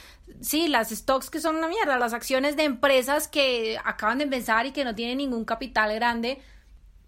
sí, 0.41 0.67
las 0.67 0.89
stocks 0.89 1.29
que 1.29 1.39
son 1.39 1.57
una 1.57 1.67
mierda, 1.67 1.97
las 1.97 2.13
acciones 2.13 2.55
de 2.55 2.63
empresas 2.63 3.27
que 3.27 3.77
acaban 3.83 4.19
de 4.19 4.25
empezar 4.25 4.65
y 4.65 4.71
que 4.71 4.85
no 4.85 4.95
tienen 4.95 5.17
ningún 5.17 5.45
capital 5.45 5.93
grande. 5.95 6.41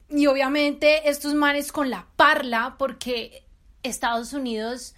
Y 0.09 0.27
obviamente 0.27 1.09
estos 1.09 1.33
manes 1.33 1.71
con 1.71 1.89
la 1.89 2.07
parla, 2.15 2.75
porque 2.77 3.43
Estados 3.83 4.33
Unidos 4.33 4.95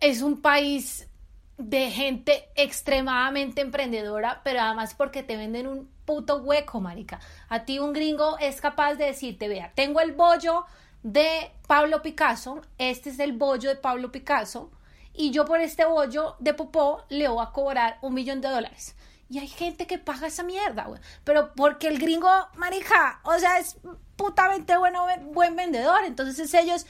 es 0.00 0.22
un 0.22 0.40
país 0.40 1.08
de 1.56 1.90
gente 1.90 2.48
extremadamente 2.54 3.60
emprendedora, 3.60 4.42
pero 4.44 4.60
además 4.60 4.94
porque 4.94 5.22
te 5.22 5.36
venden 5.36 5.66
un 5.66 5.97
puto 6.08 6.38
hueco, 6.38 6.80
marica. 6.80 7.20
A 7.50 7.66
ti 7.66 7.78
un 7.78 7.92
gringo 7.92 8.38
es 8.38 8.62
capaz 8.62 8.94
de 8.94 9.04
decirte, 9.04 9.46
vea, 9.46 9.72
tengo 9.74 10.00
el 10.00 10.12
bollo 10.12 10.64
de 11.02 11.52
Pablo 11.66 12.00
Picasso, 12.00 12.62
este 12.78 13.10
es 13.10 13.18
el 13.18 13.34
bollo 13.34 13.68
de 13.68 13.76
Pablo 13.76 14.10
Picasso, 14.10 14.70
y 15.12 15.32
yo 15.32 15.44
por 15.44 15.60
este 15.60 15.84
bollo 15.84 16.36
de 16.38 16.54
popó 16.54 17.04
le 17.10 17.28
voy 17.28 17.44
a 17.44 17.50
cobrar 17.50 17.98
un 18.00 18.14
millón 18.14 18.40
de 18.40 18.48
dólares. 18.48 18.96
Y 19.28 19.38
hay 19.38 19.48
gente 19.48 19.86
que 19.86 19.98
paga 19.98 20.28
esa 20.28 20.42
mierda, 20.44 20.84
güey. 20.84 20.98
Pero 21.24 21.52
porque 21.54 21.88
el 21.88 21.98
gringo, 21.98 22.30
marija, 22.56 23.20
o 23.24 23.38
sea, 23.38 23.58
es 23.58 23.76
putamente 24.16 24.78
bueno, 24.78 25.06
buen 25.32 25.56
vendedor. 25.56 26.04
Entonces 26.06 26.54
ellos 26.54 26.86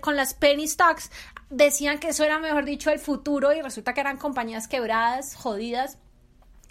con 0.00 0.14
las 0.14 0.34
penny 0.34 0.68
stocks 0.68 1.10
decían 1.48 1.98
que 1.98 2.10
eso 2.10 2.22
era, 2.22 2.38
mejor 2.38 2.64
dicho, 2.64 2.90
el 2.92 3.00
futuro 3.00 3.52
y 3.52 3.60
resulta 3.60 3.94
que 3.94 4.00
eran 4.00 4.16
compañías 4.16 4.68
quebradas, 4.68 5.34
jodidas 5.34 5.98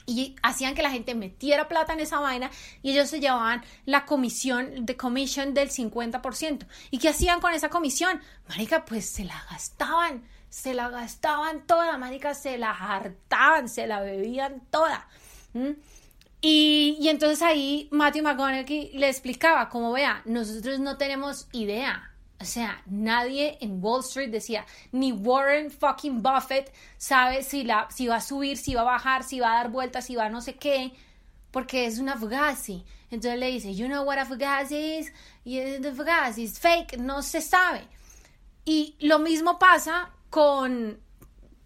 y 0.06 0.36
hacían 0.41 0.76
que 0.76 0.82
la 0.82 0.91
gente 0.91 1.16
metiera 1.16 1.68
plata 1.68 1.93
en 1.93 2.00
esa 2.00 2.20
vaina 2.20 2.50
y 2.82 2.91
ellos 2.91 3.10
se 3.10 3.20
llevaban 3.20 3.64
la 3.86 4.06
comisión 4.06 4.86
de 4.86 4.97
commission 4.97 5.54
del 5.54 5.70
50%. 5.70 6.66
¿Y 6.91 6.97
qué 6.97 7.10
hacían 7.10 7.39
con 7.41 7.54
esa 7.54 7.70
comisión? 7.70 8.20
Marica, 8.47 8.86
pues 8.86 9.10
se 9.10 9.26
la 9.26 9.45
gastaban, 9.50 10.24
se 10.50 10.74
la 10.74 10.89
gastaban 10.89 11.66
toda, 11.66 11.97
marica, 11.97 12.34
se 12.34 12.58
la 12.58 12.72
hartaban, 12.72 13.70
se 13.70 13.88
la 13.88 14.02
bebían 14.02 14.62
toda. 14.72 15.08
Y, 16.41 16.97
y 17.00 17.10
entonces 17.10 17.41
ahí 17.41 17.88
Matthew 17.91 18.24
McConaughey 18.24 18.91
le 18.93 19.10
explicaba, 19.10 19.70
como 19.70 19.91
vea, 19.91 20.22
nosotros 20.26 20.80
no 20.80 20.97
tenemos 20.97 21.47
idea 21.52 22.10
o 22.42 22.46
sea, 22.46 22.82
nadie 22.86 23.58
en 23.60 23.84
Wall 23.84 24.00
Street 24.00 24.30
decía, 24.30 24.66
ni 24.94 25.12
Warren 25.12 25.70
fucking 25.70 26.24
Buffett 26.24 26.74
sabe 26.98 27.44
si, 27.44 27.64
la, 27.66 27.88
si 27.92 28.08
va 28.08 28.18
a 28.18 28.22
subir, 28.22 28.58
si 28.58 28.76
va 28.76 28.82
a 28.82 28.86
bajar, 28.86 29.24
si 29.24 29.42
va 29.42 29.52
a 29.52 29.56
dar 29.56 29.72
vueltas, 29.72 30.06
si 30.06 30.16
va 30.16 30.26
a 30.26 30.30
no 30.30 30.40
sé 30.40 30.56
qué, 30.56 30.94
porque 31.52 31.86
es 31.86 32.00
una 32.00 32.16
fugazi. 32.16 32.86
Entonces 33.12 33.40
le 33.40 33.48
dice, 33.48 33.76
you 33.76 33.88
know 33.88 34.04
what 34.04 34.18
a 34.18 34.26
fugazi 34.26 35.00
is? 35.00 35.12
Y 35.44 35.60
the 35.80 35.92
fugazi 35.92 36.44
is 36.44 36.60
fake, 36.60 36.98
no 36.98 37.22
se 37.22 37.42
sabe. 37.42 37.82
Y 38.64 38.96
lo 39.00 39.20
mismo 39.20 39.60
pasa 39.60 40.12
con, 40.30 40.98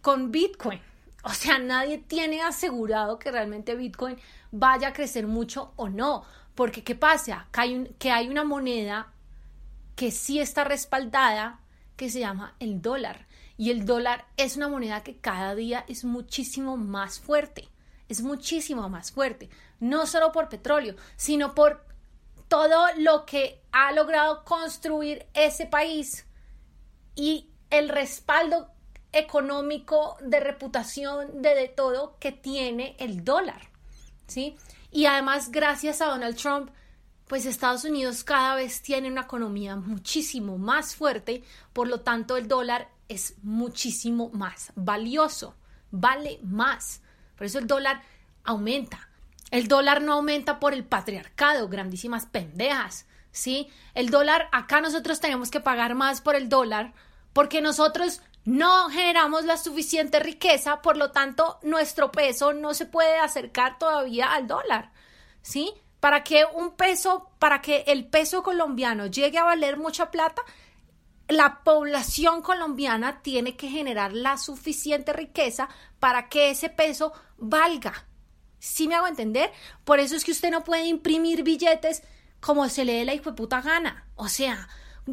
con 0.01 0.31
Bitcoin. 0.31 0.81
O 1.23 1.29
sea, 1.29 1.59
nadie 1.59 1.99
tiene 1.99 2.41
asegurado 2.41 3.19
que 3.19 3.31
realmente 3.31 3.75
Bitcoin 3.75 4.17
vaya 4.51 4.89
a 4.89 4.93
crecer 4.93 5.27
mucho 5.27 5.71
o 5.75 5.87
no. 5.87 6.25
Porque, 6.55 6.83
¿qué 6.83 6.95
pasa? 6.95 7.47
Que 7.51 7.61
hay, 7.61 7.75
un, 7.75 7.85
que 7.97 8.11
hay 8.11 8.27
una 8.27 8.43
moneda 8.43 9.12
que 9.95 10.11
sí 10.11 10.39
está 10.39 10.63
respaldada, 10.63 11.59
que 11.95 12.09
se 12.09 12.19
llama 12.19 12.55
el 12.59 12.81
dólar. 12.81 13.27
Y 13.57 13.71
el 13.71 13.85
dólar 13.85 14.25
es 14.37 14.57
una 14.57 14.67
moneda 14.67 15.03
que 15.03 15.17
cada 15.17 15.55
día 15.55 15.85
es 15.87 16.03
muchísimo 16.03 16.75
más 16.77 17.19
fuerte, 17.19 17.69
es 18.09 18.21
muchísimo 18.21 18.89
más 18.89 19.11
fuerte, 19.11 19.49
no 19.79 20.05
solo 20.07 20.31
por 20.31 20.49
petróleo, 20.49 20.95
sino 21.15 21.53
por 21.53 21.85
todo 22.47 22.87
lo 22.97 23.25
que 23.25 23.61
ha 23.71 23.91
logrado 23.91 24.43
construir 24.43 25.27
ese 25.33 25.65
país 25.65 26.25
y 27.15 27.49
el 27.69 27.89
respaldo 27.89 28.69
económico, 29.11 30.17
de 30.21 30.39
reputación, 30.39 31.41
de, 31.41 31.55
de 31.55 31.67
todo 31.67 32.17
que 32.19 32.31
tiene 32.31 32.95
el 32.99 33.23
dólar, 33.23 33.69
¿sí? 34.27 34.57
Y 34.91 35.05
además, 35.05 35.51
gracias 35.51 36.01
a 36.01 36.07
Donald 36.07 36.35
Trump, 36.37 36.71
pues 37.33 37.47
Estados 37.47 37.83
Unidos 37.83 38.23
cada 38.23 38.53
vez 38.53 38.83
tiene 38.83 39.07
una 39.07 39.21
economía 39.21 39.75
muchísimo 39.75 40.59
más 40.59 40.95
fuerte, 40.95 41.43
por 41.73 41.87
lo 41.87 42.01
tanto 42.01 42.37
el 42.37 42.47
dólar 42.47 42.91
es 43.09 43.33
muchísimo 43.41 44.29
más 44.33 44.71
valioso, 44.75 45.55
vale 45.89 46.39
más. 46.43 47.01
Por 47.35 47.47
eso 47.47 47.57
el 47.57 47.65
dólar 47.65 48.03
aumenta. 48.43 49.09
El 49.49 49.67
dólar 49.67 50.03
no 50.03 50.13
aumenta 50.13 50.59
por 50.59 50.75
el 50.75 50.85
patriarcado, 50.85 51.69
grandísimas 51.69 52.27
pendejas, 52.27 53.07
¿sí? 53.31 53.67
El 53.95 54.11
dólar, 54.11 54.47
acá 54.51 54.79
nosotros 54.79 55.19
tenemos 55.19 55.49
que 55.49 55.59
pagar 55.59 55.95
más 55.95 56.21
por 56.21 56.35
el 56.35 56.49
dólar 56.49 56.93
porque 57.33 57.61
nosotros 57.61 58.21
no 58.45 58.91
generamos 58.91 59.45
la 59.45 59.57
suficiente 59.57 60.19
riqueza, 60.19 60.83
por 60.83 60.97
lo 60.97 61.09
tanto, 61.09 61.57
nuestro 61.63 62.11
peso 62.11 62.53
no 62.53 62.75
se 62.75 62.85
puede 62.85 63.17
acercar 63.17 63.79
todavía 63.79 64.33
al 64.33 64.45
dólar, 64.45 64.91
¿sí? 65.41 65.73
Para 66.03 66.21
que 66.21 66.43
un 66.43 66.71
peso, 66.71 67.29
para 67.39 67.61
que 67.61 67.85
el 67.87 68.05
peso 68.05 68.43
colombiano 68.43 69.07
llegue 69.07 69.37
a 69.37 69.45
valer 69.45 69.77
mucha 69.77 70.11
plata, 70.11 70.41
la 71.29 71.63
población 71.63 72.41
colombiana 72.41 73.21
tiene 73.21 73.55
que 73.55 73.69
generar 73.69 74.11
la 74.11 74.35
suficiente 74.37 75.13
riqueza 75.13 75.69
para 76.01 76.27
que 76.27 76.49
ese 76.49 76.67
peso 76.67 77.13
valga. 77.37 77.93
¿Sí 78.59 78.89
me 78.89 78.95
hago 78.95 79.07
entender? 79.07 79.49
Por 79.85 80.01
eso 80.01 80.17
es 80.17 80.25
que 80.25 80.31
usted 80.31 80.51
no 80.51 80.65
puede 80.65 80.87
imprimir 80.87 81.41
billetes 81.41 82.03
como 82.41 82.67
se 82.67 82.83
le 82.83 82.95
dé 82.95 83.05
la 83.05 83.21
puta 83.21 83.61
gana. 83.61 84.05
O 84.17 84.27
sea, 84.27 84.67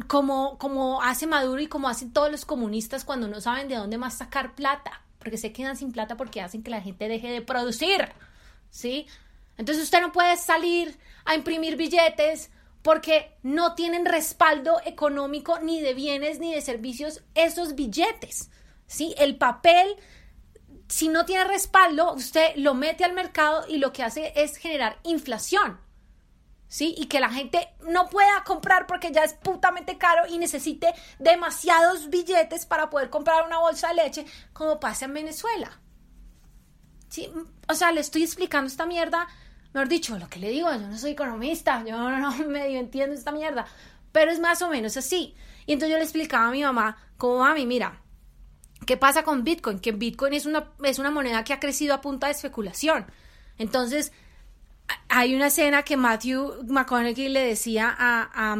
como, 0.09 0.57
como 0.57 1.01
hace 1.01 1.25
Maduro 1.25 1.61
y 1.61 1.67
como 1.67 1.87
hacen 1.87 2.11
todos 2.11 2.29
los 2.29 2.43
comunistas 2.43 3.05
cuando 3.05 3.29
no 3.29 3.39
saben 3.39 3.69
de 3.69 3.75
dónde 3.75 3.97
más 3.97 4.17
sacar 4.17 4.55
plata, 4.55 5.03
porque 5.19 5.37
se 5.37 5.53
quedan 5.53 5.77
sin 5.77 5.93
plata 5.93 6.17
porque 6.17 6.41
hacen 6.41 6.63
que 6.63 6.69
la 6.69 6.81
gente 6.81 7.07
deje 7.07 7.29
de 7.29 7.41
producir, 7.41 8.09
¿sí? 8.71 9.07
Entonces 9.61 9.83
usted 9.83 10.01
no 10.01 10.11
puede 10.11 10.37
salir 10.37 10.97
a 11.23 11.35
imprimir 11.35 11.75
billetes 11.75 12.49
porque 12.81 13.37
no 13.43 13.75
tienen 13.75 14.07
respaldo 14.07 14.81
económico 14.85 15.59
ni 15.59 15.79
de 15.81 15.93
bienes 15.93 16.39
ni 16.39 16.51
de 16.51 16.61
servicios 16.61 17.21
esos 17.35 17.75
billetes, 17.75 18.49
¿sí? 18.87 19.13
El 19.19 19.37
papel, 19.37 19.97
si 20.87 21.09
no 21.09 21.25
tiene 21.25 21.43
respaldo, 21.43 22.13
usted 22.13 22.55
lo 22.55 22.73
mete 22.73 23.03
al 23.03 23.13
mercado 23.13 23.67
y 23.67 23.77
lo 23.77 23.93
que 23.93 24.01
hace 24.01 24.33
es 24.35 24.57
generar 24.57 24.97
inflación. 25.03 25.79
¿sí? 26.67 26.95
Y 26.97 27.05
que 27.05 27.19
la 27.19 27.29
gente 27.29 27.69
no 27.87 28.07
pueda 28.09 28.43
comprar 28.43 28.87
porque 28.87 29.11
ya 29.11 29.23
es 29.23 29.33
putamente 29.33 29.99
caro 29.99 30.25
y 30.27 30.39
necesite 30.39 30.91
demasiados 31.19 32.09
billetes 32.09 32.65
para 32.65 32.89
poder 32.89 33.11
comprar 33.11 33.45
una 33.45 33.59
bolsa 33.59 33.89
de 33.89 33.95
leche, 33.95 34.25
como 34.53 34.79
pasa 34.79 35.05
en 35.05 35.13
Venezuela. 35.13 35.79
¿Sí? 37.09 37.31
O 37.67 37.75
sea, 37.75 37.91
le 37.91 38.01
estoy 38.01 38.23
explicando 38.23 38.67
esta 38.67 38.87
mierda, 38.87 39.27
mejor 39.73 39.87
dicho, 39.87 40.17
lo 40.17 40.29
que 40.29 40.39
le 40.39 40.49
digo, 40.49 40.71
yo 40.71 40.87
no 40.87 40.97
soy 40.97 41.11
economista, 41.11 41.83
yo 41.85 41.97
no, 42.19 42.31
medio 42.47 42.79
entiendo 42.79 43.15
esta 43.15 43.31
mierda, 43.31 43.65
pero 44.11 44.31
es 44.31 44.39
más 44.39 44.61
o 44.61 44.69
menos 44.69 44.97
así. 44.97 45.35
Y 45.65 45.73
entonces 45.73 45.91
yo 45.91 45.97
le 45.97 46.03
explicaba 46.03 46.47
a 46.47 46.51
mi 46.51 46.63
mamá, 46.63 46.97
como 47.17 47.39
mami, 47.39 47.65
mira, 47.65 48.01
¿qué 48.85 48.97
pasa 48.97 49.23
con 49.23 49.43
Bitcoin? 49.43 49.79
Que 49.79 49.91
Bitcoin 49.91 50.33
es 50.33 50.45
una, 50.45 50.71
es 50.83 50.99
una 50.99 51.11
moneda 51.11 51.43
que 51.43 51.53
ha 51.53 51.59
crecido 51.59 51.93
a 51.93 52.01
punta 52.01 52.27
de 52.27 52.33
especulación. 52.33 53.05
Entonces, 53.57 54.11
hay 55.09 55.35
una 55.35 55.47
escena 55.47 55.83
que 55.83 55.97
Matthew 55.97 56.63
McConaughey 56.67 57.29
le 57.29 57.41
decía 57.41 57.95
a, 57.97 58.53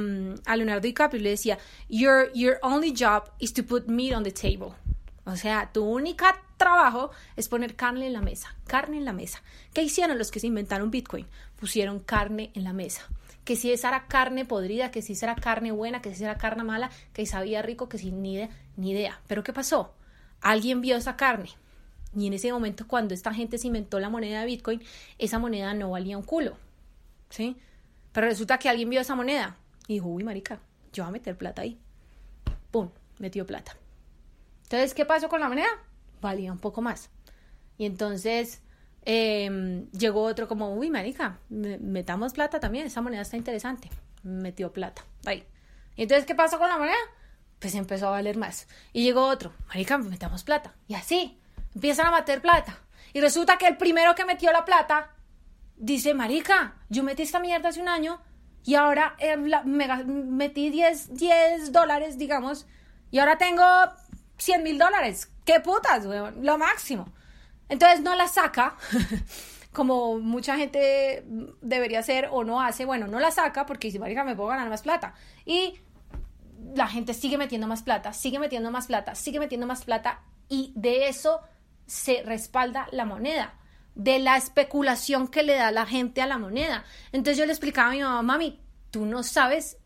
a, 0.45 0.55
Leonardo 0.55 0.81
DiCaprio, 0.81 1.21
le 1.21 1.31
decía, 1.31 1.57
your, 1.89 2.31
your 2.33 2.57
only 2.61 2.93
job 2.95 3.29
is 3.39 3.53
to 3.53 3.63
put 3.63 3.87
meat 3.87 4.13
on 4.13 4.23
the 4.23 4.31
table. 4.31 4.75
O 5.25 5.35
sea, 5.35 5.71
tu 5.71 5.83
único 5.83 6.25
trabajo 6.57 7.11
es 7.35 7.47
poner 7.47 7.75
carne 7.75 8.07
en 8.07 8.13
la 8.13 8.21
mesa, 8.21 8.55
carne 8.67 8.97
en 8.97 9.05
la 9.05 9.13
mesa. 9.13 9.41
¿Qué 9.73 9.83
hicieron 9.83 10.17
los 10.17 10.31
que 10.31 10.39
se 10.39 10.47
inventaron 10.47 10.91
Bitcoin? 10.91 11.27
Pusieron 11.59 11.99
carne 11.99 12.51
en 12.55 12.63
la 12.63 12.73
mesa. 12.73 13.07
Que 13.45 13.55
si 13.55 13.71
esa 13.71 13.89
era 13.89 14.07
carne 14.07 14.45
podrida, 14.45 14.91
que 14.91 15.01
si 15.01 15.13
esa 15.13 15.27
era 15.27 15.35
carne 15.35 15.71
buena, 15.71 16.01
que 16.01 16.13
si 16.15 16.23
era 16.23 16.37
carne 16.37 16.63
mala, 16.63 16.89
que 17.13 17.25
sabía 17.25 17.61
rico, 17.61 17.89
que 17.89 17.97
si 17.97 18.11
ni 18.11 18.33
idea, 18.33 18.49
ni 18.77 18.91
idea. 18.91 19.19
Pero 19.27 19.43
¿qué 19.43 19.53
pasó? 19.53 19.93
Alguien 20.41 20.81
vio 20.81 20.97
esa 20.97 21.17
carne, 21.17 21.49
y 22.15 22.27
en 22.27 22.33
ese 22.33 22.51
momento, 22.51 22.87
cuando 22.87 23.13
esta 23.13 23.33
gente 23.33 23.57
se 23.57 23.67
inventó 23.67 23.99
la 23.99 24.09
moneda 24.09 24.41
de 24.41 24.45
Bitcoin, 24.45 24.81
esa 25.17 25.39
moneda 25.39 25.73
no 25.73 25.91
valía 25.91 26.17
un 26.17 26.23
culo. 26.23 26.57
¿Sí? 27.29 27.55
Pero 28.11 28.27
resulta 28.27 28.57
que 28.57 28.67
alguien 28.67 28.89
vio 28.89 28.99
esa 28.99 29.15
moneda 29.15 29.55
y 29.87 29.93
dijo, 29.93 30.07
uy, 30.07 30.23
marica, 30.23 30.59
yo 30.91 31.03
voy 31.03 31.09
a 31.09 31.13
meter 31.13 31.37
plata 31.37 31.61
ahí. 31.61 31.79
¡Pum! 32.71 32.89
Metió 33.19 33.45
plata. 33.45 33.77
Entonces, 34.71 34.93
¿qué 34.93 35.03
pasó 35.05 35.27
con 35.27 35.41
la 35.41 35.49
moneda? 35.49 35.67
Valía 36.21 36.49
un 36.49 36.57
poco 36.57 36.81
más. 36.81 37.09
Y 37.77 37.85
entonces 37.85 38.61
em, 39.03 39.91
llegó 39.91 40.23
otro 40.23 40.47
como, 40.47 40.73
uy, 40.73 40.89
marica, 40.89 41.39
metamos 41.49 42.31
plata 42.31 42.61
también, 42.61 42.87
esa 42.87 43.01
moneda 43.01 43.23
está 43.23 43.35
interesante. 43.35 43.89
Metió 44.23 44.71
plata. 44.71 45.03
Ahí. 45.25 45.45
Y 45.97 46.03
entonces, 46.03 46.25
¿qué 46.25 46.35
pasó 46.35 46.57
con 46.57 46.69
la 46.69 46.77
moneda? 46.77 46.95
Pues 47.59 47.75
empezó 47.75 48.07
a 48.07 48.11
valer 48.11 48.37
más. 48.37 48.69
Y 48.93 49.03
llegó 49.03 49.25
otro, 49.25 49.51
marica, 49.67 49.97
metamos 49.97 50.45
plata. 50.45 50.73
Y 50.87 50.93
así 50.93 51.37
empiezan 51.75 52.05
a 52.05 52.11
meter 52.11 52.41
plata. 52.41 52.79
Y 53.11 53.19
resulta 53.19 53.57
que 53.57 53.67
el 53.67 53.75
primero 53.75 54.15
que 54.15 54.23
metió 54.23 54.53
la 54.53 54.63
plata 54.63 55.11
dice, 55.75 56.13
marica, 56.13 56.75
yo 56.87 57.03
metí 57.03 57.23
esta 57.23 57.41
mierda 57.41 57.67
hace 57.67 57.81
un 57.81 57.89
año 57.89 58.21
y 58.63 58.75
ahora 58.75 59.17
eh, 59.19 59.35
me 59.35 60.03
metí 60.05 60.69
10, 60.69 61.15
10 61.15 61.73
dólares, 61.73 62.17
digamos, 62.17 62.67
y 63.09 63.19
ahora 63.19 63.37
tengo 63.37 63.65
100 64.41 64.63
mil 64.63 64.77
dólares. 64.77 65.31
¿Qué 65.45 65.59
putas, 65.59 66.05
weón? 66.05 66.43
Lo 66.43 66.57
máximo. 66.57 67.09
Entonces 67.69 68.01
no 68.01 68.15
la 68.15 68.27
saca, 68.27 68.75
como 69.71 70.19
mucha 70.19 70.57
gente 70.57 71.23
debería 71.61 71.99
hacer 71.99 72.27
o 72.31 72.43
no 72.43 72.61
hace. 72.61 72.85
Bueno, 72.85 73.07
no 73.07 73.19
la 73.19 73.31
saca 73.31 73.65
porque 73.65 73.87
dice, 73.87 73.99
marica, 73.99 74.23
me 74.23 74.35
puedo 74.35 74.49
ganar 74.49 74.69
más 74.69 74.81
plata. 74.81 75.13
Y 75.45 75.79
la 76.73 76.87
gente 76.87 77.13
sigue 77.13 77.37
metiendo 77.37 77.67
más 77.67 77.83
plata, 77.83 78.13
sigue 78.13 78.39
metiendo 78.39 78.71
más 78.71 78.87
plata, 78.87 79.15
sigue 79.15 79.39
metiendo 79.39 79.67
más 79.67 79.85
plata. 79.85 80.21
Y 80.49 80.73
de 80.75 81.07
eso 81.07 81.41
se 81.85 82.23
respalda 82.23 82.87
la 82.91 83.05
moneda, 83.05 83.53
de 83.93 84.19
la 84.19 84.37
especulación 84.37 85.27
que 85.27 85.43
le 85.43 85.55
da 85.55 85.71
la 85.71 85.85
gente 85.85 86.21
a 86.21 86.25
la 86.25 86.39
moneda. 86.39 86.83
Entonces 87.11 87.37
yo 87.37 87.45
le 87.45 87.51
explicaba 87.51 87.89
a 87.89 87.91
mi 87.91 88.01
mamá, 88.01 88.21
mami, 88.23 88.59
tú 88.89 89.05
no 89.05 89.23
sabes 89.23 89.77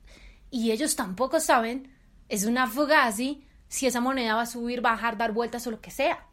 y 0.49 0.71
ellos 0.71 0.95
tampoco 0.95 1.39
saben, 1.39 1.91
es 2.29 2.45
una 2.45 2.67
fugazi 2.67 3.45
si 3.76 3.88
esa 3.88 3.99
moneda 3.99 4.36
va 4.36 4.41
a 4.43 4.45
subir, 4.45 4.80
bajar, 4.80 5.17
dar 5.17 5.34
vueltas 5.34 5.67
o 5.67 5.71
lo 5.71 5.82
que 5.82 5.91
sea. 5.91 6.26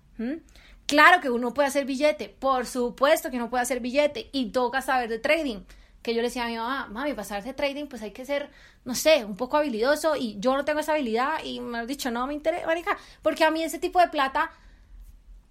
Claro 0.86 1.20
que 1.20 1.28
uno 1.28 1.52
puede 1.52 1.68
hacer 1.68 1.84
billete, 1.84 2.28
por 2.28 2.66
supuesto 2.66 3.30
que 3.30 3.36
uno 3.36 3.50
puede 3.50 3.62
hacer 3.62 3.80
billete 3.80 4.30
y 4.32 4.50
toca 4.50 4.80
saber 4.80 5.08
de 5.08 5.18
trading. 5.18 5.64
Que 6.02 6.14
yo 6.14 6.22
le 6.22 6.28
decía 6.28 6.44
a 6.44 6.48
mi 6.48 6.56
mamá, 6.56 6.86
mami, 6.88 7.14
para 7.14 7.24
saber 7.24 7.42
de 7.42 7.54
trading, 7.54 7.86
pues 7.86 8.02
hay 8.02 8.12
que 8.12 8.24
ser, 8.24 8.50
no 8.84 8.94
sé, 8.94 9.24
un 9.24 9.36
poco 9.36 9.56
habilidoso 9.56 10.14
y 10.14 10.36
yo 10.38 10.56
no 10.56 10.64
tengo 10.64 10.80
esa 10.80 10.92
habilidad 10.92 11.42
y 11.42 11.58
me 11.60 11.78
has 11.78 11.88
dicho, 11.88 12.12
no 12.12 12.26
me 12.28 12.34
interesa, 12.34 12.66
marica, 12.66 12.96
porque 13.22 13.44
a 13.44 13.50
mí 13.50 13.62
ese 13.64 13.80
tipo 13.80 14.00
de 14.00 14.08
plata 14.08 14.52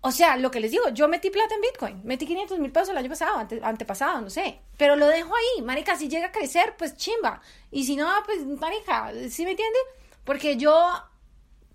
o 0.03 0.11
sea, 0.11 0.35
lo 0.37 0.49
que 0.49 0.59
les 0.59 0.71
digo, 0.71 0.89
yo 0.89 1.07
metí 1.07 1.29
plata 1.29 1.53
en 1.53 1.61
Bitcoin, 1.61 2.01
metí 2.03 2.25
500 2.25 2.57
mil 2.57 2.71
pesos 2.71 2.89
el 2.89 2.97
año 2.97 3.09
pasado, 3.09 3.47
antepasado, 3.61 4.19
no 4.19 4.31
sé, 4.31 4.59
pero 4.75 4.95
lo 4.95 5.05
dejo 5.07 5.31
ahí, 5.35 5.61
marica, 5.61 5.95
si 5.95 6.09
llega 6.09 6.27
a 6.27 6.31
crecer, 6.31 6.73
pues 6.75 6.97
chimba, 6.97 7.39
y 7.69 7.83
si 7.83 7.95
no, 7.95 8.09
pues 8.25 8.43
marica, 8.45 9.11
¿sí 9.29 9.45
me 9.45 9.51
entiende? 9.51 9.77
Porque 10.23 10.57
yo 10.57 11.10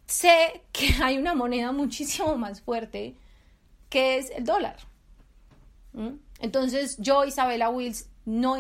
sé 0.07 0.63
que 0.73 0.95
hay 1.03 1.19
una 1.19 1.35
moneda 1.35 1.73
muchísimo 1.73 2.37
más 2.37 2.61
fuerte 2.61 3.15
que 3.89 4.19
es 4.19 4.31
el 4.31 4.45
dólar. 4.45 4.77
Entonces 6.41 6.97
yo, 6.99 7.25
Isabela 7.25 7.71
Wills, 7.71 8.09
no 8.25 8.57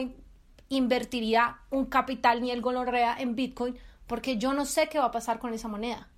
invertiría 0.69 1.59
un 1.71 1.87
capital 1.87 2.41
ni 2.41 2.51
el 2.51 2.63
gonorrea 2.63 3.17
en 3.19 3.35
Bitcoin 3.35 3.77
porque 4.07 4.39
yo 4.39 4.55
no 4.55 4.65
sé 4.65 4.89
qué 4.89 4.99
va 4.99 5.07
a 5.07 5.11
pasar 5.11 5.39
con 5.39 5.53
esa 5.53 5.69
moneda. 5.69 6.09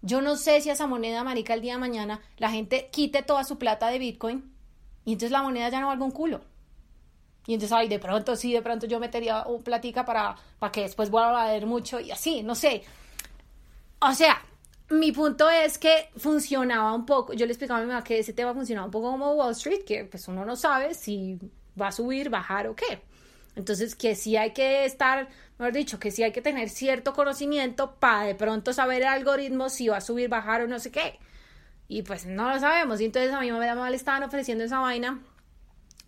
Yo 0.00 0.20
no 0.20 0.36
sé 0.36 0.60
si 0.60 0.70
esa 0.70 0.86
moneda, 0.86 1.24
marica, 1.24 1.54
el 1.54 1.60
día 1.60 1.74
de 1.74 1.80
mañana 1.80 2.20
la 2.36 2.50
gente 2.50 2.88
quite 2.92 3.22
toda 3.22 3.44
su 3.44 3.58
plata 3.58 3.88
de 3.88 3.98
Bitcoin 3.98 4.52
y 5.04 5.12
entonces 5.12 5.32
la 5.32 5.42
moneda 5.42 5.68
ya 5.68 5.80
no 5.80 5.88
valga 5.88 6.04
un 6.04 6.12
culo. 6.12 6.40
Y 7.46 7.54
entonces, 7.54 7.76
ay, 7.76 7.88
de 7.88 7.98
pronto 7.98 8.36
sí, 8.36 8.52
de 8.52 8.62
pronto 8.62 8.86
yo 8.86 9.00
metería 9.00 9.46
un 9.46 9.62
platica 9.62 10.04
para, 10.04 10.36
para 10.58 10.70
que 10.70 10.82
después 10.82 11.10
vuelva 11.10 11.30
a 11.30 11.44
valer 11.44 11.66
mucho 11.66 11.98
y 11.98 12.10
así, 12.10 12.42
no 12.42 12.54
sé. 12.54 12.84
O 14.00 14.14
sea, 14.14 14.40
mi 14.90 15.12
punto 15.12 15.50
es 15.50 15.78
que 15.78 16.10
funcionaba 16.16 16.94
un 16.94 17.04
poco, 17.04 17.32
yo 17.32 17.46
le 17.46 17.52
explicaba 17.52 17.80
a 17.80 17.82
mi 17.82 17.88
mamá 17.88 18.04
que 18.04 18.18
ese 18.18 18.32
tema 18.32 18.54
funcionaba 18.54 18.86
un 18.86 18.92
poco 18.92 19.10
como 19.10 19.32
Wall 19.32 19.52
Street, 19.52 19.84
que 19.84 20.04
pues 20.04 20.28
uno 20.28 20.44
no 20.44 20.56
sabe 20.56 20.94
si 20.94 21.38
va 21.80 21.88
a 21.88 21.92
subir, 21.92 22.30
bajar 22.30 22.68
o 22.68 22.76
qué. 22.76 23.02
Entonces, 23.56 23.96
que 23.96 24.14
sí 24.14 24.36
hay 24.36 24.52
que 24.52 24.84
estar, 24.84 25.28
mejor 25.58 25.72
dicho, 25.72 25.98
que 25.98 26.12
sí 26.12 26.22
hay 26.22 26.30
que 26.30 26.40
tener 26.40 26.68
cierto 26.68 27.12
conocimiento 27.12 27.96
para 27.96 28.22
de 28.22 28.34
pronto 28.36 28.72
saber 28.72 29.02
el 29.02 29.08
algoritmo 29.08 29.68
si 29.68 29.88
va 29.88 29.96
a 29.96 30.00
subir, 30.00 30.28
bajar 30.28 30.62
o 30.62 30.68
no 30.68 30.78
sé 30.78 30.92
qué. 30.92 31.18
Y 31.88 32.02
pues 32.02 32.24
no 32.26 32.48
lo 32.50 32.60
sabemos. 32.60 33.00
Y 33.00 33.06
entonces 33.06 33.32
a 33.32 33.40
mi 33.40 33.50
mamá 33.50 33.90
le 33.90 33.96
estaban 33.96 34.22
ofreciendo 34.22 34.62
esa 34.62 34.78
vaina. 34.78 35.20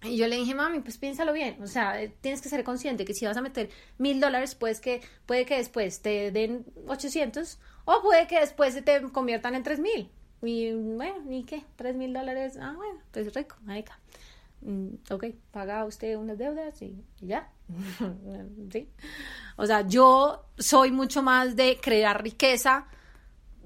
Y 0.02 0.16
yo 0.16 0.28
le 0.28 0.36
dije, 0.36 0.54
mami, 0.54 0.80
pues 0.80 0.96
piénsalo 0.96 1.32
bien. 1.32 1.62
O 1.62 1.66
sea, 1.66 2.00
eh, 2.02 2.12
tienes 2.20 2.40
que 2.40 2.48
ser 2.48 2.64
consciente 2.64 3.04
que 3.04 3.12
si 3.12 3.26
vas 3.26 3.36
a 3.36 3.42
meter 3.42 3.70
mil 3.98 4.20
dólares, 4.20 4.54
pues 4.54 4.80
que, 4.80 5.02
puede 5.26 5.44
que 5.44 5.56
después 5.56 6.00
te 6.00 6.30
den 6.30 6.64
800 6.86 7.58
o 7.84 8.02
puede 8.02 8.26
que 8.26 8.40
después 8.40 8.72
se 8.72 8.82
te 8.82 9.02
conviertan 9.12 9.54
en 9.54 9.62
tres 9.62 9.78
mil. 9.78 10.10
Y 10.42 10.72
bueno, 10.72 11.30
¿y 11.30 11.44
qué? 11.44 11.64
Tres 11.76 11.96
mil 11.96 12.14
dólares. 12.14 12.56
Ah, 12.60 12.72
bueno, 12.76 13.00
pues 13.12 13.34
rico, 13.34 13.56
marica. 13.62 13.98
Mm, 14.62 14.94
ok, 15.10 15.24
paga 15.50 15.84
usted 15.84 16.16
unas 16.16 16.38
deudas 16.38 16.80
y, 16.80 17.04
ya. 17.20 17.50
¿Sí? 18.72 18.88
O 19.56 19.66
sea, 19.66 19.86
yo 19.86 20.46
soy 20.58 20.92
mucho 20.92 21.22
más 21.22 21.56
de 21.56 21.78
crear 21.80 22.22
riqueza 22.22 22.86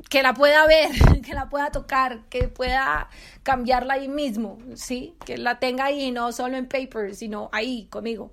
que 0.09 0.23
la 0.23 0.35
pueda 0.35 0.67
ver, 0.67 0.91
que 1.25 1.35
la 1.35 1.49
pueda 1.49 1.71
tocar, 1.71 2.29
que 2.29 2.49
pueda 2.49 3.09
cambiarla 3.43 3.95
ahí 3.95 4.09
mismo, 4.09 4.59
¿sí? 4.75 5.15
Que 5.25 5.39
la 5.39 5.59
tenga 5.59 5.87
ahí, 5.87 6.11
no 6.11 6.33
solo 6.33 6.57
en 6.57 6.67
paper, 6.67 7.15
sino 7.15 7.49
ahí 7.53 7.87
conmigo. 7.87 8.31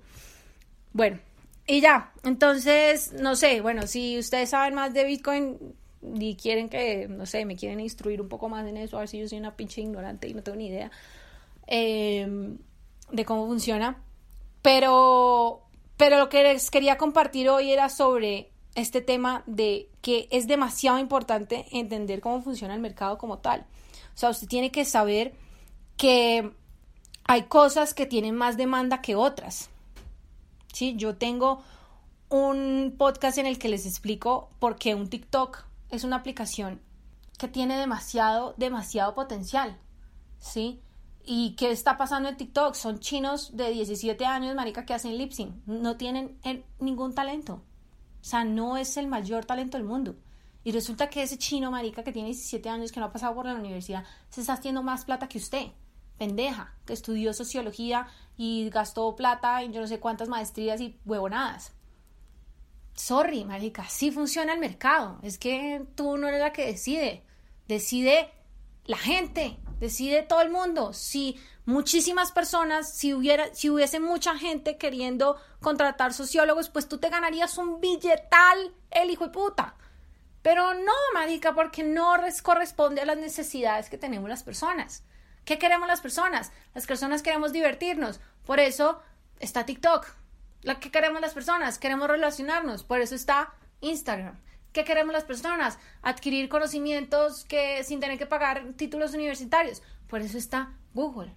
Bueno, 0.92 1.18
y 1.66 1.80
ya, 1.80 2.12
entonces, 2.24 3.12
no 3.12 3.36
sé, 3.36 3.60
bueno, 3.60 3.86
si 3.86 4.18
ustedes 4.18 4.50
saben 4.50 4.74
más 4.74 4.92
de 4.92 5.04
Bitcoin 5.04 5.74
y 6.02 6.36
quieren 6.36 6.68
que, 6.68 7.06
no 7.08 7.26
sé, 7.26 7.44
me 7.44 7.56
quieren 7.56 7.80
instruir 7.80 8.20
un 8.20 8.28
poco 8.28 8.48
más 8.48 8.66
en 8.66 8.76
eso, 8.76 8.96
a 8.96 9.00
ver 9.00 9.08
si 9.08 9.18
yo 9.18 9.28
soy 9.28 9.38
una 9.38 9.56
pinche 9.56 9.80
ignorante 9.80 10.28
y 10.28 10.34
no 10.34 10.42
tengo 10.42 10.56
ni 10.58 10.66
idea 10.66 10.90
em, 11.66 12.58
de 13.10 13.24
cómo 13.24 13.46
funciona. 13.46 14.02
Pero, 14.60 15.62
pero 15.96 16.18
lo 16.18 16.28
que 16.28 16.42
les 16.42 16.70
quería 16.70 16.98
compartir 16.98 17.48
hoy 17.48 17.72
era 17.72 17.88
sobre 17.88 18.51
este 18.74 19.00
tema 19.00 19.42
de 19.46 19.90
que 20.00 20.28
es 20.30 20.46
demasiado 20.46 20.98
importante 20.98 21.66
entender 21.72 22.20
cómo 22.20 22.42
funciona 22.42 22.74
el 22.74 22.80
mercado 22.80 23.18
como 23.18 23.38
tal. 23.38 23.66
O 24.14 24.18
sea, 24.18 24.30
usted 24.30 24.48
tiene 24.48 24.70
que 24.70 24.84
saber 24.84 25.34
que 25.96 26.52
hay 27.24 27.42
cosas 27.44 27.94
que 27.94 28.06
tienen 28.06 28.34
más 28.34 28.56
demanda 28.56 29.02
que 29.02 29.14
otras. 29.14 29.70
¿Sí? 30.72 30.94
Yo 30.96 31.16
tengo 31.16 31.62
un 32.28 32.94
podcast 32.96 33.38
en 33.38 33.46
el 33.46 33.58
que 33.58 33.68
les 33.68 33.86
explico 33.86 34.50
por 34.58 34.76
qué 34.76 34.94
un 34.94 35.08
TikTok 35.08 35.64
es 35.90 36.04
una 36.04 36.16
aplicación 36.16 36.80
que 37.38 37.48
tiene 37.48 37.78
demasiado, 37.78 38.54
demasiado 38.56 39.14
potencial. 39.14 39.78
¿Sí? 40.38 40.80
¿Y 41.24 41.54
qué 41.56 41.70
está 41.70 41.96
pasando 41.96 42.28
en 42.28 42.36
TikTok? 42.36 42.74
Son 42.74 42.98
chinos 42.98 43.56
de 43.56 43.70
17 43.70 44.24
años, 44.26 44.54
marica, 44.56 44.84
que 44.84 44.94
hacen 44.94 45.16
lip 45.16 45.32
sync. 45.32 45.54
No 45.66 45.96
tienen 45.96 46.38
ningún 46.80 47.14
talento. 47.14 47.62
O 48.22 48.24
sea, 48.24 48.44
no 48.44 48.76
es 48.76 48.96
el 48.96 49.08
mayor 49.08 49.44
talento 49.44 49.76
del 49.76 49.86
mundo. 49.86 50.14
Y 50.64 50.70
resulta 50.70 51.10
que 51.10 51.22
ese 51.22 51.38
chino, 51.38 51.72
marica, 51.72 52.04
que 52.04 52.12
tiene 52.12 52.28
17 52.28 52.68
años, 52.68 52.92
que 52.92 53.00
no 53.00 53.06
ha 53.06 53.12
pasado 53.12 53.34
por 53.34 53.46
la 53.46 53.54
universidad, 53.54 54.04
se 54.30 54.42
está 54.42 54.52
haciendo 54.52 54.82
más 54.82 55.04
plata 55.04 55.28
que 55.28 55.38
usted. 55.38 55.72
Pendeja, 56.18 56.76
que 56.86 56.92
estudió 56.92 57.32
sociología 57.32 58.06
y 58.36 58.70
gastó 58.70 59.16
plata 59.16 59.62
en 59.62 59.72
yo 59.72 59.80
no 59.80 59.88
sé 59.88 59.98
cuántas 59.98 60.28
maestrías 60.28 60.80
y 60.80 61.00
huevonadas. 61.04 61.72
Sorry, 62.94 63.44
marica, 63.44 63.88
sí 63.88 64.12
funciona 64.12 64.52
el 64.52 64.60
mercado. 64.60 65.18
Es 65.22 65.36
que 65.36 65.84
tú 65.96 66.16
no 66.16 66.28
eres 66.28 66.40
la 66.40 66.52
que 66.52 66.66
decide. 66.66 67.24
Decide 67.66 68.30
la 68.84 68.98
gente, 68.98 69.58
decide 69.82 70.22
todo 70.22 70.40
el 70.42 70.50
mundo. 70.50 70.92
Si 70.92 71.42
muchísimas 71.64 72.30
personas, 72.30 72.88
si 72.88 73.12
hubiera, 73.12 73.52
si 73.52 73.68
hubiese 73.68 73.98
mucha 73.98 74.38
gente 74.38 74.78
queriendo 74.78 75.40
contratar 75.60 76.14
sociólogos, 76.14 76.70
pues 76.70 76.88
tú 76.88 76.98
te 76.98 77.10
ganarías 77.10 77.58
un 77.58 77.80
billetal, 77.80 78.72
el 78.92 79.10
hijo 79.10 79.24
de 79.24 79.32
puta. 79.32 79.74
Pero 80.40 80.74
no, 80.74 80.92
marica, 81.14 81.52
porque 81.52 81.82
no 81.82 82.14
corresponde 82.44 83.00
a 83.00 83.06
las 83.06 83.18
necesidades 83.18 83.90
que 83.90 83.98
tenemos 83.98 84.28
las 84.28 84.44
personas. 84.44 85.02
¿Qué 85.44 85.58
queremos 85.58 85.88
las 85.88 86.00
personas? 86.00 86.52
Las 86.74 86.86
personas 86.86 87.20
queremos 87.20 87.52
divertirnos. 87.52 88.20
Por 88.46 88.60
eso 88.60 89.02
está 89.40 89.66
TikTok. 89.66 90.06
¿La 90.62 90.78
que 90.78 90.92
queremos 90.92 91.20
las 91.20 91.34
personas? 91.34 91.78
Queremos 91.78 92.06
relacionarnos. 92.06 92.84
Por 92.84 93.00
eso 93.00 93.16
está 93.16 93.52
Instagram. 93.80 94.40
¿Qué 94.72 94.84
queremos 94.84 95.12
las 95.12 95.24
personas? 95.24 95.78
Adquirir 96.02 96.48
conocimientos 96.48 97.44
que 97.44 97.84
sin 97.84 98.00
tener 98.00 98.18
que 98.18 98.26
pagar 98.26 98.72
títulos 98.76 99.14
universitarios. 99.14 99.82
Por 100.08 100.22
eso 100.22 100.38
está 100.38 100.72
Google. 100.94 101.34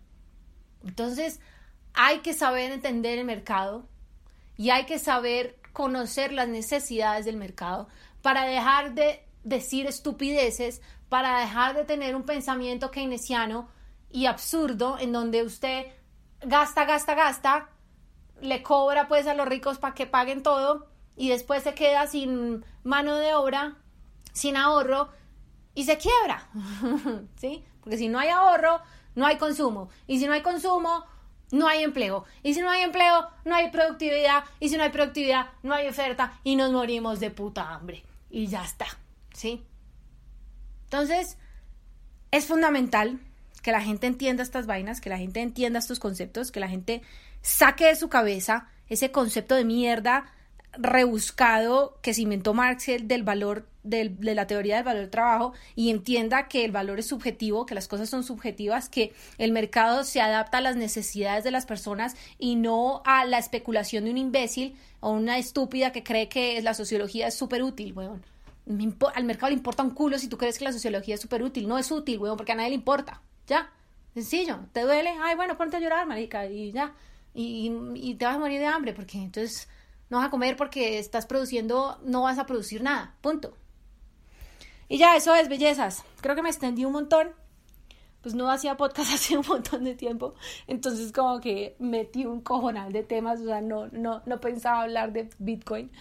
Entonces, 0.83 1.39
hay 1.93 2.19
que 2.19 2.33
saber 2.33 2.71
entender 2.71 3.19
el 3.19 3.25
mercado 3.25 3.87
y 4.57 4.69
hay 4.69 4.85
que 4.85 4.99
saber 4.99 5.59
conocer 5.73 6.31
las 6.31 6.47
necesidades 6.47 7.25
del 7.25 7.35
mercado 7.35 7.87
para 8.21 8.45
dejar 8.45 8.93
de 8.93 9.23
decir 9.43 9.85
estupideces, 9.85 10.81
para 11.09 11.39
dejar 11.39 11.75
de 11.75 11.83
tener 11.83 12.15
un 12.15 12.23
pensamiento 12.23 12.91
keynesiano 12.91 13.69
y 14.11 14.27
absurdo 14.27 14.97
en 14.99 15.11
donde 15.11 15.43
usted 15.43 15.87
gasta, 16.41 16.85
gasta, 16.85 17.15
gasta, 17.15 17.69
le 18.41 18.63
cobra 18.63 19.07
pues 19.07 19.27
a 19.27 19.33
los 19.33 19.47
ricos 19.47 19.77
para 19.77 19.93
que 19.93 20.07
paguen 20.07 20.43
todo 20.43 20.87
y 21.15 21.29
después 21.29 21.63
se 21.63 21.73
queda 21.73 22.07
sin 22.07 22.65
mano 22.83 23.15
de 23.15 23.33
obra, 23.33 23.75
sin 24.33 24.57
ahorro 24.57 25.09
y 25.73 25.85
se 25.85 25.97
quiebra, 25.97 26.47
¿sí? 27.35 27.63
Porque 27.81 27.97
si 27.97 28.07
no 28.07 28.19
hay 28.19 28.29
ahorro, 28.29 28.81
no 29.15 29.25
hay 29.25 29.37
consumo. 29.37 29.89
Y 30.07 30.19
si 30.19 30.25
no 30.25 30.33
hay 30.33 30.41
consumo, 30.41 31.05
no 31.51 31.67
hay 31.67 31.83
empleo. 31.83 32.25
Y 32.43 32.53
si 32.53 32.61
no 32.61 32.69
hay 32.69 32.81
empleo, 32.81 33.29
no 33.45 33.55
hay 33.55 33.69
productividad. 33.69 34.43
Y 34.59 34.69
si 34.69 34.77
no 34.77 34.83
hay 34.83 34.89
productividad, 34.89 35.49
no 35.63 35.73
hay 35.73 35.87
oferta. 35.87 36.39
Y 36.43 36.55
nos 36.55 36.71
morimos 36.71 37.19
de 37.19 37.31
puta 37.31 37.73
hambre. 37.73 38.03
Y 38.29 38.47
ya 38.47 38.63
está. 38.63 38.87
¿Sí? 39.33 39.63
Entonces, 40.85 41.37
es 42.31 42.45
fundamental 42.45 43.19
que 43.61 43.71
la 43.71 43.81
gente 43.81 44.07
entienda 44.07 44.43
estas 44.43 44.65
vainas, 44.65 45.01
que 45.01 45.09
la 45.09 45.17
gente 45.17 45.41
entienda 45.41 45.79
estos 45.79 45.99
conceptos, 45.99 46.51
que 46.51 46.59
la 46.59 46.69
gente 46.69 47.01
saque 47.41 47.85
de 47.85 47.95
su 47.95 48.09
cabeza 48.09 48.67
ese 48.89 49.11
concepto 49.11 49.55
de 49.55 49.65
mierda 49.65 50.25
rebuscado 50.77 51.97
que 52.01 52.13
se 52.13 52.21
inventó 52.21 52.53
Marx 52.53 52.85
del 53.01 53.23
valor 53.23 53.67
de 53.85 54.33
la 54.33 54.47
teoría 54.47 54.77
del 54.77 54.83
valor 54.83 55.01
del 55.01 55.11
trabajo 55.11 55.53
y 55.75 55.91
entienda 55.91 56.47
que 56.47 56.65
el 56.65 56.71
valor 56.71 56.99
es 56.99 57.07
subjetivo, 57.07 57.65
que 57.65 57.75
las 57.75 57.87
cosas 57.87 58.09
son 58.09 58.23
subjetivas, 58.23 58.89
que 58.89 59.13
el 59.37 59.51
mercado 59.51 60.03
se 60.03 60.21
adapta 60.21 60.57
a 60.57 60.61
las 60.61 60.75
necesidades 60.75 61.43
de 61.43 61.51
las 61.51 61.65
personas 61.67 62.15
y 62.39 62.55
no 62.55 63.03
a 63.05 63.25
la 63.25 63.37
especulación 63.37 64.05
de 64.05 64.11
un 64.11 64.17
imbécil 64.17 64.75
o 65.01 65.11
una 65.11 65.37
estúpida 65.37 65.91
que 65.91 66.03
cree 66.03 66.29
que 66.29 66.61
la 66.63 66.73
sociología 66.73 67.27
es 67.27 67.35
súper 67.35 67.61
útil, 67.61 67.93
weón. 67.93 68.23
Al 69.13 69.23
mercado 69.25 69.51
le 69.51 69.57
importa 69.57 69.83
un 69.83 69.91
culo 69.91 70.17
si 70.17 70.27
tú 70.27 70.37
crees 70.37 70.57
que 70.57 70.65
la 70.65 70.73
sociología 70.73 71.13
es 71.13 71.21
súper 71.21 71.43
útil. 71.43 71.67
No 71.67 71.77
es 71.77 71.91
útil, 71.91 72.17
weón, 72.17 72.37
porque 72.37 72.53
a 72.53 72.55
nadie 72.55 72.69
le 72.69 72.75
importa. 72.75 73.21
Ya. 73.45 73.69
Sencillo. 74.15 74.61
¿Te 74.71 74.81
duele? 74.81 75.11
Ay, 75.21 75.35
bueno, 75.35 75.55
ponte 75.55 75.77
a 75.77 75.79
llorar, 75.79 76.07
marica, 76.07 76.47
y 76.47 76.71
ya. 76.71 76.95
Y 77.35 78.15
te 78.17 78.25
vas 78.25 78.37
a 78.37 78.39
morir 78.39 78.59
de 78.59 78.65
hambre, 78.65 78.93
porque 78.93 79.19
entonces 79.19 79.67
no 80.09 80.17
vas 80.17 80.27
a 80.27 80.31
comer 80.31 80.55
porque 80.55 80.99
estás 80.99 81.25
produciendo, 81.25 81.99
no 82.03 82.23
vas 82.23 82.37
a 82.37 82.45
producir 82.45 82.81
nada. 82.81 83.15
Punto. 83.21 83.55
Y 84.87 84.97
ya, 84.97 85.15
eso 85.15 85.33
es, 85.33 85.49
bellezas. 85.49 86.03
Creo 86.21 86.35
que 86.35 86.41
me 86.41 86.49
extendí 86.49 86.85
un 86.85 86.93
montón. 86.93 87.29
Pues 88.21 88.35
no 88.35 88.49
hacía 88.49 88.77
podcast 88.77 89.11
hace 89.13 89.37
un 89.37 89.45
montón 89.47 89.83
de 89.83 89.95
tiempo. 89.95 90.35
Entonces 90.67 91.11
como 91.11 91.39
que 91.39 91.75
metí 91.79 92.25
un 92.25 92.41
cojonal 92.41 92.91
de 92.91 93.03
temas. 93.03 93.41
O 93.41 93.45
sea, 93.45 93.61
no, 93.61 93.87
no, 93.87 94.21
no 94.25 94.39
pensaba 94.39 94.83
hablar 94.83 95.11
de 95.11 95.29
Bitcoin. 95.39 95.91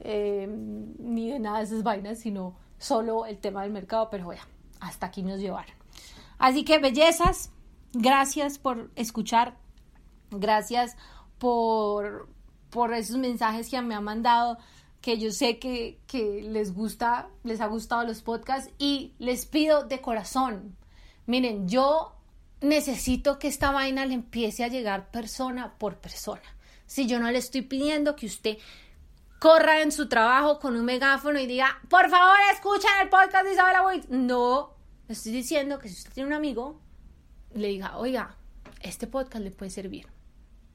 Eh, 0.00 0.46
ni 0.48 1.30
de 1.30 1.38
nada 1.38 1.58
de 1.58 1.64
esas 1.64 1.82
vainas, 1.82 2.18
sino 2.18 2.56
solo 2.78 3.26
el 3.26 3.38
tema 3.38 3.62
del 3.62 3.72
mercado. 3.72 4.08
Pero 4.10 4.24
bueno, 4.24 4.42
hasta 4.80 5.06
aquí 5.06 5.22
nos 5.22 5.40
llevaron. 5.40 5.74
Así 6.38 6.64
que 6.64 6.78
bellezas, 6.78 7.50
gracias 7.92 8.58
por 8.58 8.90
escuchar. 8.96 9.56
Gracias 10.30 10.96
por, 11.38 12.28
por 12.74 12.92
esos 12.92 13.18
mensajes 13.18 13.68
que 13.68 13.80
me 13.82 13.94
han 13.94 14.02
mandado 14.02 14.58
que 15.00 15.16
yo 15.16 15.30
sé 15.30 15.60
que, 15.60 16.00
les 16.42 16.74
gusta, 16.74 17.28
les 17.44 17.60
ha 17.60 17.66
gustado 17.66 18.04
los 18.04 18.20
podcasts 18.20 18.72
y 18.78 19.12
les 19.20 19.46
pido 19.46 19.84
de 19.84 20.00
corazón, 20.00 20.76
miren, 21.26 21.68
yo 21.68 22.16
necesito 22.60 23.38
que 23.38 23.46
esta 23.46 23.70
vaina 23.70 24.06
le 24.06 24.14
empiece 24.14 24.64
a 24.64 24.68
llegar 24.68 25.12
persona 25.12 25.74
por 25.78 25.98
persona. 25.98 26.42
Si 26.86 27.06
yo 27.06 27.20
no 27.20 27.30
le 27.30 27.38
estoy 27.38 27.62
pidiendo 27.62 28.16
que 28.16 28.26
usted 28.26 28.58
corra 29.38 29.80
en 29.82 29.92
su 29.92 30.08
trabajo 30.08 30.58
con 30.58 30.74
un 30.74 30.84
megáfono 30.84 31.38
y 31.38 31.46
diga, 31.46 31.80
por 31.88 32.10
favor, 32.10 32.36
escuchen 32.52 32.90
el 33.02 33.08
podcast 33.08 33.44
de 33.44 33.52
Isabela 33.52 33.82
Boyd. 33.82 34.04
No, 34.08 34.74
le 35.06 35.12
estoy 35.12 35.30
diciendo 35.30 35.78
que 35.78 35.88
si 35.88 35.94
usted 35.94 36.12
tiene 36.12 36.28
un 36.28 36.34
amigo, 36.34 36.80
le 37.54 37.68
diga, 37.68 37.98
oiga, 37.98 38.34
este 38.80 39.06
podcast 39.06 39.44
le 39.44 39.52
puede 39.52 39.70
servir. 39.70 40.13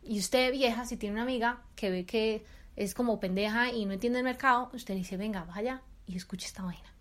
Y 0.04 0.20
usted, 0.20 0.52
vieja, 0.52 0.86
si 0.86 0.98
tiene 0.98 1.14
una 1.14 1.24
amiga 1.24 1.62
que 1.76 1.90
ve 1.90 2.06
que 2.06 2.44
es 2.76 2.94
como 2.94 3.20
pendeja 3.20 3.72
y 3.72 3.86
no 3.86 3.94
entiende 3.94 4.20
el 4.20 4.26
mercado, 4.26 4.70
usted 4.74 4.96
dice, 4.96 5.18
venga, 5.18 5.44
vaya 5.44 5.82
y 6.08 6.16
escuche 6.16 6.48
esta 6.48 6.64
vaina. 6.64 6.94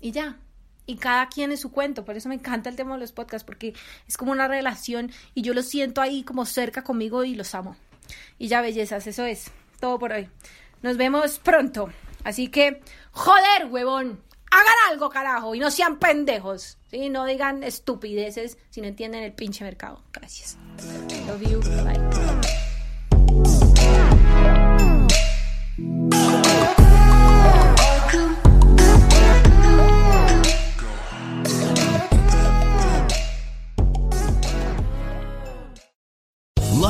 Y 0.00 0.12
ya. 0.12 0.38
Y 0.86 0.96
cada 0.96 1.28
quien 1.28 1.52
es 1.52 1.60
su 1.60 1.70
cuento. 1.70 2.04
Por 2.04 2.16
eso 2.16 2.28
me 2.28 2.36
encanta 2.36 2.70
el 2.70 2.76
tema 2.76 2.94
de 2.94 3.00
los 3.00 3.12
podcasts, 3.12 3.44
porque 3.44 3.74
es 4.06 4.16
como 4.16 4.32
una 4.32 4.48
relación 4.48 5.10
y 5.34 5.42
yo 5.42 5.52
los 5.52 5.66
siento 5.66 6.00
ahí 6.00 6.22
como 6.22 6.46
cerca 6.46 6.82
conmigo 6.82 7.24
y 7.24 7.34
los 7.34 7.54
amo. 7.54 7.76
Y 8.38 8.48
ya, 8.48 8.60
bellezas, 8.60 9.06
eso 9.06 9.24
es 9.24 9.50
todo 9.80 9.98
por 9.98 10.12
hoy. 10.12 10.28
Nos 10.82 10.96
vemos 10.96 11.38
pronto. 11.38 11.90
Así 12.24 12.48
que, 12.48 12.80
joder, 13.12 13.66
huevón. 13.70 14.20
Hagan 14.50 14.74
algo, 14.90 15.10
carajo, 15.10 15.54
y 15.54 15.58
no 15.58 15.70
sean 15.70 15.98
pendejos. 15.98 16.78
¿sí? 16.90 17.08
No 17.08 17.24
digan 17.24 17.62
estupideces 17.62 18.58
si 18.70 18.80
no 18.80 18.86
entienden 18.86 19.22
el 19.22 19.32
pinche 19.32 19.64
mercado. 19.64 20.02
Gracias. 20.12 20.56
Love 21.26 21.42
you. 21.42 21.60
Bye. 21.84 22.65